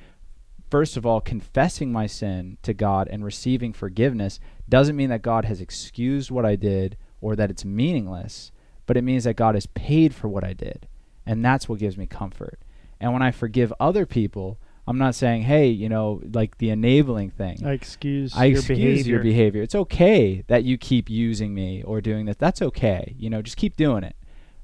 first 0.70 0.96
of 0.96 1.04
all, 1.04 1.20
confessing 1.20 1.92
my 1.92 2.06
sin 2.06 2.56
to 2.62 2.72
God 2.72 3.06
and 3.08 3.22
receiving 3.24 3.72
forgiveness 3.74 4.40
doesn't 4.68 4.96
mean 4.96 5.10
that 5.10 5.22
God 5.22 5.44
has 5.44 5.60
excused 5.60 6.30
what 6.30 6.46
I 6.46 6.56
did 6.56 6.96
or 7.22 7.34
that 7.36 7.50
it's 7.50 7.64
meaningless, 7.64 8.52
but 8.84 8.98
it 8.98 9.02
means 9.02 9.24
that 9.24 9.36
God 9.36 9.54
has 9.54 9.64
paid 9.64 10.14
for 10.14 10.28
what 10.28 10.44
I 10.44 10.52
did. 10.52 10.86
And 11.24 11.42
that's 11.42 11.68
what 11.68 11.78
gives 11.78 11.96
me 11.96 12.06
comfort. 12.06 12.58
And 13.00 13.12
when 13.14 13.22
I 13.22 13.30
forgive 13.30 13.72
other 13.80 14.04
people, 14.04 14.58
I'm 14.86 14.98
not 14.98 15.14
saying, 15.14 15.42
hey, 15.42 15.68
you 15.68 15.88
know, 15.88 16.20
like 16.34 16.58
the 16.58 16.70
enabling 16.70 17.30
thing. 17.30 17.64
I 17.64 17.72
excuse 17.72 18.36
I 18.36 18.46
your 18.46 18.58
excuse 18.58 18.78
behavior. 18.78 19.14
your 19.14 19.22
behavior. 19.22 19.62
It's 19.62 19.76
okay 19.76 20.44
that 20.48 20.64
you 20.64 20.76
keep 20.76 21.08
using 21.08 21.54
me 21.54 21.82
or 21.84 22.00
doing 22.00 22.26
this. 22.26 22.36
That's 22.36 22.60
okay. 22.60 23.14
You 23.16 23.30
know, 23.30 23.40
just 23.40 23.56
keep 23.56 23.76
doing 23.76 24.02
it. 24.02 24.16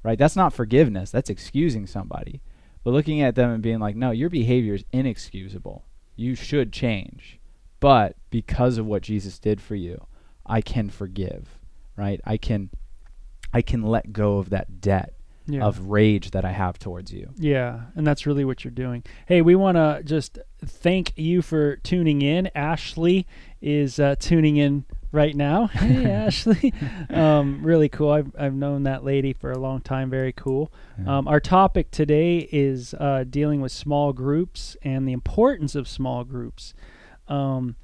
Right? 0.03 0.19
That's 0.19 0.37
not 0.37 0.53
forgiveness. 0.53 1.11
That's 1.11 1.31
excusing 1.31 1.87
somebody. 1.87 2.41
But 2.83 2.93
looking 2.93 3.21
at 3.21 3.35
them 3.35 3.51
and 3.51 3.63
being 3.63 3.79
like, 3.79 3.97
no, 3.97 4.11
your 4.11 4.31
behavior 4.31 4.75
is 4.75 4.85
inexcusable. 4.93 5.85
You 6.17 6.35
should 6.35 6.73
change. 6.73 7.39
But 7.81 8.17
because 8.31 8.79
of 8.79 8.87
what 8.87 9.03
Jesus 9.03 9.39
did 9.39 9.61
for 9.61 9.77
you, 9.77 10.07
I 10.47 10.61
can 10.61 10.91
forgive. 10.91 11.58
Right? 11.99 12.21
I 12.25 12.37
can 12.37 12.71
I 13.53 13.63
can 13.63 13.83
let 13.83 14.13
go 14.13 14.39
of 14.39 14.51
that 14.51 14.81
debt 14.81 15.15
yeah. 15.49 15.65
of 15.65 15.89
rage 15.89 16.31
that 16.33 16.45
I 16.45 16.53
have 16.53 16.79
towards 16.79 17.13
you. 17.13 17.31
Yeah, 17.37 17.81
and 17.97 18.07
that's 18.07 18.27
really 18.27 18.45
what 18.45 18.65
you're 18.65 18.71
doing. 18.71 19.03
Hey, 19.27 19.43
we 19.43 19.55
want 19.57 19.77
to 19.77 20.03
just 20.05 20.39
thank 20.65 21.13
you 21.17 21.43
for 21.43 21.77
tuning 21.77 22.23
in. 22.23 22.51
Ashley 22.55 23.27
is 23.61 23.99
uh, 23.99 24.17
tuning 24.19 24.57
in 24.57 24.85
right 25.11 25.35
now. 25.35 25.67
Hey, 25.79 26.11
Ashley. 26.11 26.75
Um, 27.09 27.63
really 27.63 27.89
cool. 27.89 28.11
I've, 28.11 28.31
I've 28.39 28.55
known 28.55 28.83
that 28.83 29.05
lady 29.05 29.33
for 29.33 29.51
a 29.51 29.59
long 29.59 29.81
time. 29.81 30.11
Very 30.11 30.33
cool. 30.33 30.71
Um, 31.07 31.29
our 31.29 31.41
topic 31.41 31.91
today 31.91 32.49
is 32.53 32.93
uh, 32.95 33.25
dealing 33.29 33.61
with 33.61 33.73
small 33.73 34.13
groups 34.13 34.77
and 34.83 35.09
the 35.09 35.13
importance 35.13 35.75
of 35.75 35.89
small 35.89 36.25
groups. 36.25 36.75
Um, 37.29 37.77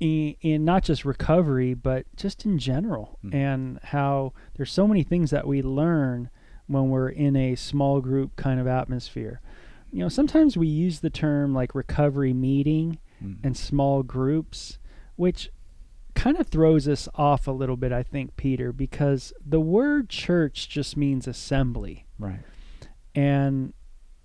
in, 0.00 0.34
in 0.40 0.64
not 0.64 0.82
just 0.82 1.04
recovery, 1.04 1.74
but 1.74 2.06
just 2.16 2.44
in 2.44 2.58
general, 2.58 3.18
Mm. 3.24 3.34
and 3.34 3.78
how 3.84 4.32
there's 4.56 4.72
so 4.72 4.88
many 4.88 5.02
things 5.02 5.30
that 5.30 5.46
we 5.46 5.62
learn 5.62 6.30
when 6.66 6.88
we're 6.88 7.08
in 7.10 7.36
a 7.36 7.54
small 7.54 8.00
group 8.00 8.34
kind 8.36 8.58
of 8.60 8.66
atmosphere. 8.66 9.40
You 9.92 10.00
know, 10.00 10.08
sometimes 10.08 10.56
we 10.56 10.68
use 10.68 11.00
the 11.00 11.10
term 11.10 11.52
like 11.54 11.74
recovery 11.74 12.32
meeting 12.32 12.98
Mm. 13.22 13.36
and 13.44 13.56
small 13.56 14.02
groups, 14.02 14.78
which 15.16 15.50
kind 16.14 16.38
of 16.40 16.46
throws 16.48 16.88
us 16.88 17.08
off 17.14 17.46
a 17.46 17.52
little 17.52 17.76
bit, 17.76 17.92
I 17.92 18.02
think, 18.02 18.36
Peter, 18.36 18.72
because 18.72 19.32
the 19.44 19.60
word 19.60 20.08
church 20.08 20.68
just 20.68 20.96
means 20.96 21.26
assembly. 21.26 22.06
right. 22.18 22.40
And 23.14 23.74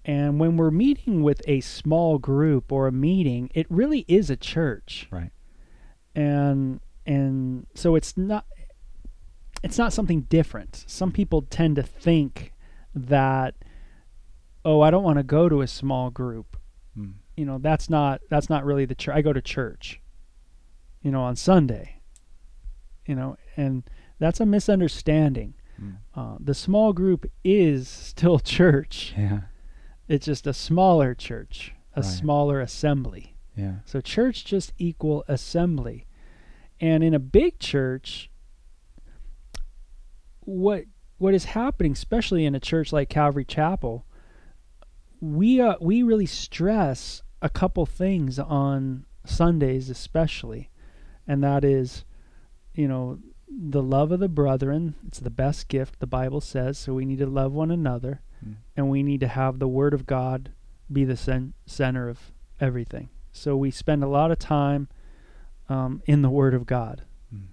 and 0.08 0.40
when 0.40 0.56
we're 0.56 0.70
meeting 0.72 1.24
with 1.24 1.42
a 1.48 1.62
small 1.62 2.20
group 2.20 2.72
or 2.72 2.86
a 2.88 2.92
meeting, 2.92 3.50
it 3.56 3.66
really 3.72 4.06
is 4.08 4.30
a 4.30 4.36
church. 4.36 5.08
Right. 5.10 5.32
And 6.16 6.80
and 7.06 7.68
so 7.76 7.96
it's 7.96 8.16
not 8.18 8.46
it's 9.64 9.78
not 9.78 9.94
something 9.94 10.22
different. 10.22 10.84
Some 10.88 11.12
people 11.12 11.42
tend 11.44 11.76
to 11.78 11.84
think 11.84 12.54
that 12.94 13.56
oh, 14.64 14.82
I 14.82 14.90
don't 14.92 15.04
want 15.04 15.18
to 15.18 15.24
go 15.24 15.48
to 15.50 15.62
a 15.62 15.68
small 15.68 16.10
group. 16.10 16.58
Mm. 16.98 17.14
You 17.36 17.46
know, 17.46 17.58
that's 17.60 17.90
not 17.90 18.22
that's 18.30 18.50
not 18.50 18.66
really 18.66 18.86
the 18.86 18.96
church. 18.96 19.16
I 19.16 19.22
go 19.22 19.34
to 19.34 19.42
church. 19.42 20.02
You 21.02 21.12
know, 21.12 21.22
on 21.22 21.36
Sunday. 21.36 22.02
You 23.06 23.14
know, 23.16 23.38
and 23.56 23.84
that's 24.18 24.40
a 24.40 24.46
misunderstanding. 24.46 25.54
Mm. 25.80 25.98
Uh, 26.16 26.38
the 26.40 26.54
small 26.56 26.94
group 26.94 27.30
is 27.44 27.88
still 27.88 28.40
church. 28.58 29.14
Yeah. 29.18 29.42
It's 30.08 30.26
just 30.26 30.48
a 30.48 30.54
smaller 30.54 31.14
church, 31.14 31.74
a 31.96 32.02
Right. 32.02 32.06
smaller 32.10 32.62
assembly. 32.62 33.36
Yeah. 33.58 33.76
So 33.86 34.02
church 34.02 34.46
just 34.46 34.74
equal 34.78 35.24
assembly. 35.28 36.05
And 36.80 37.04
in 37.04 37.14
a 37.14 37.20
big 37.20 37.60
church 37.60 38.30
what 40.42 40.84
what 41.18 41.34
is 41.34 41.46
happening 41.46 41.94
especially 41.94 42.46
in 42.46 42.54
a 42.54 42.60
church 42.60 42.94
like 42.94 43.10
Calvary 43.10 43.46
Chapel 43.46 44.06
we 45.22 45.60
uh, 45.62 45.76
we 45.80 46.04
really 46.04 46.26
stress 46.26 47.22
a 47.42 47.50
couple 47.50 47.86
things 47.86 48.40
on 48.40 49.06
Sundays 49.26 49.90
especially. 49.90 50.70
And 51.28 51.44
that 51.44 51.64
is 51.64 52.06
you 52.74 52.88
know 52.88 53.20
the 53.48 53.82
love 53.82 54.12
of 54.12 54.20
the 54.20 54.30
brethren. 54.30 54.96
It's 55.08 55.20
the 55.20 55.30
best 55.30 55.68
gift 55.68 56.00
the 56.00 56.08
Bible 56.08 56.42
says. 56.42 56.78
So 56.78 56.94
we 56.94 57.06
need 57.06 57.20
to 57.20 57.26
love 57.26 57.54
one 57.54 57.72
another. 57.72 58.22
Mm. 58.46 58.56
and 58.76 58.90
we 58.90 59.02
need 59.02 59.22
to 59.22 59.30
have 59.30 59.60
the 59.60 59.68
word 59.68 59.94
of 59.94 60.06
God 60.06 60.52
be 60.92 61.06
the 61.06 61.16
cen- 61.16 61.54
center 61.66 62.10
of 62.10 62.34
everything. 62.60 63.08
So 63.32 63.56
we 63.56 63.72
spend 63.72 64.04
a 64.04 64.10
lot 64.10 64.30
of 64.30 64.38
time 64.38 64.90
um, 65.70 66.02
in 66.06 66.22
the 66.22 66.30
Word 66.30 66.54
of 66.54 66.66
God 66.66 67.04
Mm. 67.34 67.48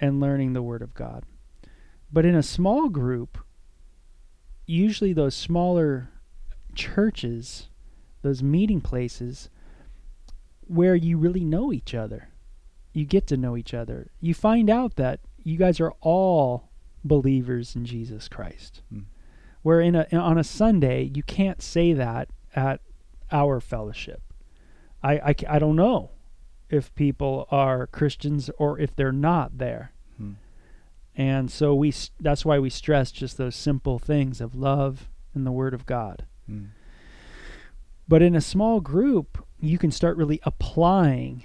and 0.00 0.20
learning 0.20 0.52
the 0.52 0.62
Word 0.62 0.82
of 0.82 0.94
God. 0.94 1.24
But 2.12 2.24
in 2.24 2.34
a 2.34 2.42
small 2.42 2.88
group, 2.88 3.38
usually 4.66 5.12
those 5.12 5.34
smaller 5.34 6.10
churches, 6.74 7.68
those 8.22 8.42
meeting 8.42 8.80
places, 8.80 9.50
where 10.66 10.94
you 10.94 11.16
really 11.18 11.44
know 11.44 11.72
each 11.72 11.94
other, 11.94 12.28
you 12.92 13.04
get 13.04 13.26
to 13.28 13.36
know 13.36 13.56
each 13.56 13.74
other. 13.74 14.10
You 14.20 14.34
find 14.34 14.70
out 14.70 14.96
that 14.96 15.20
you 15.42 15.56
guys 15.58 15.80
are 15.80 15.92
all 16.00 16.70
believers 17.04 17.76
in 17.76 17.84
Jesus 17.84 18.28
Christ. 18.28 18.80
Mm. 18.92 19.04
Where 19.62 19.80
in 19.80 19.94
a 19.94 20.06
on 20.12 20.38
a 20.38 20.44
Sunday, 20.44 21.10
you 21.14 21.22
can't 21.22 21.62
say 21.62 21.92
that 21.92 22.28
at 22.54 22.80
our 23.32 23.60
fellowship. 23.60 24.22
I, 25.02 25.14
I, 25.18 25.34
I 25.48 25.58
don't 25.58 25.76
know 25.76 26.10
if 26.74 26.94
people 26.94 27.46
are 27.50 27.86
Christians 27.86 28.50
or 28.58 28.78
if 28.78 28.94
they're 28.94 29.12
not 29.12 29.58
there. 29.58 29.92
Mm. 30.20 30.34
And 31.16 31.50
so 31.50 31.74
we 31.74 31.92
that's 32.20 32.44
why 32.44 32.58
we 32.58 32.70
stress 32.70 33.12
just 33.12 33.38
those 33.38 33.54
simple 33.54 33.98
things 33.98 34.40
of 34.40 34.54
love 34.54 35.08
and 35.34 35.46
the 35.46 35.52
word 35.52 35.74
of 35.74 35.86
God. 35.86 36.26
Mm. 36.50 36.70
But 38.06 38.22
in 38.22 38.34
a 38.34 38.40
small 38.40 38.80
group, 38.80 39.44
you 39.60 39.78
can 39.78 39.90
start 39.90 40.16
really 40.16 40.40
applying 40.42 41.44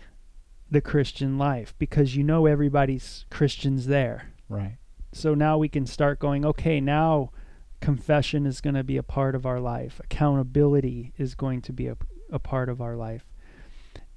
the 0.69 0.81
Christian 0.81 1.37
life 1.37 1.73
because 1.79 2.15
you 2.15 2.23
know 2.23 2.45
everybody's 2.45 3.25
Christians 3.29 3.87
there. 3.87 4.33
Right. 4.49 4.77
So 5.11 5.33
now 5.33 5.57
we 5.57 5.69
can 5.69 5.85
start 5.85 6.19
going, 6.19 6.45
okay, 6.45 6.79
now 6.79 7.31
confession 7.79 8.45
is 8.45 8.61
going 8.61 8.75
to 8.75 8.83
be 8.83 8.97
a 8.97 9.03
part 9.03 9.35
of 9.35 9.45
our 9.45 9.59
life. 9.59 9.99
Accountability 10.03 11.13
is 11.17 11.33
going 11.33 11.61
to 11.63 11.73
be 11.73 11.87
a, 11.87 11.97
a 12.31 12.39
part 12.39 12.69
of 12.69 12.81
our 12.81 12.95
life. 12.95 13.25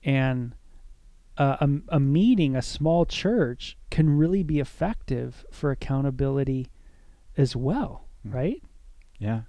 And 0.05 0.55
uh, 1.39 1.57
a, 1.61 1.97
a 1.97 2.01
meeting, 2.01 2.55
a 2.57 2.63
small 2.63 3.05
church, 3.07 3.77
can 3.91 4.17
really 4.17 4.43
be 4.43 4.61
effective 4.61 5.45
for 5.51 5.71
accountability 5.71 6.69
as 7.37 7.57
well, 7.57 8.07
Mm. 8.27 8.35
right? 8.35 8.63
Yeah. 9.19 9.43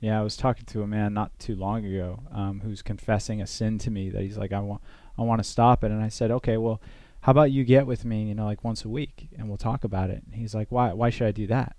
Yeah, 0.00 0.20
I 0.20 0.22
was 0.22 0.36
talking 0.36 0.64
to 0.66 0.82
a 0.82 0.86
man 0.86 1.12
not 1.12 1.36
too 1.40 1.56
long 1.56 1.84
ago 1.84 2.20
um, 2.30 2.60
who's 2.60 2.82
confessing 2.82 3.42
a 3.42 3.46
sin 3.46 3.78
to 3.78 3.90
me 3.90 4.10
that 4.10 4.22
he's 4.22 4.38
like, 4.38 4.52
I 4.52 4.60
want, 4.60 4.80
I 5.18 5.22
want 5.22 5.40
to 5.42 5.48
stop 5.48 5.82
it. 5.82 5.90
And 5.90 6.02
I 6.02 6.08
said, 6.08 6.30
okay, 6.30 6.56
well, 6.56 6.80
how 7.22 7.32
about 7.32 7.50
you 7.50 7.64
get 7.64 7.84
with 7.86 8.04
me, 8.04 8.24
you 8.28 8.34
know, 8.34 8.44
like 8.44 8.62
once 8.62 8.84
a 8.84 8.88
week, 8.88 9.28
and 9.36 9.48
we'll 9.48 9.56
talk 9.58 9.82
about 9.82 10.08
it. 10.10 10.22
And 10.24 10.36
he's 10.36 10.54
like, 10.54 10.68
why? 10.70 10.92
Why 10.92 11.10
should 11.10 11.26
I 11.26 11.32
do 11.32 11.48
that? 11.48 11.74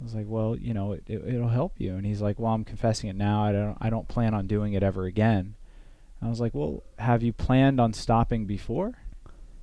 I 0.00 0.04
was 0.04 0.14
like, 0.14 0.26
well, 0.28 0.56
you 0.56 0.72
know, 0.72 0.92
it, 0.92 1.02
it, 1.08 1.26
it'll 1.26 1.48
help 1.48 1.80
you. 1.80 1.96
And 1.96 2.06
he's 2.06 2.22
like, 2.22 2.38
well, 2.38 2.52
I'm 2.52 2.64
confessing 2.64 3.10
it 3.10 3.16
now. 3.16 3.42
I 3.42 3.50
don't, 3.50 3.76
I 3.80 3.90
don't 3.90 4.06
plan 4.06 4.32
on 4.32 4.46
doing 4.46 4.74
it 4.74 4.82
ever 4.84 5.06
again. 5.06 5.56
I 6.26 6.30
was 6.30 6.40
like, 6.40 6.54
well, 6.54 6.82
have 6.98 7.22
you 7.22 7.32
planned 7.32 7.80
on 7.80 7.92
stopping 7.92 8.46
before? 8.46 8.94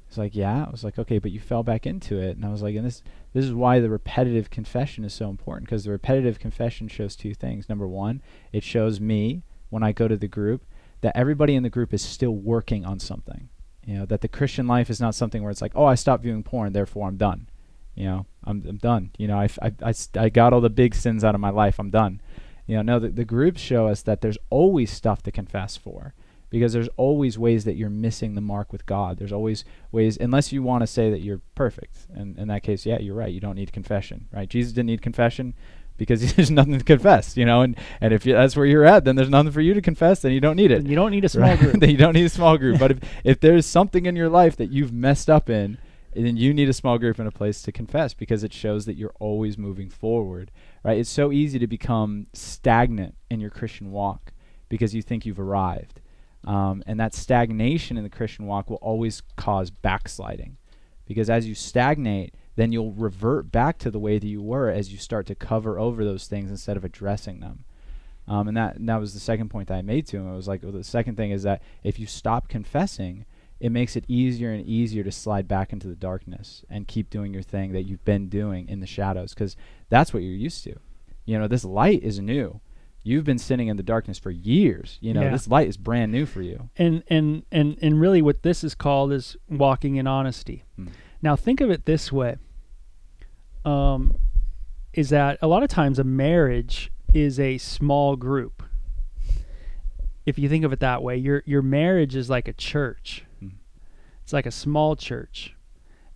He's 0.07 0.17
like, 0.17 0.35
yeah. 0.35 0.65
I 0.65 0.69
was 0.69 0.83
like, 0.83 0.97
okay, 0.97 1.17
but 1.17 1.31
you 1.31 1.39
fell 1.39 1.63
back 1.63 1.85
into 1.85 2.19
it. 2.19 2.37
And 2.37 2.45
I 2.45 2.49
was 2.49 2.61
like, 2.61 2.75
and 2.75 2.85
this, 2.85 3.01
this 3.33 3.43
is 3.43 3.53
why 3.53 3.79
the 3.79 3.89
repetitive 3.89 4.49
confession 4.49 5.03
is 5.03 5.13
so 5.13 5.29
important 5.29 5.67
because 5.67 5.83
the 5.83 5.91
repetitive 5.91 6.39
confession 6.39 6.87
shows 6.87 7.15
two 7.15 7.33
things. 7.33 7.67
Number 7.67 7.87
one, 7.87 8.21
it 8.51 8.63
shows 8.63 9.01
me 9.01 9.43
when 9.69 9.83
I 9.83 9.91
go 9.91 10.07
to 10.07 10.15
the 10.15 10.27
group 10.27 10.65
that 11.01 11.17
everybody 11.17 11.55
in 11.55 11.63
the 11.63 11.69
group 11.69 11.93
is 11.93 12.01
still 12.01 12.35
working 12.35 12.85
on 12.85 12.99
something. 12.99 13.49
You 13.85 13.97
know, 13.97 14.05
that 14.05 14.21
the 14.21 14.27
Christian 14.29 14.67
life 14.67 14.89
is 14.89 15.01
not 15.01 15.15
something 15.15 15.41
where 15.41 15.51
it's 15.51 15.61
like, 15.61 15.73
oh, 15.75 15.85
I 15.85 15.95
stopped 15.95 16.23
viewing 16.23 16.43
porn, 16.43 16.71
therefore 16.71 17.07
I'm 17.07 17.17
done. 17.17 17.49
You 17.95 18.05
know, 18.05 18.25
I'm, 18.43 18.63
I'm 18.67 18.77
done. 18.77 19.11
You 19.17 19.27
know, 19.27 19.37
I, 19.37 19.49
I, 19.61 19.71
I, 19.83 19.93
I 20.15 20.29
got 20.29 20.53
all 20.53 20.61
the 20.61 20.69
big 20.69 20.95
sins 20.95 21.23
out 21.23 21.35
of 21.35 21.41
my 21.41 21.49
life. 21.49 21.79
I'm 21.79 21.89
done. 21.89 22.21
You 22.67 22.77
know, 22.77 22.81
no, 22.83 22.99
the, 22.99 23.09
the 23.09 23.25
groups 23.25 23.59
show 23.59 23.87
us 23.87 24.01
that 24.03 24.21
there's 24.21 24.37
always 24.49 24.91
stuff 24.91 25.21
to 25.23 25.31
confess 25.31 25.75
for 25.75 26.13
because 26.53 26.71
there's 26.71 26.87
always 26.97 27.37
ways 27.37 27.65
that 27.65 27.73
you're 27.75 27.89
missing 27.89 28.35
the 28.35 28.41
mark 28.41 28.71
with 28.71 28.85
God. 28.85 29.17
There's 29.17 29.33
always 29.33 29.65
ways, 29.91 30.17
unless 30.21 30.51
you 30.53 30.61
want 30.61 30.83
to 30.83 30.87
say 30.87 31.09
that 31.09 31.21
you're 31.21 31.41
perfect. 31.55 32.05
And 32.13 32.37
in 32.37 32.47
that 32.49 32.61
case, 32.61 32.85
yeah, 32.85 32.99
you're 32.99 33.15
right. 33.15 33.33
You 33.33 33.39
don't 33.39 33.55
need 33.55 33.73
confession, 33.73 34.27
right? 34.31 34.47
Jesus 34.47 34.71
didn't 34.71 34.85
need 34.85 35.01
confession 35.01 35.55
because 35.97 36.33
there's 36.35 36.51
nothing 36.51 36.77
to 36.77 36.83
confess, 36.85 37.35
you 37.35 37.43
know. 37.43 37.61
And 37.63 37.75
and 37.99 38.13
if 38.13 38.23
you, 38.25 38.33
that's 38.33 38.55
where 38.55 38.67
you're 38.67 38.85
at, 38.85 39.03
then 39.03 39.15
there's 39.15 39.31
nothing 39.31 39.51
for 39.51 39.61
you 39.61 39.73
to 39.73 39.81
confess. 39.81 40.21
Then 40.21 40.31
you 40.31 40.39
don't 40.39 40.55
need 40.55 40.69
it. 40.69 40.77
And 40.77 40.87
you 40.87 40.95
don't 40.95 41.09
need 41.11 41.25
a 41.25 41.29
small 41.35 41.49
Right? 41.49 41.59
group. 41.59 41.79
then 41.79 41.89
you 41.89 41.97
don't 41.97 42.13
need 42.13 42.25
a 42.25 42.29
small 42.29 42.55
group. 42.59 42.77
but 42.79 42.91
if 42.91 42.99
if 43.23 43.39
there's 43.39 43.65
something 43.65 44.05
in 44.05 44.15
your 44.15 44.29
life 44.29 44.55
that 44.57 44.71
you've 44.71 44.93
messed 44.93 45.31
up 45.31 45.49
in, 45.49 45.79
then 46.15 46.37
you 46.37 46.53
need 46.53 46.69
a 46.69 46.73
small 46.73 46.99
group 46.99 47.17
and 47.17 47.27
a 47.27 47.31
place 47.31 47.63
to 47.63 47.71
confess 47.71 48.13
because 48.13 48.43
it 48.43 48.53
shows 48.53 48.85
that 48.85 48.95
you're 48.95 49.15
always 49.19 49.57
moving 49.57 49.89
forward, 49.89 50.51
right? 50.83 50.99
It's 50.99 51.09
so 51.09 51.31
easy 51.31 51.57
to 51.57 51.65
become 51.65 52.27
stagnant 52.33 53.15
in 53.31 53.39
your 53.39 53.49
Christian 53.49 53.89
walk 53.91 54.31
because 54.69 54.93
you 54.93 55.01
think 55.01 55.25
you've 55.25 55.39
arrived. 55.39 55.99
Um, 56.45 56.83
and 56.85 56.99
that 56.99 57.13
stagnation 57.13 57.97
in 57.97 58.03
the 58.03 58.09
Christian 58.09 58.45
walk 58.45 58.69
will 58.69 58.77
always 58.77 59.21
cause 59.37 59.69
backsliding. 59.69 60.57
Because 61.05 61.29
as 61.29 61.47
you 61.47 61.55
stagnate, 61.55 62.33
then 62.55 62.71
you'll 62.71 62.91
revert 62.91 63.51
back 63.51 63.77
to 63.79 63.91
the 63.91 63.99
way 63.99 64.19
that 64.19 64.27
you 64.27 64.41
were 64.41 64.69
as 64.69 64.91
you 64.91 64.97
start 64.97 65.25
to 65.27 65.35
cover 65.35 65.79
over 65.79 66.03
those 66.03 66.27
things 66.27 66.49
instead 66.49 66.77
of 66.77 66.85
addressing 66.85 67.39
them. 67.39 67.65
Um, 68.27 68.47
and 68.47 68.55
that 68.55 68.77
and 68.77 68.87
that 68.87 69.01
was 69.01 69.13
the 69.13 69.19
second 69.19 69.49
point 69.49 69.67
that 69.67 69.75
I 69.75 69.81
made 69.81 70.07
to 70.07 70.17
him. 70.17 70.31
It 70.31 70.35
was 70.35 70.47
like 70.47 70.63
well, 70.63 70.71
the 70.71 70.83
second 70.83 71.17
thing 71.17 71.31
is 71.31 71.43
that 71.43 71.61
if 71.83 71.99
you 71.99 72.07
stop 72.07 72.47
confessing, 72.47 73.25
it 73.59 73.71
makes 73.71 73.95
it 73.95 74.05
easier 74.07 74.51
and 74.51 74.65
easier 74.65 75.03
to 75.03 75.11
slide 75.11 75.47
back 75.47 75.73
into 75.73 75.87
the 75.87 75.95
darkness 75.95 76.63
and 76.69 76.87
keep 76.87 77.09
doing 77.09 77.33
your 77.33 77.43
thing 77.43 77.73
that 77.73 77.83
you've 77.83 78.05
been 78.05 78.29
doing 78.29 78.69
in 78.69 78.79
the 78.79 78.87
shadows 78.87 79.33
because 79.33 79.57
that's 79.89 80.13
what 80.13 80.23
you're 80.23 80.31
used 80.31 80.63
to. 80.65 80.75
You 81.25 81.39
know, 81.39 81.47
this 81.47 81.65
light 81.65 82.01
is 82.01 82.19
new. 82.19 82.61
You've 83.05 83.25
been 83.25 83.37
sitting 83.37 83.67
in 83.67 83.75
the 83.75 83.83
darkness 83.83 84.17
for 84.17 84.31
years. 84.31 84.97
You 85.01 85.13
know, 85.13 85.23
Yeah. 85.23 85.29
this 85.31 85.47
light 85.49 85.67
is 85.67 85.75
brand 85.77 86.11
new 86.11 86.25
for 86.25 86.41
you. 86.41 86.69
and 86.77 87.03
and 87.09 87.43
and 87.51 87.77
and 87.81 87.99
really 87.99 88.21
what 88.21 88.43
this 88.43 88.63
is 88.63 88.75
called 88.75 89.11
is 89.11 89.35
walking 89.49 89.97
in 89.97 90.07
honesty 90.07 90.63
Mm. 90.79 90.89
now 91.21 91.35
think 91.35 91.59
of 91.61 91.69
it 91.69 91.85
this 91.85 92.11
way 92.11 92.37
um 93.65 94.15
is 94.93 95.09
that 95.09 95.37
a 95.41 95.47
lot 95.47 95.63
of 95.63 95.69
times 95.69 95.99
a 95.99 96.03
marriage 96.03 96.91
is 97.13 97.39
a 97.39 97.57
small 97.57 98.15
group 98.15 98.63
if 100.25 100.37
you 100.39 100.47
think 100.49 100.63
of 100.65 100.71
it 100.73 100.79
that 100.79 101.01
way 101.03 101.17
your 101.17 101.43
your 101.45 101.61
marriage 101.61 102.15
is 102.15 102.29
like 102.29 102.47
a 102.47 102.53
church 102.53 103.25
Mm. 103.41 103.53
it's 104.23 104.33
like 104.33 104.45
a 104.45 104.51
small 104.51 104.95
church 104.95 105.55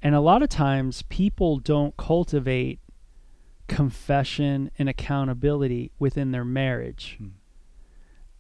and 0.02 0.16
a 0.16 0.20
lot 0.22 0.42
of 0.44 0.50
times 0.50 1.02
people 1.04 1.58
don't 1.60 1.96
cultivate 1.98 2.80
confession 3.68 4.72
and 4.78 4.88
accountability 4.90 5.92
within 6.00 6.32
their 6.32 6.46
marriage 6.46 7.18
Mm. 7.22 7.32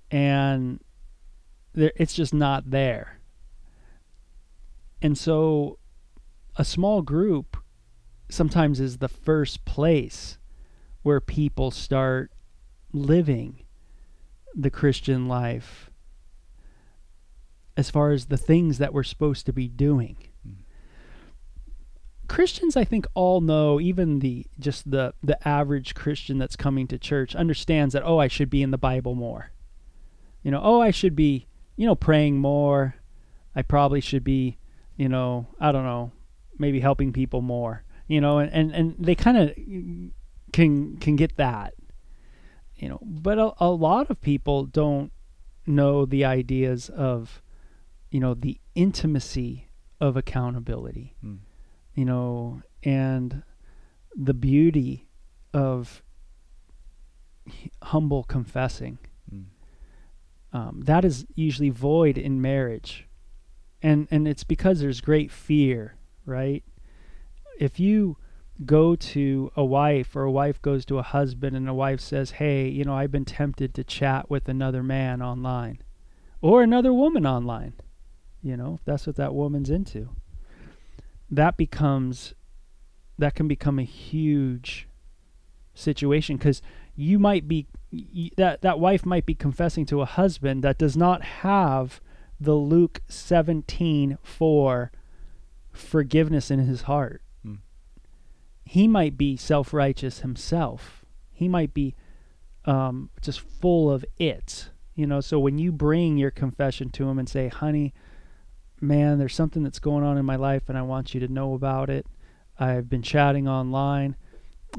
and 0.09 0.80
there, 1.73 1.91
it's 1.95 2.13
just 2.13 2.34
not 2.34 2.71
there. 2.71 3.19
And 5.01 5.17
so 5.17 5.78
a 6.55 6.65
small 6.65 7.01
group 7.01 7.57
sometimes 8.30 8.80
is 8.80 8.97
the 8.97 9.07
first 9.07 9.63
place 9.63 10.38
where 11.03 11.21
people 11.21 11.69
start 11.71 12.32
living 12.91 13.63
the 14.55 14.71
Christian 14.71 15.28
life 15.28 15.91
as 17.75 17.91
far 17.91 18.11
as 18.11 18.25
the 18.25 18.38
things 18.38 18.80
that 18.80 18.91
we're 18.91 19.03
supposed 19.03 19.45
to 19.45 19.53
be 19.53 19.67
doing. 19.67 20.17
Christians 22.28 22.75
I 22.75 22.84
think 22.84 23.07
all 23.13 23.41
know 23.41 23.80
even 23.80 24.19
the 24.19 24.45
just 24.59 24.89
the 24.91 25.13
the 25.23 25.38
average 25.47 25.95
Christian 25.95 26.38
that's 26.38 26.55
coming 26.55 26.88
to 26.88 26.97
church 26.97 27.36
understands 27.36 27.93
that 27.93 28.03
oh 28.05 28.19
I 28.19 28.28
should 28.28 28.49
be 28.49 28.61
in 28.63 28.71
the 28.71 28.78
Bible 28.78 29.15
more. 29.15 29.51
You 30.43 30.51
know, 30.51 30.61
oh 30.63 30.82
I 30.82 30.91
should 30.91 31.15
be, 31.15 31.47
you 31.75 31.86
know, 31.86 31.95
praying 31.95 32.38
more. 32.39 32.95
I 33.55 33.61
probably 33.63 34.01
should 34.01 34.23
be, 34.23 34.57
you 34.95 35.09
know, 35.09 35.47
I 35.59 35.71
don't 35.71 35.84
know, 35.86 36.11
maybe 36.57 36.80
helping 36.80 37.11
people 37.13 37.41
more. 37.41 37.84
You 38.07 38.21
know, 38.21 38.39
and 38.39 38.51
and, 38.53 38.71
and 38.71 38.95
they 38.99 39.15
kind 39.15 39.38
of 39.38 39.53
can 40.53 40.97
can 40.97 41.15
get 41.15 41.36
that. 41.38 41.73
you 42.75 42.88
know, 42.89 42.99
but 43.01 43.38
a, 43.39 43.51
a 43.59 43.69
lot 43.71 44.09
of 44.09 44.21
people 44.21 44.65
don't 44.65 45.11
know 45.65 46.05
the 46.05 46.23
ideas 46.23 46.89
of, 46.89 47.41
you 48.11 48.19
know, 48.19 48.34
the 48.34 48.59
intimacy 48.75 49.67
of 49.99 50.15
accountability, 50.15 51.15
Mm. 51.25 51.39
You 51.98 52.06
know, 52.06 52.62
and 52.84 53.41
the 54.16 54.36
beauty 54.36 55.08
of 55.52 56.04
humble 57.82 58.24
confessing. 58.24 59.00
Mm. 59.34 59.45
Um, 60.54 60.82
that 60.86 61.04
is 61.04 61.26
usually 61.34 61.72
void 61.72 62.18
in 62.18 62.39
marriage, 62.39 63.08
and 63.82 64.08
and 64.12 64.28
it's 64.28 64.43
because 64.43 64.80
there's 64.80 65.02
great 65.02 65.32
fear, 65.32 65.95
right? 66.24 66.64
If 67.60 67.80
you 67.80 68.18
go 68.64 68.95
to 68.95 69.52
a 69.56 69.66
wife 69.66 70.16
or 70.16 70.24
a 70.24 70.32
wife 70.32 70.62
goes 70.62 70.86
to 70.86 71.00
a 71.00 71.04
husband 71.04 71.58
and 71.58 71.68
a 71.68 71.74
wife 71.74 72.00
says, 72.00 72.32
"Hey, 72.32 72.70
you 72.70 72.84
know, 72.86 72.93
I've 72.93 73.12
been 73.12 73.26
tempted 73.26 73.74
to 73.74 73.84
chat 73.84 74.30
with 74.30 74.48
another 74.48 74.84
man 74.84 75.24
online 75.24 75.80
or 76.41 76.62
another 76.62 76.93
woman 76.93 77.26
online." 77.26 77.74
You 78.43 78.56
know, 78.56 78.76
if 78.76 78.86
that's 78.86 79.08
what 79.08 79.16
that 79.16 79.34
woman's 79.34 79.72
into. 79.72 80.10
That 81.30 81.57
becomes 81.57 82.34
that 83.19 83.36
can 83.36 83.47
become 83.47 83.80
a 83.80 83.84
huge 83.84 84.88
situation 85.73 86.38
cuz 86.38 86.61
you 86.95 87.19
might 87.19 87.47
be 87.47 87.67
that 88.38 88.61
that 88.61 88.80
wife 88.80 89.05
might 89.05 89.25
be 89.25 89.36
confessing 89.36 89.86
to 89.86 90.01
a 90.01 90.05
husband 90.05 90.63
that 90.63 90.78
does 90.78 90.97
not 90.97 91.21
have 91.23 92.01
the 92.39 92.55
Luke 92.55 93.01
17:4 93.09 94.91
forgiveness 95.71 96.51
in 96.51 96.59
his 96.59 96.84
heart. 96.84 97.21
Mm. 97.45 97.59
He 98.65 98.88
might 98.88 99.17
be 99.17 99.38
self-righteous 99.38 100.19
himself. 100.19 101.05
He 101.32 101.47
might 101.47 101.73
be 101.73 101.95
um, 102.65 103.09
just 103.21 103.39
full 103.39 103.91
of 103.91 104.03
it. 104.17 104.71
You 104.95 105.07
know, 105.07 105.21
so 105.21 105.39
when 105.39 105.57
you 105.57 105.71
bring 105.71 106.17
your 106.17 106.32
confession 106.32 106.89
to 106.91 107.07
him 107.07 107.19
and 107.19 107.30
say, 107.30 107.47
"Honey, 107.47 107.93
man, 108.80 109.17
there's 109.17 109.36
something 109.36 109.63
that's 109.63 109.80
going 109.80 110.03
on 110.03 110.17
in 110.17 110.25
my 110.25 110.36
life 110.36 110.63
and 110.69 110.78
I 110.78 110.82
want 110.82 111.13
you 111.13 111.19
to 111.21 111.28
know 111.28 111.53
about 111.53 111.89
it. 111.89 112.05
I've 112.59 112.89
been 112.89 113.01
chatting 113.01 113.47
online. 113.47 114.15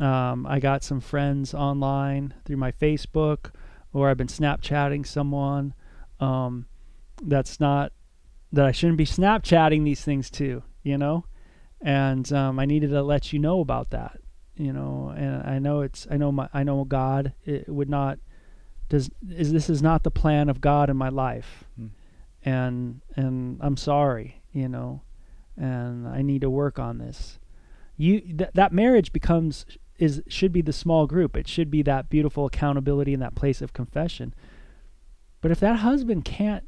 Um, 0.00 0.46
I 0.46 0.60
got 0.60 0.84
some 0.84 1.00
friends 1.00 1.54
online 1.54 2.34
through 2.44 2.56
my 2.56 2.72
Facebook, 2.72 3.52
or 3.92 4.10
I've 4.10 4.16
been 4.16 4.26
Snapchatting 4.26 5.06
someone 5.06 5.74
um, 6.20 6.66
that's 7.22 7.58
not 7.58 7.92
that 8.52 8.64
I 8.64 8.72
shouldn't 8.72 8.98
be 8.98 9.06
Snapchatting 9.06 9.84
these 9.84 10.02
things 10.02 10.30
to, 10.32 10.62
you 10.82 10.98
know. 10.98 11.24
And 11.80 12.30
um, 12.32 12.58
I 12.58 12.64
needed 12.64 12.90
to 12.90 13.02
let 13.02 13.32
you 13.32 13.38
know 13.38 13.60
about 13.60 13.90
that, 13.90 14.18
you 14.56 14.72
know. 14.72 15.12
And 15.16 15.42
I 15.42 15.58
know 15.58 15.80
it's 15.80 16.06
I 16.10 16.16
know 16.16 16.32
my 16.32 16.48
I 16.52 16.64
know 16.64 16.84
God 16.84 17.32
it 17.44 17.68
would 17.68 17.88
not 17.88 18.18
does 18.88 19.10
is 19.30 19.52
this 19.52 19.70
is 19.70 19.82
not 19.82 20.02
the 20.02 20.10
plan 20.10 20.48
of 20.48 20.60
God 20.60 20.90
in 20.90 20.96
my 20.96 21.08
life, 21.08 21.64
Mm. 21.80 21.90
And 22.48 23.00
and 23.16 23.58
I'm 23.60 23.76
sorry, 23.76 24.42
you 24.52 24.68
know, 24.68 25.02
and 25.56 26.06
I 26.08 26.22
need 26.22 26.40
to 26.42 26.50
work 26.50 26.78
on 26.78 26.98
this. 26.98 27.38
You 27.96 28.20
th- 28.20 28.50
that 28.54 28.72
marriage 28.72 29.12
becomes 29.12 29.66
is 29.98 30.22
should 30.28 30.52
be 30.52 30.62
the 30.62 30.72
small 30.72 31.06
group. 31.06 31.36
It 31.36 31.48
should 31.48 31.70
be 31.70 31.82
that 31.82 32.08
beautiful 32.08 32.46
accountability 32.46 33.12
and 33.12 33.22
that 33.22 33.34
place 33.34 33.60
of 33.60 33.72
confession. 33.72 34.34
But 35.40 35.50
if 35.50 35.60
that 35.60 35.76
husband 35.76 36.24
can't 36.24 36.64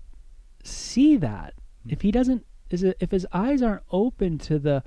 see 0.62 1.16
that 1.16 1.54
if 1.88 2.02
he 2.02 2.10
doesn't 2.10 2.44
is 2.68 2.82
it, 2.82 2.96
if 3.00 3.10
his 3.10 3.26
eyes 3.32 3.62
aren't 3.62 3.82
open 3.90 4.38
to 4.38 4.58
the 4.58 4.82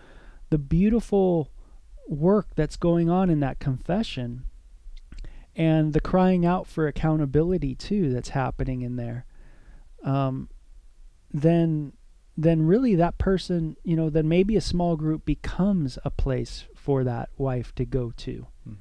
the 0.50 0.58
beautiful 0.58 1.52
work 2.08 2.48
that's 2.56 2.76
going 2.76 3.10
on 3.10 3.30
in 3.30 3.40
that 3.40 3.60
confession 3.60 4.44
and 5.56 5.94
the 5.94 6.02
crying 6.02 6.46
out 6.46 6.68
for 6.68 6.86
accountability 6.86 7.74
too 7.74 8.12
that's 8.12 8.30
happening 8.30 8.82
in 8.82 8.98
there 8.98 9.26
um, 10.04 10.50
then 11.34 11.94
then 12.36 12.66
really 12.66 12.96
that 12.96 13.18
person, 13.18 13.78
you 13.84 13.96
know, 13.96 14.10
then 14.10 14.28
maybe 14.28 14.56
a 14.56 14.62
small 14.62 14.96
group 14.96 15.24
becomes 15.24 16.00
a 16.04 16.10
place 16.10 16.66
for 16.76 17.04
that 17.04 17.30
wife 17.38 17.76
to 17.76 17.86
go 17.86 18.12
to. 18.18 18.48
Hmm. 18.64 18.74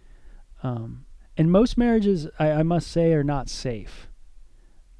Um, 0.66 1.06
and 1.36 1.52
most 1.52 1.76
marriages, 1.76 2.28
I, 2.38 2.50
I 2.50 2.62
must 2.62 2.90
say, 2.90 3.12
are 3.12 3.24
not 3.24 3.50
safe. 3.50 4.08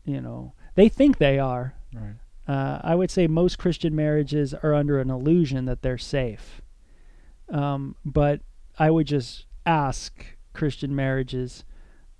You 0.05 0.21
know, 0.21 0.53
they 0.75 0.89
think 0.89 1.17
they 1.17 1.39
are. 1.39 1.75
Right. 1.95 2.17
Uh, 2.47 2.81
I 2.83 2.95
would 2.95 3.11
say 3.11 3.27
most 3.27 3.59
Christian 3.59 3.95
marriages 3.95 4.53
are 4.53 4.75
under 4.75 5.01
an 5.01 5.11
illusion 5.11 5.65
that 5.67 5.81
they're 5.81 5.97
safe. 5.97 6.61
Um, 7.49 7.97
but 8.05 8.41
I 8.79 8.91
would 8.91 9.07
just 9.07 9.47
ask 9.65 10.27
Christian 10.53 10.95
marriages 10.95 11.65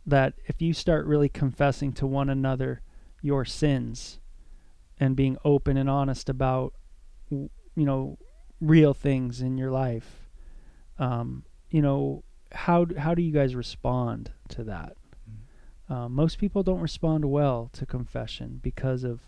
that 0.07 0.35
if 0.47 0.63
you 0.63 0.73
start 0.73 1.07
really 1.07 1.29
confessing 1.29 1.93
to 1.95 2.07
one 2.07 2.31
another 2.31 2.81
your 3.21 3.45
sins 3.45 4.19
and 5.01 5.17
being 5.17 5.37
open 5.45 5.77
and 5.77 5.89
honest 5.91 6.29
about, 6.29 6.75
you 7.31 7.49
know, 7.77 8.19
real 8.61 8.95
things 8.95 9.41
in 9.41 9.59
your 9.59 9.71
life, 9.71 10.29
um, 10.99 11.45
you 11.71 11.83
know, 11.83 12.23
how 12.53 12.87
how 12.99 13.15
do 13.15 13.23
you 13.23 13.33
guys 13.33 13.55
respond 13.55 14.31
to 14.49 14.63
that? 14.65 14.97
Uh, 15.89 16.09
most 16.09 16.39
people 16.39 16.63
don't 16.63 16.81
respond 16.81 17.25
well 17.25 17.69
to 17.73 17.85
confession 17.85 18.61
because 18.63 19.05
of 19.05 19.21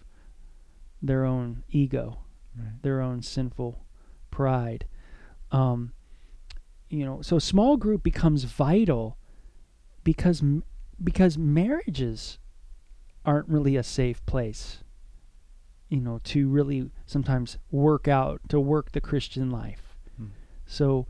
their 1.02 1.24
own 1.24 1.62
ego, 1.68 2.18
Right. 2.56 2.82
their 2.82 3.00
own 3.00 3.20
sinful 3.20 3.84
pride. 4.30 4.86
Um, 5.50 5.92
you 6.88 7.04
know, 7.04 7.20
so 7.22 7.38
small 7.38 7.76
group 7.76 8.02
becomes 8.02 8.44
vital 8.44 9.18
because 10.04 10.42
because 11.02 11.36
marriages 11.36 12.38
aren't 13.24 13.48
really 13.48 13.76
a 13.76 13.82
safe 13.82 14.24
place. 14.26 14.84
You 15.95 16.01
know, 16.01 16.20
to 16.24 16.49
really 16.49 16.90
sometimes 17.07 17.57
work 17.70 18.09
out 18.09 18.40
to 18.49 18.59
work 18.59 18.90
the 18.90 19.01
Christian 19.01 19.49
life. 19.49 19.97
Hmm. 20.16 20.26
So, 20.66 21.07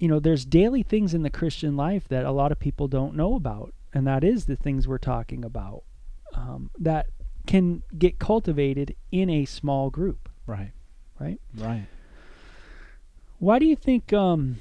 you 0.00 0.08
know, 0.08 0.18
there's 0.18 0.44
daily 0.44 0.82
things 0.82 1.14
in 1.14 1.22
the 1.22 1.30
Christian 1.30 1.76
life 1.76 2.08
that 2.08 2.24
a 2.24 2.32
lot 2.32 2.50
of 2.50 2.58
people 2.58 2.88
don't 2.88 3.14
know 3.14 3.36
about, 3.36 3.72
and 3.92 4.04
that 4.08 4.24
is 4.24 4.46
the 4.46 4.56
things 4.56 4.88
we're 4.88 4.98
talking 4.98 5.44
about 5.44 5.84
um, 6.34 6.70
that 6.80 7.06
can 7.46 7.84
get 7.96 8.18
cultivated 8.18 8.96
in 9.12 9.30
a 9.30 9.44
small 9.44 9.88
group. 9.88 10.28
Right. 10.46 10.72
Right. 11.20 11.40
Right. 11.56 11.86
Why 13.38 13.60
do 13.60 13.66
you 13.66 13.76
think? 13.76 14.12
Um, 14.12 14.58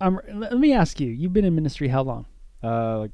I'm, 0.00 0.18
let 0.32 0.58
me 0.58 0.72
ask 0.72 0.98
you. 0.98 1.10
You've 1.10 1.32
been 1.32 1.44
in 1.44 1.54
ministry 1.54 1.88
how 1.88 2.02
long? 2.02 2.26
Uh, 2.62 2.98
like 2.98 3.12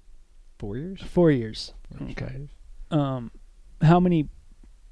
four 0.58 0.78
years. 0.78 1.02
Four 1.02 1.30
years. 1.30 1.74
Four 1.98 2.06
years, 2.06 2.16
Okay. 2.16 2.48
Um, 2.90 3.30
how 3.82 4.00
many 4.00 4.28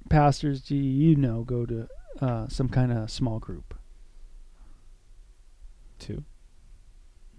pastors 0.08 0.60
do 0.60 0.76
you 0.76 1.16
know 1.16 1.42
go 1.42 1.66
to 1.66 1.88
uh, 2.20 2.48
some 2.48 2.68
kind 2.68 2.92
of 2.92 3.10
small 3.10 3.38
group? 3.38 3.74
Two. 5.98 6.24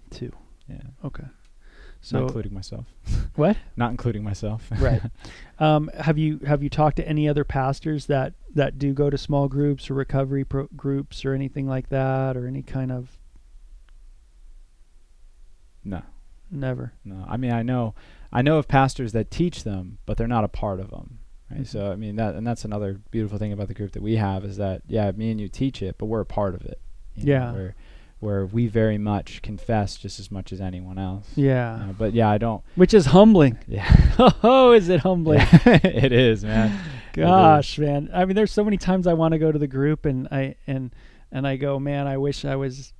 Two. 0.09 0.31
Yeah. 0.67 0.81
Okay. 1.03 1.25
So 2.01 2.19
Not 2.19 2.27
including 2.27 2.53
myself. 2.53 2.85
what? 3.35 3.57
Not 3.75 3.91
including 3.91 4.23
myself. 4.23 4.69
right. 4.79 5.01
Um, 5.59 5.89
have 5.99 6.17
you 6.17 6.39
have 6.45 6.63
you 6.63 6.69
talked 6.69 6.97
to 6.97 7.07
any 7.07 7.27
other 7.27 7.43
pastors 7.43 8.05
that 8.05 8.33
that 8.55 8.77
do 8.79 8.93
go 8.93 9.09
to 9.09 9.17
small 9.17 9.47
groups 9.47 9.89
or 9.89 9.93
recovery 9.93 10.45
pro- 10.45 10.69
groups 10.75 11.25
or 11.25 11.33
anything 11.33 11.67
like 11.67 11.89
that 11.89 12.37
or 12.37 12.47
any 12.47 12.61
kind 12.61 12.91
of 12.91 13.17
no. 15.83 16.01
never? 16.51 16.93
No. 17.03 17.25
I 17.27 17.37
mean, 17.37 17.51
I 17.51 17.63
know, 17.63 17.95
I 18.31 18.41
know 18.41 18.57
of 18.57 18.67
pastors 18.67 19.11
that 19.13 19.31
teach 19.31 19.63
them, 19.63 19.97
but 20.05 20.17
they're 20.17 20.27
not 20.27 20.43
a 20.43 20.49
part 20.49 20.79
of 20.79 20.89
them. 20.89 21.18
Right. 21.51 21.61
Mhm. 21.61 21.67
So 21.67 21.91
I 21.91 21.95
mean 21.95 22.15
that, 22.17 22.35
and 22.35 22.45
that's 22.45 22.63
another 22.65 22.99
beautiful 23.11 23.37
thing 23.37 23.51
about 23.53 23.67
the 23.67 23.73
group 23.73 23.91
that 23.93 24.01
we 24.01 24.15
have 24.17 24.43
is 24.45 24.57
that 24.57 24.81
yeah, 24.87 25.11
me 25.11 25.31
and 25.31 25.39
you 25.41 25.47
teach 25.47 25.81
it, 25.81 25.95
but 25.97 26.05
we're 26.05 26.21
a 26.21 26.25
part 26.25 26.55
of 26.55 26.61
it. 26.65 26.79
you 27.15 27.25
know, 27.25 27.31
Yeah. 27.31 27.51
where, 27.53 27.75
where 28.19 28.45
we 28.45 28.67
very 28.67 28.97
much 28.97 29.41
confess 29.41 29.95
just 29.97 30.19
as 30.19 30.29
much 30.31 30.51
as 30.53 30.61
anyone 30.61 30.97
else. 30.99 31.27
Yeah. 31.35 31.87
Uh, 31.89 31.93
but 31.93 32.13
yeah, 32.13 32.29
I 32.29 32.37
don't. 32.37 32.63
Which 32.75 32.93
is 32.93 33.07
humbling. 33.07 33.57
Yeah. 33.67 33.85
oh, 34.43 34.71
is 34.79 34.89
it 34.89 34.99
humbling? 35.01 35.39
it 35.65 36.11
is, 36.11 36.43
man. 36.43 36.67
It 37.13 37.21
is. 37.21 37.25
Gosh, 37.25 37.79
man. 37.79 38.09
I 38.13 38.25
mean, 38.25 38.35
there's 38.35 38.51
so 38.51 38.63
many 38.63 38.77
times 38.77 39.07
I 39.07 39.13
want 39.13 39.31
to 39.33 39.39
go 39.39 39.51
to 39.51 39.57
the 39.59 39.67
group 39.67 40.05
and 40.05 40.27
I 40.31 40.55
and 40.67 40.93
and 41.31 41.47
I 41.47 41.55
go, 41.57 41.79
man, 41.79 42.07
I 42.07 42.17
wish 42.17 42.43
I 42.45 42.55
was, 42.55 42.93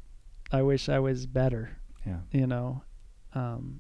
I 0.52 0.62
wish 0.64 0.88
I 0.90 1.00
was 1.00 1.26
better. 1.26 1.78
Yeah. 2.06 2.20
You 2.32 2.48
know, 2.48 2.84
um, 3.34 3.80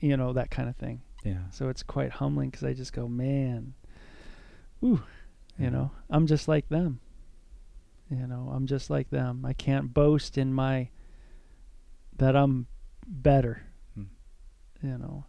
you 0.00 0.16
know 0.16 0.32
that 0.32 0.50
kind 0.50 0.68
of 0.68 0.76
thing. 0.76 1.02
Yeah. 1.24 1.50
So 1.50 1.68
it's 1.68 1.82
quite 1.82 2.10
humbling 2.10 2.50
because 2.50 2.64
I 2.64 2.72
just 2.72 2.92
go, 2.92 3.08
man, 3.08 3.74
ooh, 4.84 5.02
you 5.58 5.70
know, 5.70 5.90
I'm 6.10 6.26
just 6.26 6.48
like 6.48 6.68
them. 6.68 7.00
You 8.10 8.26
know, 8.26 8.52
I'm 8.54 8.66
just 8.66 8.90
like 8.90 9.10
them. 9.10 9.44
I 9.44 9.52
can't 9.52 9.94
boast 9.94 10.36
in 10.36 10.52
my 10.52 10.88
that 12.18 12.36
I'm 12.36 12.66
better. 13.06 13.62
Hmm. 13.94 14.04
You 14.82 14.98
know. 14.98 15.24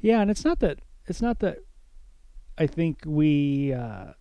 Yeah, 0.00 0.20
and 0.20 0.30
it's 0.30 0.44
not 0.44 0.60
that 0.60 0.80
it's 1.06 1.22
not 1.22 1.40
that 1.40 1.58
I 2.58 2.66
think 2.66 3.02
we 3.06 3.72
uh 3.72 4.12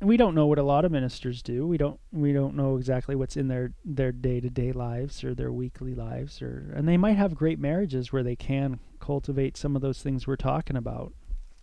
we 0.00 0.16
don't 0.16 0.34
know 0.34 0.46
what 0.46 0.58
a 0.58 0.62
lot 0.62 0.84
of 0.84 0.92
ministers 0.92 1.42
do. 1.42 1.66
We 1.66 1.78
don't 1.78 1.98
we 2.12 2.32
don't 2.32 2.54
know 2.54 2.76
exactly 2.76 3.16
what's 3.16 3.36
in 3.36 3.48
their 3.48 3.72
their 3.84 4.12
day 4.12 4.40
to 4.40 4.50
day 4.50 4.72
lives 4.72 5.24
or 5.24 5.34
their 5.34 5.52
weekly 5.52 5.94
lives, 5.94 6.42
or 6.42 6.72
and 6.76 6.86
they 6.86 6.96
might 6.96 7.16
have 7.16 7.34
great 7.34 7.58
marriages 7.58 8.12
where 8.12 8.22
they 8.22 8.36
can 8.36 8.80
cultivate 9.04 9.56
some 9.56 9.76
of 9.76 9.82
those 9.82 10.02
things 10.02 10.26
we're 10.26 10.36
talking 10.36 10.76
about. 10.76 11.12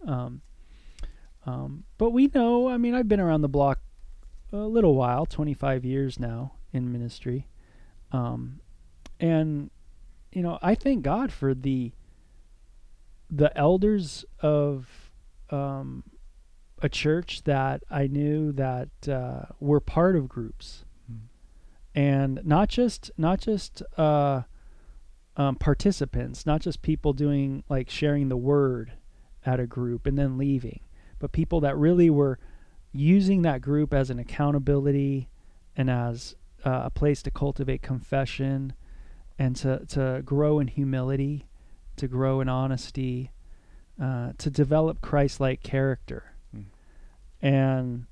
Um, 0.06 0.42
um, 1.46 1.84
but 1.98 2.12
we 2.12 2.28
know. 2.28 2.70
I 2.70 2.78
mean, 2.78 2.94
I've 2.94 3.08
been 3.08 3.20
around 3.20 3.42
the 3.42 3.50
block 3.50 3.80
a 4.52 4.58
little 4.58 4.96
while, 4.96 5.26
25 5.26 5.84
years 5.86 6.20
now 6.20 6.54
in 6.72 6.92
ministry, 6.92 7.48
um, 8.12 8.60
and 9.20 9.72
you 10.32 10.42
know, 10.44 10.60
I 10.62 10.76
thank 10.76 11.04
God 11.04 11.32
for 11.32 11.54
the 11.54 11.92
the 13.30 13.56
elders 13.58 14.26
of 14.42 14.88
um, 15.50 16.04
a 16.82 16.90
church 16.90 17.44
that 17.44 17.84
I 17.90 18.08
knew 18.08 18.52
that 18.54 18.90
uh, 19.08 19.46
were 19.60 19.80
part 19.80 20.16
of 20.16 20.28
groups, 20.28 20.86
Mm. 21.12 21.20
and 21.96 22.42
not 22.46 22.70
just 22.70 23.10
not 23.18 23.40
just 23.40 23.82
uh, 23.98 24.44
um, 25.42 25.56
participants, 25.56 26.46
not 26.46 26.62
just 26.62 26.82
people 26.82 27.14
doing 27.14 27.64
like 27.70 27.90
sharing 27.90 28.30
the 28.30 28.38
word 28.38 28.94
at 29.46 29.60
a 29.60 29.66
group 29.68 30.06
and 30.06 30.18
then 30.18 30.38
leaving, 30.38 30.82
but 31.20 31.32
people 31.32 31.60
that 31.62 31.76
really 31.78 32.10
were 32.10 32.38
using 32.92 33.42
that 33.42 33.62
group 33.62 33.94
as 33.94 34.10
an 34.10 34.20
accountability 34.20 35.30
and 35.76 35.90
as 35.90 36.36
uh, 36.66 36.82
a 36.86 36.90
place 36.90 37.24
to 37.24 37.32
cultivate 37.32 37.82
confession 37.82 38.74
and 39.40 39.56
to, 39.56 39.84
to 39.88 40.22
grow 40.24 40.60
in 40.60 40.68
humility, 40.68 41.48
to 41.96 42.08
grow 42.08 42.42
in 42.42 42.50
honesty, 42.50 43.32
uh, 44.02 44.34
to 44.38 44.50
develop 44.50 45.02
Christ-like 45.02 45.64
character, 45.64 46.26
Mm. 46.56 46.66
and 47.42 48.06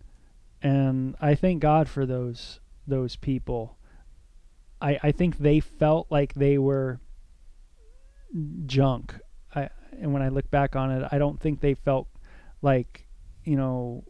and 0.61 1.15
I 1.19 1.35
thank 1.35 1.61
God 1.61 1.89
for 1.89 2.05
those 2.05 2.61
those 2.87 3.17
people. 3.17 3.77
I 4.81 4.97
I 5.03 5.11
think 5.11 5.37
they 5.37 5.59
felt 5.59 6.07
like 6.09 6.33
they 6.35 6.57
were 6.57 6.99
junk. 8.65 9.15
I 9.55 9.69
and 9.99 10.13
when 10.13 10.21
I 10.21 10.29
look 10.29 10.49
back 10.51 10.75
on 10.75 10.91
it, 10.91 11.07
I 11.11 11.17
don't 11.17 11.39
think 11.39 11.61
they 11.61 11.73
felt 11.73 12.07
like 12.61 13.07
you 13.43 13.55
know 13.55 14.03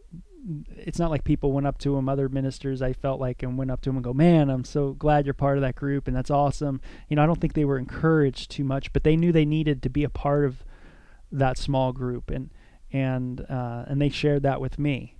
it's 0.76 0.98
not 0.98 1.10
like 1.10 1.22
people 1.22 1.52
went 1.52 1.66
up 1.66 1.76
to 1.76 1.96
him 1.96 2.08
other 2.08 2.26
ministers 2.26 2.80
i 2.80 2.94
felt 2.94 3.20
like 3.20 3.42
and 3.42 3.58
went 3.58 3.70
up 3.70 3.82
to 3.82 3.90
him 3.90 3.96
and 3.96 4.04
go 4.04 4.14
man 4.14 4.48
i'm 4.48 4.64
so 4.64 4.94
glad 4.94 5.26
you're 5.26 5.34
part 5.34 5.58
of 5.58 5.60
that 5.62 5.74
group 5.74 6.08
and 6.08 6.16
that's 6.16 6.30
awesome 6.30 6.80
you 7.08 7.14
know 7.14 7.22
i 7.22 7.26
don't 7.26 7.40
think 7.42 7.52
they 7.52 7.64
were 7.64 7.78
encouraged 7.78 8.50
too 8.50 8.64
much 8.64 8.90
but 8.94 9.04
they 9.04 9.16
knew 9.16 9.32
they 9.32 9.44
needed 9.44 9.82
to 9.82 9.90
be 9.90 10.02
a 10.02 10.08
part 10.08 10.46
of 10.46 10.64
that 11.30 11.58
small 11.58 11.92
group 11.92 12.30
and 12.30 12.48
and 12.90 13.42
uh, 13.50 13.84
and 13.86 14.00
they 14.00 14.08
shared 14.08 14.42
that 14.42 14.60
with 14.60 14.78
me 14.78 15.14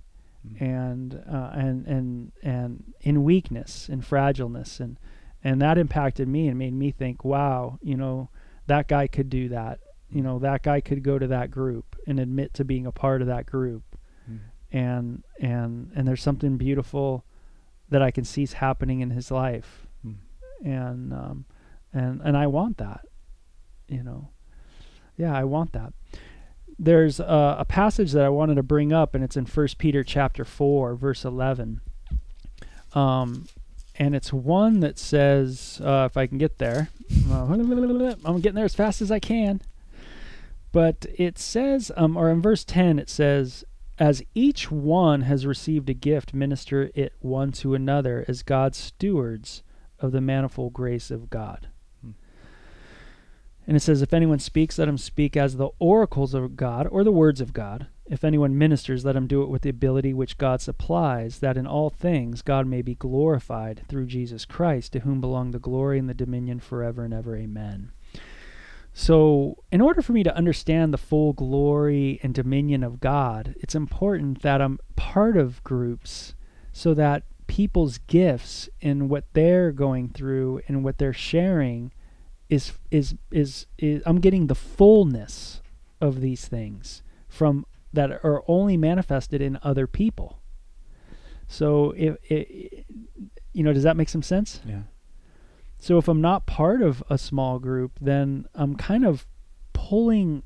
Mm. 0.45 0.59
and 0.59 1.23
uh, 1.31 1.51
and 1.53 1.85
and 1.85 2.31
and 2.41 2.93
in 3.01 3.23
weakness 3.23 3.87
and 3.87 4.03
fragileness 4.03 4.79
and 4.79 4.97
and 5.43 5.61
that 5.61 5.77
impacted 5.77 6.27
me 6.27 6.47
and 6.47 6.57
made 6.57 6.73
me 6.73 6.89
think 6.89 7.23
wow 7.23 7.77
you 7.83 7.95
know 7.95 8.29
that 8.71 8.87
guy 8.87 9.05
could 9.05 9.29
do 9.29 9.49
that. 9.49 9.79
You 10.09 10.21
know 10.21 10.39
that 10.39 10.63
guy 10.63 10.79
could 10.79 11.03
go 11.03 11.19
to 11.19 11.27
that 11.27 11.51
group 11.51 11.97
and 12.07 12.19
admit 12.19 12.53
to 12.55 12.63
being 12.63 12.85
a 12.85 12.91
part 12.91 13.21
of 13.21 13.27
that 13.27 13.45
group. 13.45 13.83
Mm. 14.29 14.39
and 14.71 15.23
and 15.41 15.91
and 15.93 16.07
there's 16.07 16.23
something 16.23 16.57
beautiful 16.57 17.25
that 17.89 18.01
I 18.01 18.11
can 18.11 18.23
see 18.23 18.43
is 18.43 18.53
happening 18.53 19.01
in 19.01 19.09
his 19.09 19.29
life. 19.29 19.87
Mm. 20.05 20.15
and 20.63 21.13
um 21.13 21.45
and 21.91 22.21
and 22.23 22.37
I 22.37 22.47
want 22.47 22.77
that 22.77 23.01
you 23.89 24.03
know. 24.03 24.29
Yeah 25.17 25.35
I 25.35 25.43
want 25.43 25.73
that. 25.73 25.91
There's 26.79 27.19
a, 27.19 27.57
a 27.59 27.65
passage 27.65 28.13
that 28.13 28.23
I 28.23 28.29
wanted 28.29 28.55
to 28.55 28.63
bring 28.63 28.93
up 28.93 29.13
and 29.13 29.23
it's 29.23 29.35
in 29.35 29.45
First 29.45 29.79
Peter 29.79 30.01
chapter 30.03 30.45
4 30.45 30.95
verse 30.95 31.25
11 31.25 31.81
um 32.93 33.47
and 34.01 34.15
it's 34.15 34.33
one 34.33 34.79
that 34.79 34.97
says 34.97 35.79
uh, 35.83 36.07
if 36.09 36.17
I 36.17 36.25
can 36.25 36.39
get 36.39 36.57
there 36.57 36.89
I'm 38.25 38.41
getting 38.41 38.55
there 38.55 38.65
as 38.65 38.73
fast 38.73 38.99
as 38.99 39.11
I 39.11 39.19
can 39.19 39.61
but 40.71 41.05
it 41.15 41.37
says 41.37 41.91
um 41.95 42.17
or 42.17 42.29
in 42.31 42.41
verse 42.41 42.63
10 42.63 42.97
it 42.97 43.09
says 43.09 43.63
as 43.99 44.23
each 44.33 44.71
one 44.71 45.21
has 45.21 45.45
received 45.45 45.87
a 45.87 45.93
gift 45.93 46.33
minister 46.33 46.89
it 46.95 47.13
one 47.19 47.51
to 47.53 47.75
another 47.75 48.25
as 48.27 48.41
God's 48.41 48.79
stewards 48.79 49.61
of 49.99 50.11
the 50.11 50.21
manifold 50.21 50.73
grace 50.73 51.11
of 51.11 51.29
God 51.29 51.67
Hmm. 52.01 52.11
and 53.67 53.77
it 53.77 53.81
says, 53.81 54.01
If 54.01 54.13
anyone 54.15 54.39
speaks, 54.39 54.79
let 54.79 54.87
him 54.87 54.97
speak 54.97 55.37
as 55.37 55.57
the 55.57 55.69
oracles 55.77 56.33
of 56.33 56.55
God 56.55 56.87
or 56.89 57.03
the 57.03 57.11
words 57.11 57.39
of 57.39 57.53
God. 57.53 57.85
If 58.11 58.25
anyone 58.25 58.57
ministers, 58.57 59.05
let 59.05 59.15
him 59.15 59.25
do 59.25 59.41
it 59.41 59.47
with 59.47 59.61
the 59.61 59.69
ability 59.69 60.13
which 60.13 60.37
God 60.37 60.59
supplies, 60.59 61.39
that 61.39 61.55
in 61.55 61.65
all 61.65 61.89
things 61.89 62.41
God 62.41 62.67
may 62.67 62.81
be 62.81 62.93
glorified 62.93 63.83
through 63.87 64.07
Jesus 64.07 64.43
Christ, 64.43 64.91
to 64.91 64.99
whom 64.99 65.21
belong 65.21 65.51
the 65.51 65.59
glory 65.59 65.97
and 65.97 66.09
the 66.09 66.13
dominion 66.13 66.59
forever 66.59 67.05
and 67.05 67.13
ever. 67.13 67.37
Amen. 67.37 67.93
So, 68.93 69.63
in 69.71 69.79
order 69.79 70.01
for 70.01 70.11
me 70.11 70.23
to 70.23 70.35
understand 70.35 70.93
the 70.93 70.97
full 70.97 71.31
glory 71.31 72.19
and 72.21 72.33
dominion 72.33 72.83
of 72.83 72.99
God, 72.99 73.55
it's 73.61 73.75
important 73.75 74.41
that 74.41 74.61
I'm 74.61 74.79
part 74.97 75.37
of 75.37 75.63
groups 75.63 76.35
so 76.73 76.93
that 76.93 77.23
people's 77.47 77.97
gifts 77.97 78.67
and 78.81 79.09
what 79.09 79.23
they're 79.31 79.71
going 79.71 80.09
through 80.09 80.59
and 80.67 80.83
what 80.83 80.97
they're 80.97 81.13
sharing 81.13 81.93
is 82.49 82.73
is 82.91 83.15
is, 83.31 83.67
is 83.77 84.03
I'm 84.05 84.19
getting 84.19 84.47
the 84.47 84.55
fullness 84.55 85.61
of 86.01 86.19
these 86.19 86.49
things 86.49 87.03
from 87.29 87.65
that 87.93 88.11
are 88.23 88.43
only 88.47 88.77
manifested 88.77 89.41
in 89.41 89.59
other 89.63 89.87
people. 89.87 90.41
So 91.47 91.93
if 91.97 92.15
it, 92.31 92.85
you 93.53 93.63
know, 93.63 93.73
does 93.73 93.83
that 93.83 93.97
make 93.97 94.09
some 94.09 94.23
sense? 94.23 94.61
Yeah. 94.65 94.83
So 95.79 95.97
if 95.97 96.07
I'm 96.07 96.21
not 96.21 96.45
part 96.45 96.81
of 96.81 97.03
a 97.09 97.17
small 97.17 97.59
group, 97.59 97.93
then 97.99 98.45
I'm 98.55 98.75
kind 98.75 99.05
of 99.05 99.25
pulling. 99.73 100.43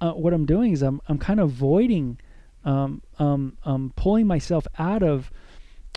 Uh, 0.00 0.12
what 0.12 0.32
I'm 0.32 0.46
doing 0.46 0.72
is 0.72 0.82
I'm 0.82 1.00
I'm 1.08 1.18
kind 1.18 1.40
of 1.40 1.50
voiding, 1.50 2.18
um, 2.64 3.02
um, 3.18 3.56
um, 3.64 3.92
pulling 3.96 4.26
myself 4.26 4.66
out 4.78 5.02
of 5.02 5.30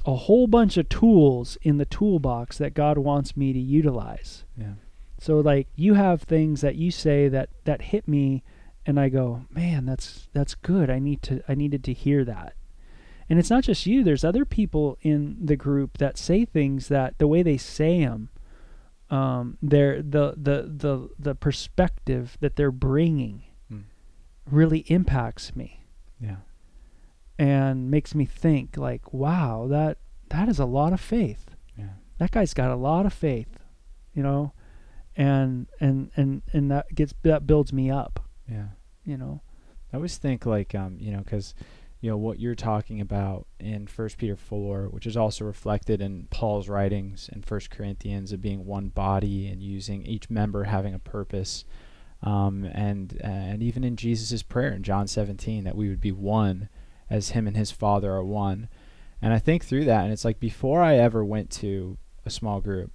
a 0.05 0.15
whole 0.15 0.47
bunch 0.47 0.77
of 0.77 0.87
tools 0.89 1.57
in 1.63 1.77
the 1.77 1.85
toolbox 1.85 2.57
that 2.59 2.73
God 2.73 2.97
wants 2.97 3.35
me 3.35 3.51
to 3.53 3.59
utilize. 3.59 4.45
Yeah. 4.57 4.73
So 5.19 5.39
like 5.39 5.67
you 5.75 5.95
have 5.95 6.21
things 6.21 6.61
that 6.61 6.75
you 6.75 6.91
say 6.91 7.27
that 7.27 7.49
that 7.65 7.81
hit 7.81 8.07
me 8.07 8.43
and 8.85 8.99
I 8.99 9.09
go, 9.09 9.45
"Man, 9.49 9.85
that's 9.85 10.27
that's 10.33 10.55
good. 10.55 10.89
I 10.89 10.99
need 10.99 11.21
to 11.23 11.41
I 11.47 11.55
needed 11.55 11.83
to 11.85 11.93
hear 11.93 12.23
that." 12.25 12.53
And 13.29 13.39
it's 13.39 13.49
not 13.49 13.63
just 13.63 13.85
you, 13.87 14.03
there's 14.03 14.23
other 14.23 14.45
people 14.45 14.97
in 15.01 15.37
the 15.43 15.55
group 15.55 15.97
that 15.97 16.17
say 16.17 16.45
things 16.45 16.87
that 16.89 17.17
the 17.17 17.27
way 17.27 17.41
they 17.41 17.57
say 17.57 18.01
them 18.05 18.29
um 19.09 19.57
they're 19.61 20.01
the 20.01 20.33
the 20.37 20.71
the 20.75 21.09
the 21.19 21.35
perspective 21.35 22.37
that 22.41 22.55
they're 22.55 22.71
bringing 22.71 23.43
Mm. 23.71 23.83
really 24.49 24.79
impacts 24.87 25.55
me 25.55 25.81
Yeah. 26.19 26.37
and 27.37 27.89
makes 27.91 28.13
me 28.15 28.25
think 28.25 28.77
like, 28.77 29.11
"Wow, 29.13 29.67
that 29.69 29.97
that 30.29 30.47
is 30.49 30.59
a 30.59 30.65
lot 30.65 30.93
of 30.93 30.99
faith." 31.01 31.55
Yeah. 31.77 31.89
that 32.19 32.31
guy's 32.31 32.53
got 32.53 32.71
a 32.71 32.75
lot 32.75 33.05
of 33.05 33.13
faith, 33.13 33.57
you 34.13 34.23
know, 34.23 34.53
and 35.15 35.67
and 35.79 36.11
and 36.15 36.41
and 36.53 36.71
that 36.71 36.93
gets 36.95 37.13
that 37.23 37.45
builds 37.47 37.73
me 37.73 37.89
up, 37.91 38.24
Yeah. 38.49 38.67
you 39.03 39.17
know. 39.17 39.41
I 39.93 39.97
always 39.97 40.17
think 40.17 40.45
like 40.45 40.75
um 40.75 40.97
you 40.99 41.11
know 41.11 41.19
because 41.19 41.53
you 42.01 42.09
know 42.09 42.17
what 42.17 42.39
you're 42.39 42.55
talking 42.55 43.01
about 43.01 43.47
in 43.59 43.87
First 43.87 44.17
Peter 44.17 44.35
four, 44.35 44.89
which 44.89 45.07
is 45.07 45.17
also 45.17 45.45
reflected 45.45 46.01
in 46.01 46.27
Paul's 46.29 46.69
writings 46.69 47.29
in 47.33 47.41
First 47.41 47.69
Corinthians 47.71 48.31
of 48.31 48.41
being 48.41 48.65
one 48.65 48.89
body 48.89 49.47
and 49.47 49.63
using 49.63 50.05
each 50.05 50.29
member 50.29 50.65
having 50.65 50.93
a 50.93 50.99
purpose, 50.99 51.65
um, 52.21 52.65
and 52.65 53.17
and 53.21 53.63
even 53.63 53.83
in 53.83 53.95
Jesus' 53.95 54.43
prayer 54.43 54.71
in 54.73 54.83
John 54.83 55.07
17 55.07 55.63
that 55.63 55.75
we 55.75 55.89
would 55.89 56.01
be 56.01 56.11
one 56.11 56.69
as 57.09 57.29
him 57.29 57.47
and 57.47 57.55
his 57.57 57.71
Father 57.71 58.11
are 58.11 58.23
one, 58.23 58.67
and 59.21 59.33
I 59.33 59.39
think 59.39 59.63
through 59.63 59.85
that 59.85 60.03
and 60.03 60.13
it's 60.13 60.25
like 60.25 60.39
before 60.39 60.81
I 60.81 60.97
ever 60.97 61.23
went 61.23 61.49
to 61.51 61.97
a 62.25 62.29
small 62.29 62.61
group, 62.61 62.91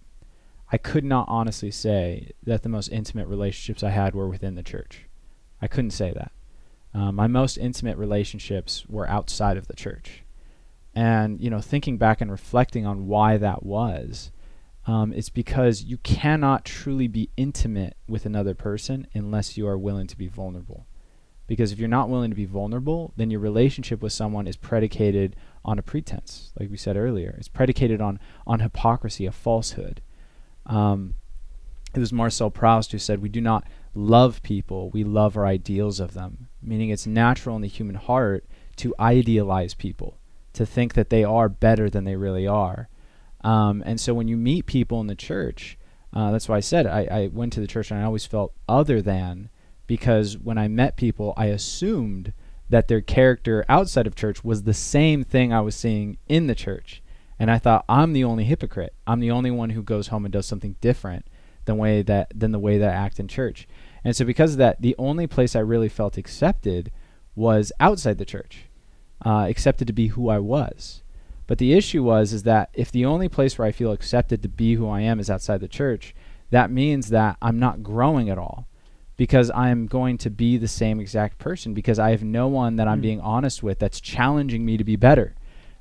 I 0.70 0.76
could 0.76 1.04
not 1.04 1.26
honestly 1.28 1.70
say 1.70 2.30
that 2.44 2.62
the 2.62 2.68
most 2.68 2.88
intimate 2.88 3.26
relationships 3.26 3.82
I 3.82 3.90
had 3.90 4.14
were 4.14 4.28
within 4.28 4.54
the 4.54 4.62
church. 4.62 5.06
I 5.60 5.68
couldn't 5.68 5.90
say 5.90 6.12
that. 6.12 6.32
Um, 6.92 7.14
my 7.14 7.26
most 7.26 7.56
intimate 7.56 7.96
relationships 7.98 8.84
were 8.88 9.08
outside 9.08 9.56
of 9.56 9.68
the 9.68 9.76
church. 9.76 10.24
And, 10.94 11.40
you 11.40 11.50
know, 11.50 11.60
thinking 11.60 11.98
back 11.98 12.20
and 12.20 12.30
reflecting 12.30 12.84
on 12.84 13.06
why 13.06 13.36
that 13.36 13.62
was, 13.62 14.32
um, 14.86 15.12
it's 15.12 15.28
because 15.28 15.84
you 15.84 15.98
cannot 15.98 16.64
truly 16.64 17.06
be 17.06 17.30
intimate 17.36 17.96
with 18.08 18.26
another 18.26 18.54
person 18.54 19.06
unless 19.14 19.56
you 19.56 19.68
are 19.68 19.78
willing 19.78 20.08
to 20.08 20.18
be 20.18 20.26
vulnerable. 20.26 20.86
Because 21.46 21.70
if 21.70 21.78
you're 21.78 21.88
not 21.88 22.08
willing 22.08 22.30
to 22.30 22.36
be 22.36 22.44
vulnerable, 22.44 23.12
then 23.16 23.30
your 23.30 23.40
relationship 23.40 24.02
with 24.02 24.12
someone 24.12 24.46
is 24.46 24.56
predicated 24.56 25.36
on 25.64 25.78
a 25.78 25.82
pretense, 25.82 26.52
like 26.58 26.70
we 26.70 26.76
said 26.76 26.96
earlier. 26.96 27.34
It's 27.38 27.48
predicated 27.48 28.00
on, 28.00 28.18
on 28.46 28.60
hypocrisy, 28.60 29.26
a 29.26 29.32
falsehood. 29.32 30.00
Um, 30.66 31.14
it 31.94 32.00
was 32.00 32.12
Marcel 32.12 32.50
Proust 32.50 32.92
who 32.92 32.98
said, 32.98 33.20
We 33.20 33.28
do 33.28 33.40
not 33.40 33.66
love 33.94 34.42
people, 34.42 34.90
we 34.90 35.04
love 35.04 35.36
our 35.36 35.46
ideals 35.46 36.00
of 36.00 36.14
them. 36.14 36.48
Meaning 36.62 36.90
it's 36.90 37.06
natural 37.06 37.56
in 37.56 37.62
the 37.62 37.68
human 37.68 37.96
heart 37.96 38.44
to 38.76 38.94
idealize 39.00 39.74
people, 39.74 40.18
to 40.52 40.64
think 40.64 40.94
that 40.94 41.10
they 41.10 41.24
are 41.24 41.48
better 41.48 41.90
than 41.90 42.04
they 42.04 42.16
really 42.16 42.46
are. 42.46 42.88
Um, 43.42 43.82
and 43.86 44.00
so 44.00 44.14
when 44.14 44.28
you 44.28 44.36
meet 44.36 44.66
people 44.66 45.00
in 45.00 45.06
the 45.06 45.14
church, 45.14 45.78
uh, 46.12 46.30
that's 46.30 46.48
why 46.48 46.56
I 46.56 46.60
said 46.60 46.86
I, 46.86 47.08
I 47.10 47.30
went 47.32 47.52
to 47.54 47.60
the 47.60 47.66
church 47.66 47.90
and 47.90 48.00
I 48.00 48.04
always 48.04 48.26
felt 48.26 48.52
other 48.68 49.00
than 49.00 49.48
because 49.86 50.38
when 50.38 50.58
I 50.58 50.68
met 50.68 50.96
people, 50.96 51.34
I 51.36 51.46
assumed 51.46 52.32
that 52.68 52.88
their 52.88 53.00
character 53.00 53.64
outside 53.68 54.06
of 54.06 54.14
church 54.14 54.44
was 54.44 54.62
the 54.62 54.74
same 54.74 55.24
thing 55.24 55.52
I 55.52 55.60
was 55.60 55.74
seeing 55.74 56.18
in 56.28 56.46
the 56.46 56.54
church. 56.54 57.02
And 57.38 57.50
I 57.50 57.58
thought 57.58 57.84
I'm 57.88 58.12
the 58.12 58.22
only 58.22 58.44
hypocrite. 58.44 58.94
I'm 59.06 59.20
the 59.20 59.30
only 59.30 59.50
one 59.50 59.70
who 59.70 59.82
goes 59.82 60.08
home 60.08 60.24
and 60.24 60.32
does 60.32 60.46
something 60.46 60.76
different 60.80 61.26
than 61.70 61.78
way 61.78 62.02
that 62.02 62.32
than 62.34 62.52
the 62.52 62.58
way 62.58 62.78
that 62.78 62.90
I 62.90 62.94
act 63.06 63.20
in 63.20 63.28
church. 63.28 63.68
And 64.04 64.16
so 64.16 64.24
because 64.24 64.52
of 64.52 64.58
that, 64.58 64.80
the 64.80 64.94
only 64.98 65.26
place 65.26 65.54
I 65.54 65.60
really 65.60 65.88
felt 65.88 66.16
accepted 66.18 66.90
was 67.34 67.72
outside 67.78 68.18
the 68.18 68.24
church, 68.24 68.64
uh, 69.24 69.46
accepted 69.48 69.86
to 69.86 69.92
be 69.92 70.08
who 70.08 70.28
I 70.28 70.38
was. 70.38 71.02
But 71.46 71.58
the 71.58 71.72
issue 71.72 72.02
was 72.02 72.32
is 72.32 72.42
that 72.44 72.70
if 72.74 72.90
the 72.92 73.04
only 73.04 73.28
place 73.28 73.58
where 73.58 73.68
I 73.68 73.72
feel 73.72 73.92
accepted 73.92 74.42
to 74.42 74.48
be 74.48 74.74
who 74.74 74.88
I 74.88 75.00
am 75.00 75.18
is 75.20 75.30
outside 75.30 75.60
the 75.60 75.68
church, 75.68 76.14
that 76.50 76.70
means 76.70 77.08
that 77.10 77.36
I'm 77.42 77.58
not 77.58 77.82
growing 77.82 78.30
at 78.30 78.38
all 78.38 78.66
because 79.16 79.50
I'm 79.50 79.86
going 79.86 80.16
to 80.18 80.30
be 80.30 80.56
the 80.56 80.68
same 80.68 80.98
exact 81.00 81.38
person 81.38 81.74
because 81.74 81.98
I 81.98 82.10
have 82.10 82.22
no 82.24 82.48
one 82.48 82.76
that 82.76 82.88
I'm 82.88 82.98
Mm. 83.00 83.02
being 83.02 83.20
honest 83.20 83.62
with 83.62 83.78
that's 83.78 84.00
challenging 84.00 84.64
me 84.64 84.76
to 84.76 84.84
be 84.84 84.96
better. 84.96 85.34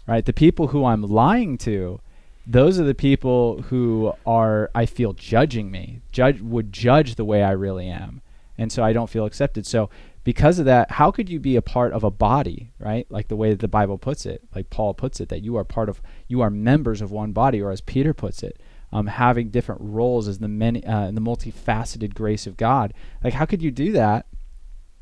Right? 0.08 0.26
The 0.26 0.34
people 0.34 0.68
who 0.68 0.86
I'm 0.86 1.04
lying 1.04 1.58
to, 1.60 2.00
those 2.46 2.80
are 2.80 2.84
the 2.84 2.96
people 2.96 3.62
who 3.64 4.14
are 4.26 4.72
I 4.74 4.86
feel 4.86 5.14
judging 5.14 5.70
me. 5.72 6.02
Judge 6.12 6.42
would 6.42 6.74
judge 6.74 7.16
the 7.16 7.26
way 7.26 7.44
I 7.44 7.52
really 7.52 7.88
am. 7.88 8.22
And 8.58 8.72
so 8.72 8.84
I 8.84 8.92
don't 8.92 9.10
feel 9.10 9.26
accepted. 9.26 9.66
So 9.66 9.90
because 10.24 10.60
of 10.60 10.66
that, 10.66 10.92
how 10.92 11.12
could 11.12 11.30
you 11.30 11.40
be 11.40 11.56
a 11.56 11.62
part 11.62 11.94
of 11.94 12.04
a 12.04 12.12
body, 12.12 12.72
right? 12.78 13.08
Like 13.10 13.30
the 13.30 13.36
way 13.36 13.52
that 13.52 13.60
the 13.60 13.68
Bible 13.68 13.98
puts 13.98 14.26
it, 14.26 14.42
like 14.54 14.70
Paul 14.70 14.94
puts 14.94 15.20
it, 15.20 15.30
that 15.30 15.44
you 15.44 15.56
are 15.56 15.64
part 15.64 15.90
of, 15.90 16.02
you 16.28 16.42
are 16.42 16.50
members 16.50 17.02
of 17.02 17.12
one 17.12 17.32
body, 17.32 17.62
or 17.62 17.72
as 17.72 17.82
Peter 17.82 18.14
puts 18.14 18.44
it, 18.44 18.60
um, 18.92 19.08
having 19.08 19.50
different 19.50 19.82
roles 19.82 20.28
as 20.28 20.40
the 20.40 20.48
many, 20.48 20.86
uh, 20.86 21.10
the 21.12 21.22
multifaceted 21.22 22.14
grace 22.14 22.46
of 22.46 22.58
God. 22.58 22.94
Like, 23.24 23.34
how 23.34 23.46
could 23.46 23.62
you 23.62 23.72
do 23.72 23.92
that 23.94 24.26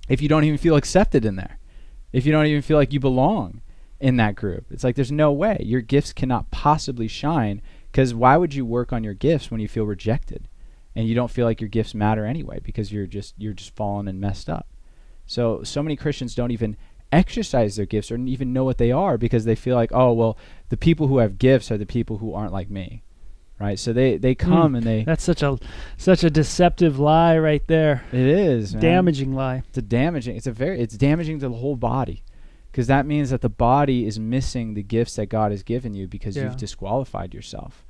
if 0.07 0.21
you 0.21 0.29
don't 0.29 0.43
even 0.43 0.57
feel 0.57 0.75
accepted 0.75 1.25
in 1.25 1.35
there? 1.35 1.57
If 2.13 2.25
you 2.25 2.31
don't 2.31 2.45
even 2.45 2.61
feel 2.61 2.77
like 2.77 2.93
you 2.93 2.99
belong 2.99 3.61
in 3.99 4.17
that 4.17 4.35
group? 4.35 4.65
It's 4.71 4.83
like 4.83 4.95
there's 4.95 5.11
no 5.11 5.31
way 5.31 5.57
your 5.61 5.81
gifts 5.81 6.13
cannot 6.13 6.51
possibly 6.51 7.07
shine. 7.07 7.61
Because 7.91 8.13
why 8.13 8.37
would 8.37 8.53
you 8.53 8.65
work 8.65 8.93
on 8.93 9.03
your 9.03 9.13
gifts 9.13 9.49
when 9.49 9.59
you 9.59 9.67
feel 9.67 9.85
rejected? 9.85 10.47
and 10.97 11.07
you 11.07 11.13
don't 11.13 11.29
feel 11.29 11.45
like 11.45 11.61
your 11.61 11.69
gifts 11.69 11.93
matter 11.93 12.25
anyway 12.25 12.59
because 12.63 12.91
you're 12.91 13.05
just 13.05 13.35
you're 13.37 13.53
just 13.53 13.75
fallen 13.75 14.07
and 14.07 14.19
messed 14.19 14.49
up. 14.49 14.67
So 15.27 15.61
so 15.61 15.83
many 15.83 15.95
Christians 15.95 16.33
don't 16.33 16.49
even 16.49 16.75
exercise 17.11 17.75
their 17.75 17.85
gifts 17.85 18.11
or 18.11 18.17
even 18.17 18.51
know 18.51 18.63
what 18.63 18.79
they 18.79 18.91
are 18.91 19.15
because 19.17 19.45
they 19.45 19.53
feel 19.55 19.75
like 19.75 19.91
oh 19.93 20.11
well 20.11 20.37
the 20.69 20.75
people 20.75 21.07
who 21.07 21.19
have 21.19 21.37
gifts 21.37 21.71
are 21.71 21.77
the 21.77 21.85
people 21.85 22.17
who 22.17 22.33
aren't 22.33 22.51
like 22.51 22.71
me, 22.71 23.03
right? 23.59 23.77
So 23.77 23.93
they 23.93 24.17
they 24.17 24.33
hmm. 24.33 24.49
come 24.49 24.73
and 24.73 24.83
they 24.83 25.03
That's 25.03 25.23
such 25.23 25.43
a 25.43 25.59
such 25.97 26.23
a 26.23 26.31
deceptive 26.31 26.97
lie 26.97 27.37
right 27.37 27.65
there. 27.67 28.03
it 28.11 28.19
is 28.19 28.73
man. 28.73 28.81
Damaging 28.81 29.33
lie. 29.35 29.61
It's 29.69 29.77
a 29.77 29.83
damaging. 29.83 30.35
It's 30.35 30.47
a 30.47 30.51
very. 30.51 30.81
It's 30.81 30.97
damaging 30.97 31.39
to 31.41 31.49
the 31.49 31.55
whole 31.55 31.75
body, 31.75 32.23
because 32.77 32.85
that 32.85 33.07
means 33.07 33.31
that 33.31 33.41
the 33.41 33.49
body 33.49 34.05
is 34.05 34.19
missing 34.19 34.75
the 34.75 34.83
gifts 34.83 35.15
that 35.15 35.25
God 35.29 35.49
has 35.49 35.63
given 35.63 35.95
you 35.95 36.07
because 36.07 36.37
Yeah. 36.37 36.43
you've 36.43 36.57
disqualified 36.57 37.33
yourself. 37.33 37.83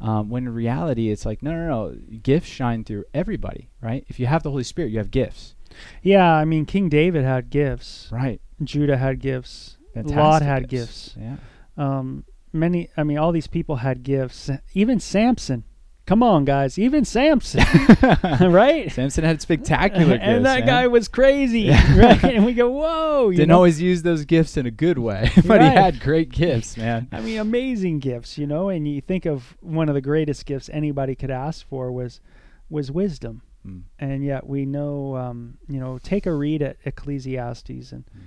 Um, 0.00 0.28
when 0.28 0.42
in 0.48 0.52
reality, 0.52 1.10
it's 1.12 1.24
like 1.24 1.40
no, 1.40 1.52
no, 1.52 1.68
no. 1.68 1.96
Gifts 2.20 2.48
shine 2.48 2.82
through 2.82 3.04
everybody, 3.14 3.70
right? 3.80 4.04
If 4.08 4.18
you 4.18 4.26
have 4.26 4.42
the 4.42 4.50
Holy 4.50 4.64
Spirit, 4.64 4.90
you 4.90 4.98
have 4.98 5.12
gifts, 5.12 5.54
Yeah, 6.02 6.34
I 6.34 6.44
mean 6.44 6.66
King 6.66 6.88
David 6.88 7.22
had 7.24 7.48
gifts. 7.48 8.08
right? 8.10 8.40
Judah 8.60 8.96
had 8.96 9.20
gifts. 9.20 9.76
Lot 9.94 10.06
Fantastic 10.06 10.48
had 10.48 10.68
gifts. 10.68 11.16
Yeah. 11.16 11.36
Um, 11.76 12.24
many, 12.52 12.88
I 12.96 13.04
mean, 13.04 13.18
all 13.18 13.30
these 13.30 13.46
people 13.46 13.76
had 13.76 14.02
gifts. 14.02 14.50
Even 14.72 14.98
Samson. 14.98 15.62
Come 16.06 16.22
on, 16.22 16.44
guys. 16.44 16.78
Even 16.78 17.04
Samson, 17.06 17.64
right? 18.52 18.92
Samson 18.92 19.24
had 19.24 19.40
spectacular 19.40 20.04
gifts. 20.18 20.22
and 20.22 20.44
that 20.44 20.60
man. 20.60 20.66
guy 20.66 20.86
was 20.86 21.08
crazy, 21.08 21.60
Yeah. 21.62 21.98
right? 21.98 22.22
And 22.24 22.44
we 22.44 22.52
go, 22.52 22.68
whoa! 22.70 23.30
You 23.30 23.36
didn't 23.38 23.48
know? 23.48 23.56
always 23.56 23.80
use 23.80 24.02
those 24.02 24.24
gifts 24.26 24.56
in 24.58 24.66
a 24.66 24.70
good 24.70 24.98
way, 24.98 25.30
but 25.36 25.46
Right. 25.60 25.62
he 25.62 25.68
had 25.68 26.00
great 26.00 26.30
gifts, 26.30 26.76
man. 26.76 27.08
I 27.10 27.20
mean, 27.20 27.38
amazing 27.38 28.00
gifts, 28.00 28.36
you 28.36 28.46
know. 28.46 28.68
And 28.68 28.86
you 28.86 29.00
think 29.00 29.24
of 29.24 29.56
one 29.60 29.88
of 29.88 29.94
the 29.94 30.02
greatest 30.02 30.44
gifts 30.44 30.68
anybody 30.72 31.14
could 31.14 31.30
ask 31.30 31.66
for 31.66 31.90
was 31.90 32.20
was 32.68 32.90
wisdom. 32.90 33.42
Mm. 33.66 33.84
and 33.98 34.22
yet 34.22 34.46
we 34.46 34.66
know 34.66 35.16
um, 35.16 35.56
you 35.70 35.80
know 35.80 35.96
take 35.96 36.26
a 36.26 36.34
read 36.34 36.60
at 36.60 36.76
ecclesiastes 36.84 37.92
and 37.92 38.04
Mm. 38.04 38.20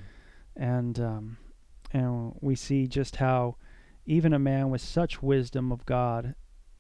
and 0.56 1.00
um, 1.00 1.38
and 1.94 2.34
we 2.42 2.56
see 2.56 2.88
just 2.88 3.18
how 3.18 3.56
even 4.08 4.34
a 4.34 4.40
man 4.40 4.72
with 4.72 4.82
such 4.82 5.22
wisdom 5.22 5.72
of 5.72 5.86
god 5.86 6.34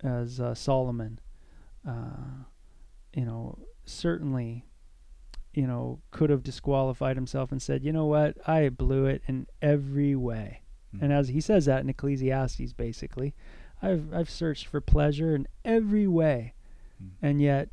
as 0.03 0.39
uh, 0.39 0.53
solomon 0.53 1.19
uh, 1.87 2.43
you 3.13 3.25
know 3.25 3.57
certainly 3.85 4.65
you 5.53 5.65
know 5.65 5.99
could 6.11 6.29
have 6.29 6.43
disqualified 6.43 7.15
himself 7.15 7.51
and 7.51 7.61
said 7.61 7.83
you 7.83 7.91
know 7.91 8.05
what 8.05 8.35
i 8.47 8.69
blew 8.69 9.05
it 9.05 9.21
in 9.27 9.47
every 9.61 10.15
way 10.15 10.61
Mm. 10.95 11.01
and 11.01 11.11
as 11.13 11.27
he 11.27 11.41
says 11.41 11.65
that 11.65 11.81
in 11.81 11.89
ecclesiastes 11.89 12.71
basically 12.71 13.35
i've 13.81 14.13
i've 14.13 14.29
searched 14.29 14.67
for 14.67 14.79
pleasure 14.79 15.35
in 15.35 15.45
every 15.65 16.07
way 16.07 16.53
Mm. 17.03 17.09
and 17.21 17.41
yet 17.41 17.69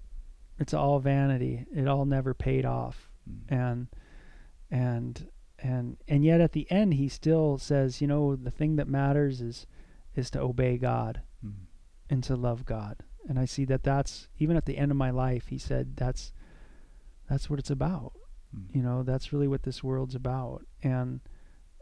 it's 0.58 0.74
all 0.74 0.98
vanity. 1.00 1.64
It 1.74 1.88
all 1.88 2.04
never 2.04 2.32
paid 2.34 2.64
off. 2.64 3.10
Mm. 3.28 3.40
And 3.60 3.86
and 4.70 5.28
and 5.58 5.96
and 6.06 6.24
yet 6.24 6.40
at 6.40 6.52
the 6.52 6.70
end 6.70 6.94
he 6.94 7.08
still 7.08 7.58
says, 7.58 8.00
you 8.00 8.06
know, 8.06 8.36
the 8.36 8.50
thing 8.50 8.76
that 8.76 8.86
matters 8.88 9.40
is 9.40 9.66
is 10.14 10.30
to 10.30 10.40
obey 10.40 10.76
God. 10.76 11.22
And 12.14 12.22
to 12.22 12.36
love 12.36 12.64
God. 12.64 12.96
And 13.28 13.40
I 13.40 13.44
see 13.44 13.64
that 13.64 13.82
that's 13.82 14.28
even 14.38 14.56
at 14.56 14.66
the 14.66 14.78
end 14.78 14.92
of 14.92 14.96
my 14.96 15.10
life 15.10 15.48
he 15.48 15.58
said 15.58 15.96
that's 15.96 16.32
that's 17.28 17.50
what 17.50 17.58
it's 17.58 17.70
about. 17.70 18.12
Mm. 18.56 18.76
You 18.76 18.82
know, 18.82 19.02
that's 19.02 19.32
really 19.32 19.48
what 19.48 19.64
this 19.64 19.82
world's 19.82 20.14
about. 20.14 20.64
And 20.82 21.20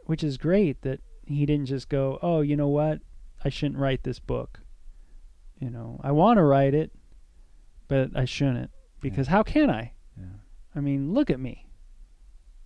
which 0.06 0.24
is 0.24 0.38
great 0.38 0.80
that 0.82 1.00
he 1.26 1.44
didn't 1.44 1.66
just 1.66 1.88
go, 1.88 2.18
"Oh, 2.22 2.40
you 2.40 2.56
know 2.56 2.68
what? 2.68 3.00
I 3.44 3.50
shouldn't 3.50 3.78
write 3.78 4.04
this 4.04 4.20
book." 4.20 4.60
You 5.60 5.68
know, 5.68 6.00
I 6.02 6.12
want 6.12 6.38
to 6.38 6.42
write 6.42 6.74
it, 6.74 6.92
but 7.86 8.10
I 8.16 8.24
shouldn't 8.24 8.70
because 9.00 9.28
how 9.28 9.42
can 9.42 9.68
I? 9.68 9.92
Yeah. 10.16 10.38
I 10.74 10.80
mean, 10.80 11.12
look 11.12 11.28
at 11.28 11.40
me. 11.40 11.68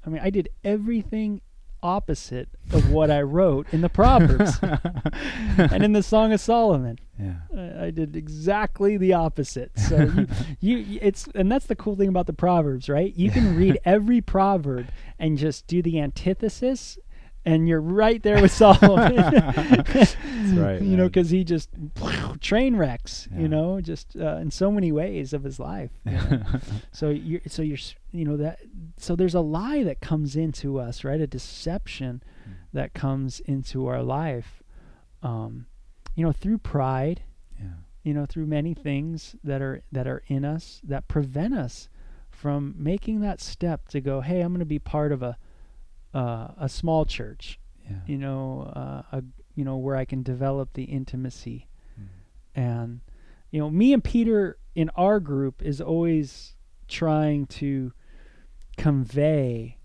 I 0.07 0.11
mean, 0.11 0.23
I 0.23 0.31
did 0.31 0.51
everything 0.63 1.41
opposite 1.83 2.49
of 2.73 2.91
what 2.91 3.11
I 3.11 3.23
wrote 3.23 3.67
in 3.73 3.81
the 3.81 3.89
Proverbs 3.89 4.59
and 5.59 5.83
in 5.83 5.93
the 5.93 6.03
Song 6.03 6.33
of 6.33 6.41
Solomon. 6.41 6.99
yeah. 7.19 7.35
I 7.57 7.87
I 7.87 7.91
did 7.91 8.17
exactly 8.17 8.97
the 8.97 9.13
opposite. 9.13 9.71
So 9.79 9.97
you, 10.03 10.27
you, 10.61 10.77
you- 10.79 10.99
it's 11.03 11.29
and 11.35 11.51
that's 11.51 11.67
the 11.67 11.77
cool 11.77 11.97
thing 11.97 12.09
about 12.09 12.27
the 12.27 12.33
proverbs, 12.33 12.89
right? 12.89 13.15
You 13.15 13.31
can 13.31 13.57
read 13.57 13.79
every 13.85 14.21
proverb 14.21 14.89
and 15.19 15.39
just 15.39 15.67
do 15.67 15.83
the 15.83 16.01
antithesis, 16.01 16.99
and 17.47 17.67
you're 17.69 17.81
right 17.81 18.23
there 18.23 18.43
with 18.43 18.53
Solomon. 18.53 19.15
That's 19.87 20.17
right. 20.53 20.83
you 20.83 20.97
know, 20.97 21.07
because 21.07 21.31
he 21.31 21.45
just 21.45 21.71
train 22.41 22.77
wrecks. 22.77 23.29
Yeah. 23.33 23.41
You 23.41 23.49
know, 23.49 23.81
just 23.81 24.17
uh, 24.17 24.37
in 24.37 24.51
so 24.51 24.71
many 24.71 24.93
ways 24.93 25.33
of 25.33 25.45
his 25.45 25.59
life. 25.59 25.93
you 26.05 26.13
know. 26.13 26.43
so 26.93 27.09
you're 27.11 27.41
so 27.47 27.63
you're 27.63 27.79
you 28.13 28.25
know 28.25 28.37
that 28.37 28.59
so 28.99 29.15
there's 29.17 29.35
a 29.35 29.41
lie 29.41 29.83
that 29.85 30.01
comes 30.01 30.37
into 30.37 30.79
us, 30.79 31.05
right? 31.05 31.21
A 31.21 31.27
deception 31.27 32.23
Mm. 32.49 32.53
that 32.75 32.95
comes 32.95 33.41
into 33.41 33.87
our 33.89 34.03
life. 34.03 34.63
Um, 35.23 35.67
you 36.15 36.25
know, 36.25 36.31
through 36.33 36.59
pride 36.59 37.23
yeah. 37.61 37.69
you 38.05 38.15
know 38.15 38.25
through 38.27 38.47
many 38.47 38.73
things 38.75 39.35
that 39.43 39.61
are 39.63 39.83
that 39.91 40.07
are 40.07 40.23
in 40.29 40.45
us 40.45 40.81
that 40.85 41.09
prevent 41.09 41.55
us 41.55 41.89
from 42.31 42.75
making 42.79 43.21
that 43.21 43.41
step 43.41 43.89
to 43.89 44.01
go 44.01 44.21
hey 44.21 44.41
i'm 44.43 44.53
going 44.53 44.61
to 44.61 44.65
be 44.67 44.79
part 44.79 45.11
of 45.11 45.23
a 45.23 45.37
uh, 46.21 46.49
a 46.59 46.69
small 46.69 47.05
church 47.05 47.59
Yeah. 47.85 48.01
you 48.07 48.19
know 48.19 48.43
uh, 48.83 49.03
a 49.19 49.23
you 49.55 49.65
know 49.65 49.77
where 49.85 49.97
i 49.97 50.05
can 50.05 50.23
develop 50.23 50.69
the 50.75 50.85
intimacy 50.85 51.69
Mm. 52.01 52.09
and 52.55 53.01
you 53.53 53.59
know 53.61 53.71
me 53.71 53.93
and 53.95 54.03
peter 54.05 54.59
in 54.75 54.89
our 54.97 55.19
group 55.21 55.63
is 55.63 55.81
always 55.81 56.55
trying 56.89 57.47
to 57.61 57.93
convey 58.77 59.79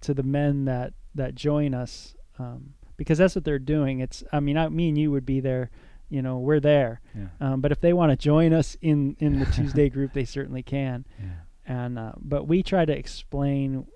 to 0.00 0.12
the 0.14 0.22
men 0.22 0.64
that 0.64 0.92
that 1.14 1.34
join 1.34 1.74
us 1.74 2.14
um, 2.38 2.74
because 2.96 3.18
that's 3.18 3.34
what 3.34 3.44
they're 3.44 3.58
doing 3.58 4.00
it's 4.00 4.24
i 4.32 4.40
mean 4.40 4.56
I, 4.56 4.68
me 4.68 4.88
and 4.88 4.98
you 4.98 5.10
would 5.12 5.24
be 5.26 5.40
there 5.40 5.70
you 6.10 6.20
know 6.22 6.38
we're 6.38 6.60
there 6.60 7.00
Yeah. 7.14 7.28
um, 7.40 7.60
but 7.60 7.72
if 7.72 7.80
they 7.80 7.92
want 7.92 8.10
to 8.10 8.16
join 8.16 8.52
us 8.52 8.76
in 8.80 9.16
in 9.20 9.38
the 9.38 9.46
tuesday 9.46 9.88
group 9.94 10.12
they 10.12 10.24
certainly 10.24 10.62
can 10.62 11.06
Yeah. 11.20 11.26
and 11.66 11.98
uh, 11.98 12.12
but 12.16 12.46
we 12.48 12.62
try 12.62 12.84
to 12.84 12.92
explain 12.96 13.86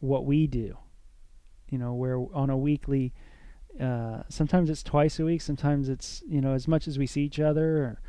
what 0.00 0.26
we 0.26 0.46
do 0.46 0.76
you 1.74 1.78
know 1.82 1.92
where 2.02 2.18
on 2.32 2.48
a 2.50 2.56
weekly 2.68 3.06
uh, 3.80 4.18
sometimes 4.28 4.70
it's 4.70 4.84
twice 4.84 5.18
a 5.18 5.24
week 5.24 5.42
sometimes 5.42 5.88
it's 5.88 6.22
you 6.34 6.40
know 6.40 6.52
as 6.54 6.66
much 6.68 6.86
as 6.86 6.96
we 7.02 7.06
see 7.06 7.22
each 7.28 7.40
other 7.40 7.68
or, 7.84 8.00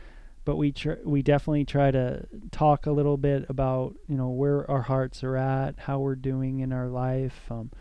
but 0.45 0.55
we 0.57 0.72
tr- 0.72 1.01
we 1.03 1.24
definitely 1.24 1.66
try 1.66 1.89
to 1.89 2.28
talk 2.51 2.86
a 2.86 2.91
little 2.91 3.18
bit 3.18 3.41
about 3.49 3.95
you 4.07 4.16
know 4.20 4.30
where 4.30 4.59
our 4.70 4.84
hearts 4.84 5.24
are 5.24 5.36
at 5.36 5.72
how 5.88 5.97
we're 5.97 6.16
doing 6.32 6.59
in 6.59 6.72
our 6.72 6.88
life 6.88 7.39
um, 7.49 7.72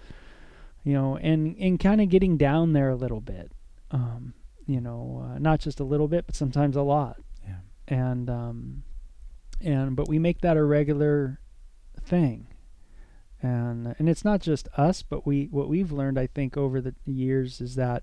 you 0.86 0.92
know, 0.94 1.16
and 1.16 1.56
and 1.58 1.80
kind 1.80 2.00
of 2.02 2.08
getting 2.10 2.36
down 2.36 2.72
there 2.74 2.90
a 2.90 2.94
little 3.04 3.20
bit, 3.20 3.50
um, 3.90 4.34
you 4.66 4.80
know, 4.82 5.24
uh, 5.26 5.38
not 5.38 5.58
just 5.58 5.80
a 5.80 5.84
little 5.84 6.08
bit, 6.08 6.26
but 6.26 6.34
sometimes 6.36 6.76
a 6.76 6.82
lot, 6.82 7.16
Yeah. 7.46 7.60
and 7.88 8.28
um, 8.28 8.82
and 9.62 9.96
but 9.96 10.08
we 10.08 10.18
make 10.18 10.42
that 10.42 10.58
a 10.58 10.62
regular 10.62 11.40
thing, 12.02 12.48
and 13.44 13.94
and 13.98 14.08
it's 14.08 14.24
not 14.24 14.40
just 14.40 14.68
us, 14.76 15.02
but 15.02 15.26
we 15.26 15.44
what 15.50 15.68
we've 15.68 15.92
learned, 15.92 16.18
I 16.18 16.26
think, 16.26 16.56
over 16.56 16.80
the 16.80 16.94
years 17.04 17.60
is 17.60 17.74
that 17.74 18.02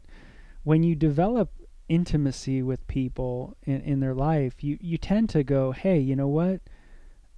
when 0.63 0.83
you 0.83 0.95
develop 0.95 1.51
intimacy 1.89 2.61
with 2.61 2.85
people 2.87 3.57
in, 3.63 3.81
in 3.81 3.99
their 3.99 4.13
life, 4.13 4.63
you, 4.63 4.77
you 4.79 4.97
tend 4.97 5.29
to 5.29 5.43
go, 5.43 5.71
hey, 5.71 5.99
you 5.99 6.15
know 6.15 6.27
what? 6.27 6.61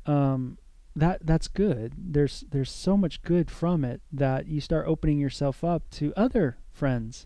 Um, 0.06 0.58
that 0.96 1.26
that's 1.26 1.48
good. 1.48 1.94
There's 1.98 2.44
there's 2.52 2.70
so 2.72 2.96
much 2.98 3.22
good 3.24 3.50
from 3.50 3.84
it 3.86 4.02
that 4.12 4.48
you 4.48 4.60
start 4.62 4.86
opening 4.88 5.18
yourself 5.20 5.64
up 5.64 5.90
to 5.92 6.14
other 6.16 6.58
friends 6.72 7.26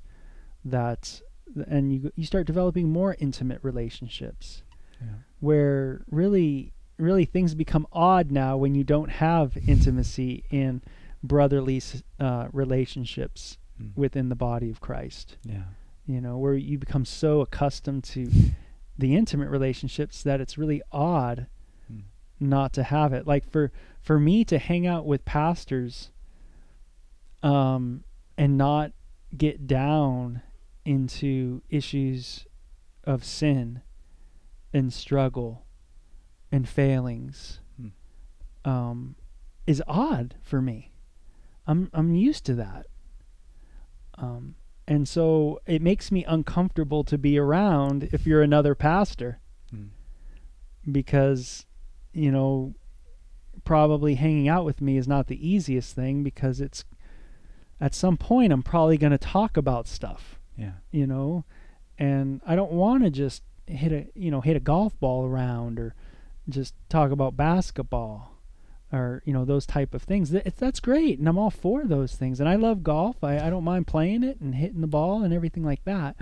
that 0.63 1.21
and 1.67 1.91
you 1.91 2.11
you 2.15 2.25
start 2.25 2.45
developing 2.47 2.89
more 2.89 3.15
intimate 3.19 3.59
relationships 3.63 4.63
Yeah. 5.01 5.07
where 5.39 6.05
really 6.11 6.73
really 6.97 7.25
things 7.25 7.53
become 7.55 7.85
odd 7.93 8.31
now 8.31 8.57
when 8.57 8.73
you 8.75 8.83
don't 8.83 9.09
have 9.11 9.57
intimacy 9.67 10.43
in 10.49 10.81
brotherly 11.23 11.81
uh, 12.19 12.47
relationships 12.51 13.57
Mm. 13.79 13.95
within 13.95 14.29
the 14.29 14.35
body 14.35 14.71
of 14.71 14.79
Christ 14.81 15.37
Yeah. 15.43 15.65
you 16.07 16.19
know, 16.19 16.39
where 16.39 16.55
you 16.55 16.79
become 16.79 17.05
so 17.05 17.41
accustomed 17.41 18.03
to 18.05 18.31
the 18.97 19.15
intimate 19.15 19.49
relationships 19.49 20.23
that 20.23 20.41
it's 20.41 20.57
really 20.57 20.81
odd 20.91 21.45
Mm. 21.93 22.05
not 22.39 22.73
to 22.73 22.81
have 22.83 23.13
it. 23.13 23.27
Like 23.27 23.45
for 23.51 23.71
for 24.01 24.19
me 24.19 24.43
to 24.45 24.57
hang 24.57 24.87
out 24.87 25.05
with 25.05 25.25
pastors 25.25 26.09
um 27.43 28.03
and 28.35 28.57
not 28.57 28.93
get 29.37 29.67
down 29.67 30.41
into 30.85 31.61
issues 31.69 32.47
of 33.03 33.23
sin 33.23 33.81
and 34.73 34.91
struggle 34.91 35.66
and 36.51 36.67
failings 36.67 37.59
Mm. 37.81 37.91
um 38.65 39.15
is 39.65 39.83
odd 39.87 40.35
for 40.41 40.61
me. 40.61 40.91
I'm 41.67 41.89
I'm 41.93 42.15
used 42.15 42.45
to 42.45 42.55
that. 42.55 42.85
Um 44.15 44.55
and 44.87 45.07
so 45.07 45.59
it 45.65 45.81
makes 45.81 46.11
me 46.11 46.23
uncomfortable 46.23 47.03
to 47.03 47.17
be 47.17 47.37
around 47.37 48.07
if 48.13 48.25
you're 48.25 48.41
another 48.41 48.73
pastor 48.75 49.39
Mm. 49.73 49.89
because 50.89 51.65
you 52.13 52.31
know 52.31 52.73
probably 53.65 54.15
hanging 54.15 54.47
out 54.47 54.63
with 54.63 54.79
me 54.81 54.95
is 54.97 55.07
not 55.07 55.27
the 55.27 55.47
easiest 55.47 55.93
thing 55.93 56.23
because 56.23 56.61
it's 56.61 56.85
at 57.81 57.93
some 57.93 58.15
point 58.17 58.53
I'm 58.53 58.63
probably 58.63 58.97
going 58.97 59.11
to 59.11 59.17
talk 59.17 59.57
about 59.57 59.87
stuff 59.87 60.39
Yeah. 60.57 60.73
you 60.91 61.05
know 61.05 61.43
and 61.99 62.41
I 62.47 62.55
don't 62.55 62.71
want 62.71 63.03
to 63.03 63.09
just 63.09 63.43
hit 63.65 63.91
a 63.91 64.07
you 64.15 64.31
know 64.31 64.39
hit 64.39 64.55
a 64.55 64.61
golf 64.61 64.97
ball 65.01 65.25
around 65.25 65.77
or 65.79 65.93
just 66.49 66.73
talk 66.89 67.11
about 67.11 67.35
basketball 67.37 68.31
or 68.91 69.21
you 69.25 69.33
know 69.33 69.43
those 69.43 69.65
type 69.65 69.93
of 69.93 70.01
things 70.03 70.29
Th- 70.31 70.45
that's 70.57 70.79
great 70.79 71.19
and 71.19 71.27
I'm 71.27 71.37
all 71.37 71.49
for 71.49 71.83
those 71.85 72.15
things 72.15 72.39
and 72.39 72.47
I 72.47 72.55
love 72.55 72.83
golf 72.83 73.23
I, 73.23 73.37
I 73.39 73.49
don't 73.49 73.63
mind 73.65 73.85
playing 73.87 74.23
it 74.23 74.39
and 74.39 74.55
hitting 74.55 74.79
the 74.81 74.87
ball 74.87 75.23
and 75.23 75.33
everything 75.33 75.63
like 75.63 75.83
that 75.83 76.15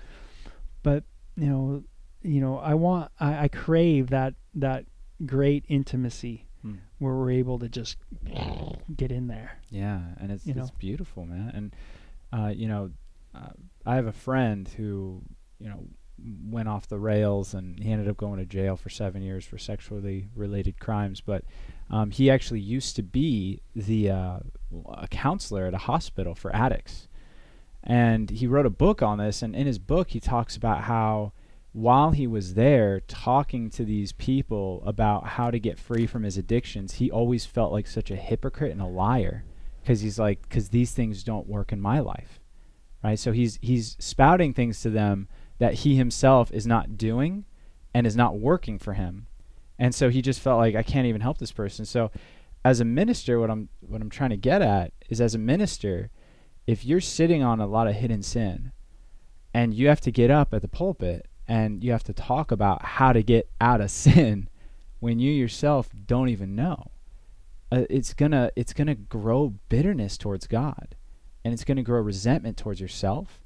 but 0.82 1.04
you 1.38 1.48
know 1.48 1.84
you 2.24 2.42
know 2.42 2.58
I 2.58 2.74
want 2.74 3.12
I, 3.20 3.44
I 3.44 3.48
crave 3.50 4.10
that 4.10 4.34
that 4.56 4.86
great 5.26 5.64
intimacy 5.68 6.42
Mm. 6.66 6.80
where 6.98 7.14
we're 7.14 7.30
able 7.30 7.60
to 7.60 7.70
just 7.70 7.96
get 8.98 9.12
in 9.12 9.28
there 9.28 9.60
Yeah, 9.70 10.00
and 10.20 10.32
it's 10.32 10.48
it's 10.48 10.56
know? 10.56 10.70
beautiful, 10.80 11.24
man. 11.28 11.52
And 11.54 11.76
uh, 12.34 12.48
you 12.48 12.68
know, 12.68 12.90
uh, 13.36 13.50
I 13.86 13.94
have 13.98 14.08
a 14.08 14.12
friend 14.12 14.68
who 14.68 15.22
you 15.60 15.70
know 15.70 15.86
went 16.18 16.68
off 16.68 16.88
the 16.88 17.00
rails, 17.00 17.54
and 17.54 17.80
he 17.80 17.92
ended 17.92 18.08
up 18.08 18.18
going 18.18 18.40
to 18.40 18.46
jail 18.46 18.76
for 18.76 18.90
seven 18.90 19.22
years 19.22 19.46
for 19.46 19.58
sexually 19.58 20.30
related 20.36 20.80
crimes. 20.80 21.22
But 21.22 21.44
um, 21.90 22.12
he 22.12 22.30
actually 22.30 22.62
used 22.62 22.96
to 22.96 23.04
be 23.04 23.62
the 23.76 24.10
uh, 24.10 24.40
a 24.94 25.08
counselor 25.10 25.66
at 25.66 25.74
a 25.74 25.80
hospital 25.80 26.36
for 26.36 26.56
addicts, 26.56 27.08
and 27.84 28.30
he 28.30 28.48
wrote 28.48 28.66
a 28.66 28.72
book 28.72 29.02
on 29.02 29.18
this. 29.18 29.42
And 29.42 29.56
in 29.56 29.68
his 29.68 29.80
book, 29.80 30.12
he 30.12 30.20
talks 30.20 30.56
about 30.56 30.84
how 30.84 31.34
while 31.76 32.12
he 32.12 32.26
was 32.26 32.54
there 32.54 33.02
talking 33.02 33.70
to 33.70 33.84
these 33.84 34.14
people 34.14 34.82
about 34.86 35.28
how 35.28 35.52
to 35.52 35.60
get 35.60 35.78
free 35.78 36.08
from 36.08 36.24
his 36.24 36.38
addictions, 36.38 36.94
he 36.94 37.12
always 37.12 37.46
felt 37.46 37.74
like 37.74 37.86
such 37.86 38.10
a 38.10 38.16
hypocrite 38.16 38.72
and 38.72 38.82
a 38.82 38.88
liar 38.88 39.44
because 39.82 40.00
he's 40.00 40.18
like, 40.18 40.42
because 40.44 40.70
these 40.70 40.94
things 40.94 41.22
don't 41.22 41.50
work 41.50 41.74
in 41.74 41.82
my 41.82 42.00
life, 42.00 42.40
right? 43.04 43.20
So 43.20 43.34
he's 43.34 43.60
he's 43.62 43.98
spouting 44.00 44.54
things 44.54 44.82
to 44.84 44.90
them 44.90 45.28
that 45.60 45.76
he 45.76 45.96
himself 45.96 46.52
is 46.52 46.68
not 46.68 46.98
doing 46.98 47.46
and 47.94 48.06
is 48.06 48.16
not 48.16 48.38
working 48.38 48.78
for 48.78 48.94
him, 48.94 49.28
and 49.80 49.94
so 49.94 50.10
he 50.10 50.22
just 50.22 50.40
felt 50.40 50.60
like 50.60 50.76
I 50.76 50.84
can't 50.84 51.08
even 51.08 51.22
help 51.22 51.38
this 51.38 51.52
person. 51.52 51.86
So, 51.86 52.12
as 52.64 52.80
a 52.80 52.86
minister, 52.86 53.40
what 53.40 53.50
I'm 53.50 53.70
what 53.82 54.02
I'm 54.02 54.10
trying 54.10 54.32
to 54.32 54.38
get 54.38 54.62
at 54.62 54.92
is 55.10 55.22
as 55.22 55.36
a 55.36 55.40
minister, 55.40 56.10
if 56.68 56.86
you're 56.86 57.02
sitting 57.02 57.44
on 57.44 57.60
a 57.60 57.68
lot 57.68 57.88
of 57.88 57.96
hidden 57.96 58.22
sin, 58.22 58.72
and 59.56 59.74
you 59.74 59.88
have 59.88 60.02
to 60.02 60.12
get 60.12 60.30
up 60.30 60.54
at 60.54 60.62
the 60.62 60.68
pulpit 60.68 61.30
and 61.48 61.82
you 61.82 61.94
have 61.94 62.04
to 62.04 62.12
talk 62.12 62.52
about 62.52 62.84
how 62.84 63.14
to 63.14 63.24
get 63.24 63.50
out 63.62 63.80
of 63.80 63.90
sin 64.06 64.50
when 65.00 65.18
you 65.18 65.32
yourself 65.32 65.90
don't 66.06 66.28
even 66.28 66.56
know 66.56 66.92
uh, 67.72 67.86
it's 67.90 68.14
gonna 68.14 68.52
it's 68.58 68.74
gonna 68.74 68.96
grow 68.96 69.54
bitterness 69.70 70.18
towards 70.18 70.46
god 70.46 70.96
and 71.44 71.54
it's 71.54 71.64
gonna 71.64 71.82
grow 71.82 72.02
resentment 72.02 72.58
towards 72.58 72.82
yourself 72.82 73.40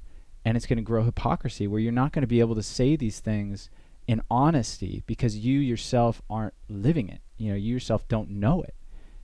and 0.44 0.56
it's 0.56 0.66
gonna 0.66 0.82
grow 0.82 1.04
hypocrisy 1.04 1.66
where 1.66 1.80
you're 1.80 1.92
not 1.92 2.12
gonna 2.12 2.26
be 2.26 2.40
able 2.40 2.54
to 2.54 2.62
say 2.62 2.96
these 2.96 3.20
things 3.20 3.70
in 4.06 4.22
honesty 4.30 5.02
because 5.06 5.36
you 5.36 5.58
yourself 5.58 6.22
aren't 6.28 6.54
living 6.68 7.08
it. 7.08 7.20
You 7.36 7.50
know 7.50 7.56
you 7.56 7.74
yourself 7.74 8.06
don't 8.08 8.30
know 8.30 8.62
it. 8.62 8.74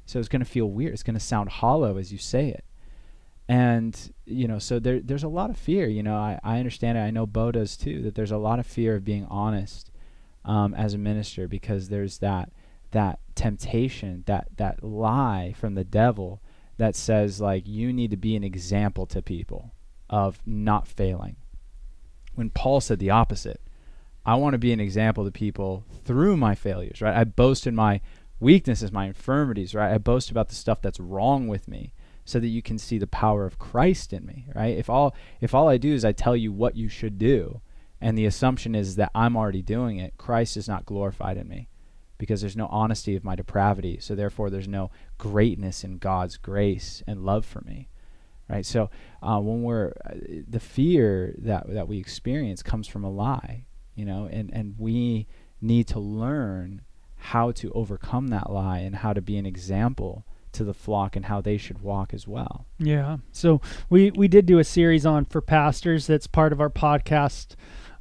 So 0.05 0.19
it's 0.19 0.29
gonna 0.29 0.45
feel 0.45 0.71
weird. 0.71 0.93
It's 0.93 1.03
gonna 1.03 1.21
sound 1.21 1.49
hollow 1.51 1.97
as 1.97 2.13
you 2.13 2.19
say 2.19 2.49
it. 2.49 2.65
And 3.49 4.13
you 4.25 4.47
know 4.47 4.59
so 4.59 4.79
there 4.79 5.01
there's 5.01 5.25
a 5.25 5.29
lot 5.29 5.51
of 5.51 5.57
fear. 5.57 5.87
You 5.89 6.03
know 6.03 6.17
I, 6.17 6.39
I 6.45 6.59
understand 6.59 6.99
it. 6.99 7.03
I 7.03 7.11
know 7.11 7.27
bo 7.27 7.53
does 7.53 7.77
too 7.77 8.03
that 8.03 8.15
there's 8.15 8.31
a 8.31 8.37
lot 8.37 8.59
of 8.59 8.67
fear 8.67 8.97
of 8.97 9.05
being 9.05 9.27
honest 9.31 9.91
um, 10.45 10.75
as 10.75 10.95
a 10.95 10.99
minister 10.99 11.49
because 11.49 11.89
there's 11.89 12.19
that 12.19 12.51
that 12.93 13.19
temptation 13.35 14.23
that 14.27 14.49
that 14.57 14.83
lie 14.83 15.55
from 15.59 15.75
the 15.75 15.85
devil 15.85 16.41
that 16.79 16.95
says 16.95 17.41
like 17.41 17.67
you 17.67 17.93
need 17.93 18.11
to 18.11 18.17
be 18.17 18.37
an 18.37 18.45
example 18.45 19.07
to 19.07 19.21
people 19.21 19.73
of 20.09 20.39
not 20.47 20.87
failing 20.87 21.37
when 22.35 22.51
paul 22.51 22.81
said 22.81 22.99
the 22.99 23.11
opposite 23.11 23.61
i 24.25 24.35
want 24.35 24.55
to 24.55 24.59
be 24.59 24.73
an 24.73 24.81
example 24.81 25.25
to 25.25 25.31
people 25.31 25.85
through 26.05 26.37
my 26.37 26.55
failures 26.55 27.01
right 27.01 27.17
i 27.17 27.25
boast 27.25 27.67
in 27.67 27.75
my 27.75 28.01
weaknesses 28.41 28.93
my 28.93 29.07
infirmities 29.07 29.75
right 29.75 29.93
i 29.93 29.99
boast 29.99 30.31
about 30.31 30.49
the 30.49 30.55
stuff 30.55 30.81
that's 30.81 31.01
wrong 31.01 31.49
with 31.49 31.67
me 31.69 31.93
so 32.27 32.41
that 32.41 32.49
you 32.49 32.61
can 32.61 32.77
see 32.77 32.99
the 32.99 33.07
power 33.07 33.47
of 33.47 33.59
Christ 33.59 34.13
in 34.13 34.27
me, 34.27 34.49
right? 34.53 34.77
If 34.77 34.91
all 34.91 35.15
if 35.41 35.55
all 35.55 35.69
I 35.69 35.79
do 35.79 35.95
is 35.95 36.05
I 36.05 36.11
tell 36.11 36.37
you 36.37 36.53
what 36.53 36.77
you 36.77 36.89
should 36.89 37.19
do 37.19 37.63
and 38.01 38.19
the 38.19 38.27
assumption 38.27 38.75
is 38.75 38.97
that 38.97 39.13
I'm 39.15 39.37
already 39.37 39.63
doing 39.63 39.99
it, 39.99 40.19
Christ 40.19 40.57
is 40.57 40.69
not 40.69 40.85
glorified 40.85 41.39
in 41.39 41.49
me 41.49 41.69
because 42.19 42.41
there's 42.41 42.57
no 42.57 42.67
honesty 42.67 43.15
of 43.15 43.25
my 43.25 43.37
depravity. 43.37 43.99
So 44.01 44.15
therefore 44.15 44.51
there's 44.51 44.69
no 44.69 44.91
greatness 45.19 45.85
in 45.85 45.99
God's 45.99 46.37
grace 46.37 47.03
and 47.07 47.25
love 47.25 47.47
for 47.47 47.61
me. 47.63 47.89
Right? 48.49 48.65
So 48.65 48.91
uh, 49.23 49.41
when 49.41 49.63
we're 49.63 49.93
uh, 50.05 50.15
the 50.49 50.61
fear 50.61 51.35
that 51.39 51.73
that 51.73 51.89
we 51.89 51.99
experience 51.99 52.63
comes 52.63 52.87
from 52.87 53.05
a 53.05 53.11
lie, 53.11 53.67
you 53.95 54.05
know, 54.05 54.29
and 54.31 54.51
and 54.53 54.75
we 54.79 55.27
need 55.61 55.89
to 55.89 55.99
learn 55.99 56.83
how 57.17 57.51
to 57.51 57.73
overcome 57.73 58.29
that 58.29 58.51
lie 58.51 58.79
and 58.79 58.97
how 58.97 59.13
to 59.13 59.21
be 59.21 59.37
an 59.37 59.47
example 59.47 60.25
to 60.53 60.65
the 60.65 60.75
flock 60.75 61.17
and 61.17 61.27
how 61.27 61.41
they 61.41 61.57
should 61.57 61.83
walk 61.83 62.15
as 62.15 62.27
well. 62.27 62.67
Yeah. 62.79 63.19
So 63.33 63.61
we 63.91 64.11
we 64.13 64.29
did 64.29 64.47
do 64.47 64.59
a 64.59 64.65
series 64.65 65.05
on 65.05 65.25
for 65.25 65.41
pastors. 65.41 66.07
That's 66.07 66.27
part 66.27 66.53
of 66.53 66.61
our 66.61 66.71
podcast 66.71 67.57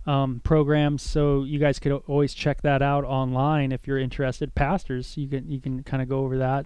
um, 0.06 0.42
program. 0.44 0.98
So 0.98 1.44
you 1.44 1.60
guys 1.60 1.80
could 1.80 1.92
always 1.92 2.34
check 2.34 2.62
that 2.62 2.82
out 2.82 3.04
online 3.04 3.72
if 3.72 3.88
you're 3.88 4.00
interested. 4.00 4.56
Pastors, 4.56 5.18
you 5.18 5.28
can 5.28 5.50
you 5.50 5.60
can 5.60 5.84
kind 5.84 6.02
of 6.02 6.10
go 6.10 6.20
over 6.20 6.38
that. 6.38 6.66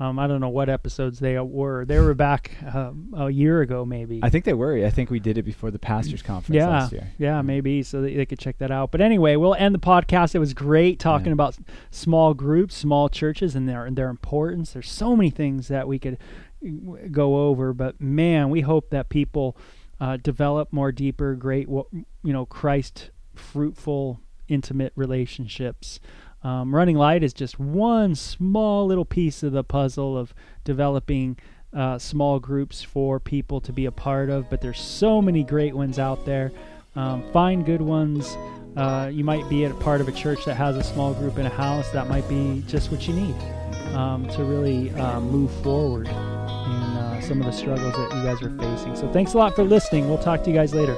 Um, 0.00 0.18
I 0.18 0.28
don't 0.28 0.40
know 0.40 0.48
what 0.48 0.68
episodes 0.68 1.18
they 1.18 1.38
were. 1.40 1.84
They 1.84 1.98
were 1.98 2.14
back 2.14 2.52
um, 2.72 3.12
a 3.16 3.30
year 3.30 3.62
ago, 3.62 3.84
maybe. 3.84 4.20
I 4.22 4.30
think 4.30 4.44
they 4.44 4.52
were. 4.54 4.84
I 4.86 4.90
think 4.90 5.10
we 5.10 5.18
did 5.18 5.38
it 5.38 5.42
before 5.42 5.72
the 5.72 5.78
pastors 5.78 6.22
conference 6.22 6.54
yeah, 6.56 6.68
last 6.68 6.92
year. 6.92 7.08
yeah, 7.18 7.42
maybe 7.42 7.82
so 7.82 8.00
they, 8.00 8.14
they 8.14 8.24
could 8.24 8.38
check 8.38 8.58
that 8.58 8.70
out. 8.70 8.92
But 8.92 9.00
anyway, 9.00 9.34
we'll 9.36 9.56
end 9.56 9.74
the 9.74 9.80
podcast. 9.80 10.34
It 10.36 10.38
was 10.38 10.54
great 10.54 11.00
talking 11.00 11.26
Yeah. 11.26 11.32
about 11.32 11.56
small 11.90 12.32
groups, 12.32 12.76
small 12.76 13.08
churches, 13.08 13.56
and 13.56 13.68
their 13.68 13.90
their 13.90 14.08
importance. 14.08 14.72
There's 14.72 14.90
so 14.90 15.16
many 15.16 15.30
things 15.30 15.66
that 15.68 15.88
we 15.88 15.98
could 15.98 16.16
go 17.10 17.48
over, 17.48 17.72
but 17.72 18.00
man, 18.00 18.50
we 18.50 18.60
hope 18.62 18.90
that 18.90 19.08
people 19.08 19.56
uh, 20.00 20.16
develop 20.16 20.72
more 20.72 20.92
deeper, 20.92 21.34
great, 21.34 21.68
you 21.68 22.04
know, 22.22 22.46
Christ 22.46 23.10
fruitful, 23.34 24.20
intimate 24.48 24.92
relationships. 24.96 26.00
Um, 26.42 26.74
Running 26.74 26.96
Light 26.96 27.22
is 27.22 27.32
just 27.32 27.58
one 27.58 28.14
small 28.14 28.86
little 28.86 29.04
piece 29.04 29.42
of 29.42 29.52
the 29.52 29.64
puzzle 29.64 30.16
of 30.16 30.34
developing 30.64 31.36
uh, 31.74 31.98
small 31.98 32.38
groups 32.38 32.82
for 32.82 33.20
people 33.20 33.60
to 33.60 33.72
be 33.72 33.86
a 33.86 33.92
part 33.92 34.30
of, 34.30 34.48
but 34.48 34.60
there's 34.60 34.80
so 34.80 35.20
many 35.20 35.42
great 35.42 35.74
ones 35.74 35.98
out 35.98 36.24
there. 36.24 36.52
Um, 36.96 37.22
find 37.32 37.66
good 37.66 37.82
ones. 37.82 38.36
Uh, 38.76 39.10
you 39.12 39.24
might 39.24 39.48
be 39.48 39.64
at 39.64 39.70
a 39.70 39.74
part 39.74 40.00
of 40.00 40.08
a 40.08 40.12
church 40.12 40.44
that 40.44 40.54
has 40.54 40.76
a 40.76 40.82
small 40.82 41.12
group 41.14 41.38
in 41.38 41.46
a 41.46 41.50
house. 41.50 41.90
That 41.90 42.08
might 42.08 42.28
be 42.28 42.62
just 42.66 42.90
what 42.90 43.06
you 43.08 43.14
need 43.14 43.34
um, 43.94 44.28
to 44.28 44.44
really 44.44 44.90
uh, 44.92 45.20
move 45.20 45.50
forward 45.62 46.06
in 46.06 46.14
uh, 46.14 47.20
some 47.20 47.40
of 47.40 47.46
the 47.46 47.52
struggles 47.52 47.94
that 47.94 48.14
you 48.14 48.22
guys 48.22 48.42
are 48.42 48.56
facing. 48.58 48.96
So 48.96 49.12
thanks 49.12 49.34
a 49.34 49.38
lot 49.38 49.54
for 49.54 49.64
listening. 49.64 50.08
We'll 50.08 50.18
talk 50.18 50.44
to 50.44 50.50
you 50.50 50.56
guys 50.56 50.74
later. 50.74 50.96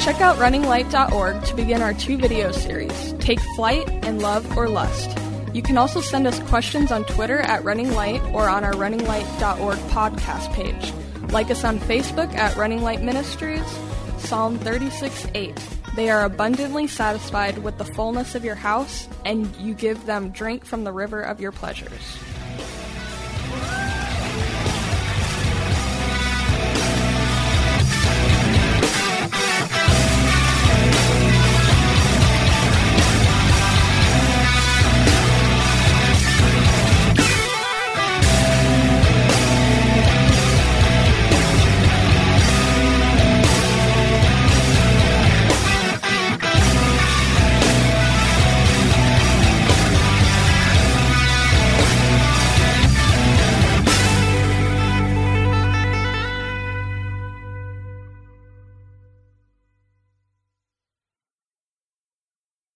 Check 0.00 0.22
out 0.22 0.38
runninglight.org 0.38 1.44
to 1.44 1.54
begin 1.54 1.82
our 1.82 1.92
two 1.92 2.16
video 2.16 2.52
series, 2.52 3.12
Take 3.18 3.38
Flight 3.54 3.86
and 4.02 4.22
Love 4.22 4.56
or 4.56 4.66
Lust. 4.66 5.18
You 5.52 5.60
can 5.60 5.76
also 5.76 6.00
send 6.00 6.26
us 6.26 6.38
questions 6.48 6.90
on 6.90 7.04
Twitter 7.04 7.38
at 7.38 7.64
Running 7.64 7.92
Light 7.92 8.22
or 8.32 8.48
on 8.48 8.64
our 8.64 8.72
runninglight.org 8.72 9.76
podcast 9.90 10.50
page. 10.54 10.94
Like 11.30 11.50
us 11.50 11.64
on 11.64 11.78
Facebook 11.80 12.32
at 12.34 12.56
Running 12.56 12.80
Light 12.80 13.02
Ministries, 13.02 13.62
Psalm 14.16 14.56
36 14.58 15.26
8. 15.34 15.60
They 15.96 16.08
are 16.08 16.24
abundantly 16.24 16.86
satisfied 16.86 17.58
with 17.58 17.76
the 17.76 17.84
fullness 17.84 18.34
of 18.34 18.42
your 18.42 18.54
house, 18.54 19.06
and 19.26 19.54
you 19.56 19.74
give 19.74 20.06
them 20.06 20.30
drink 20.30 20.64
from 20.64 20.84
the 20.84 20.92
river 20.92 21.20
of 21.20 21.42
your 21.42 21.52
pleasures. 21.52 22.16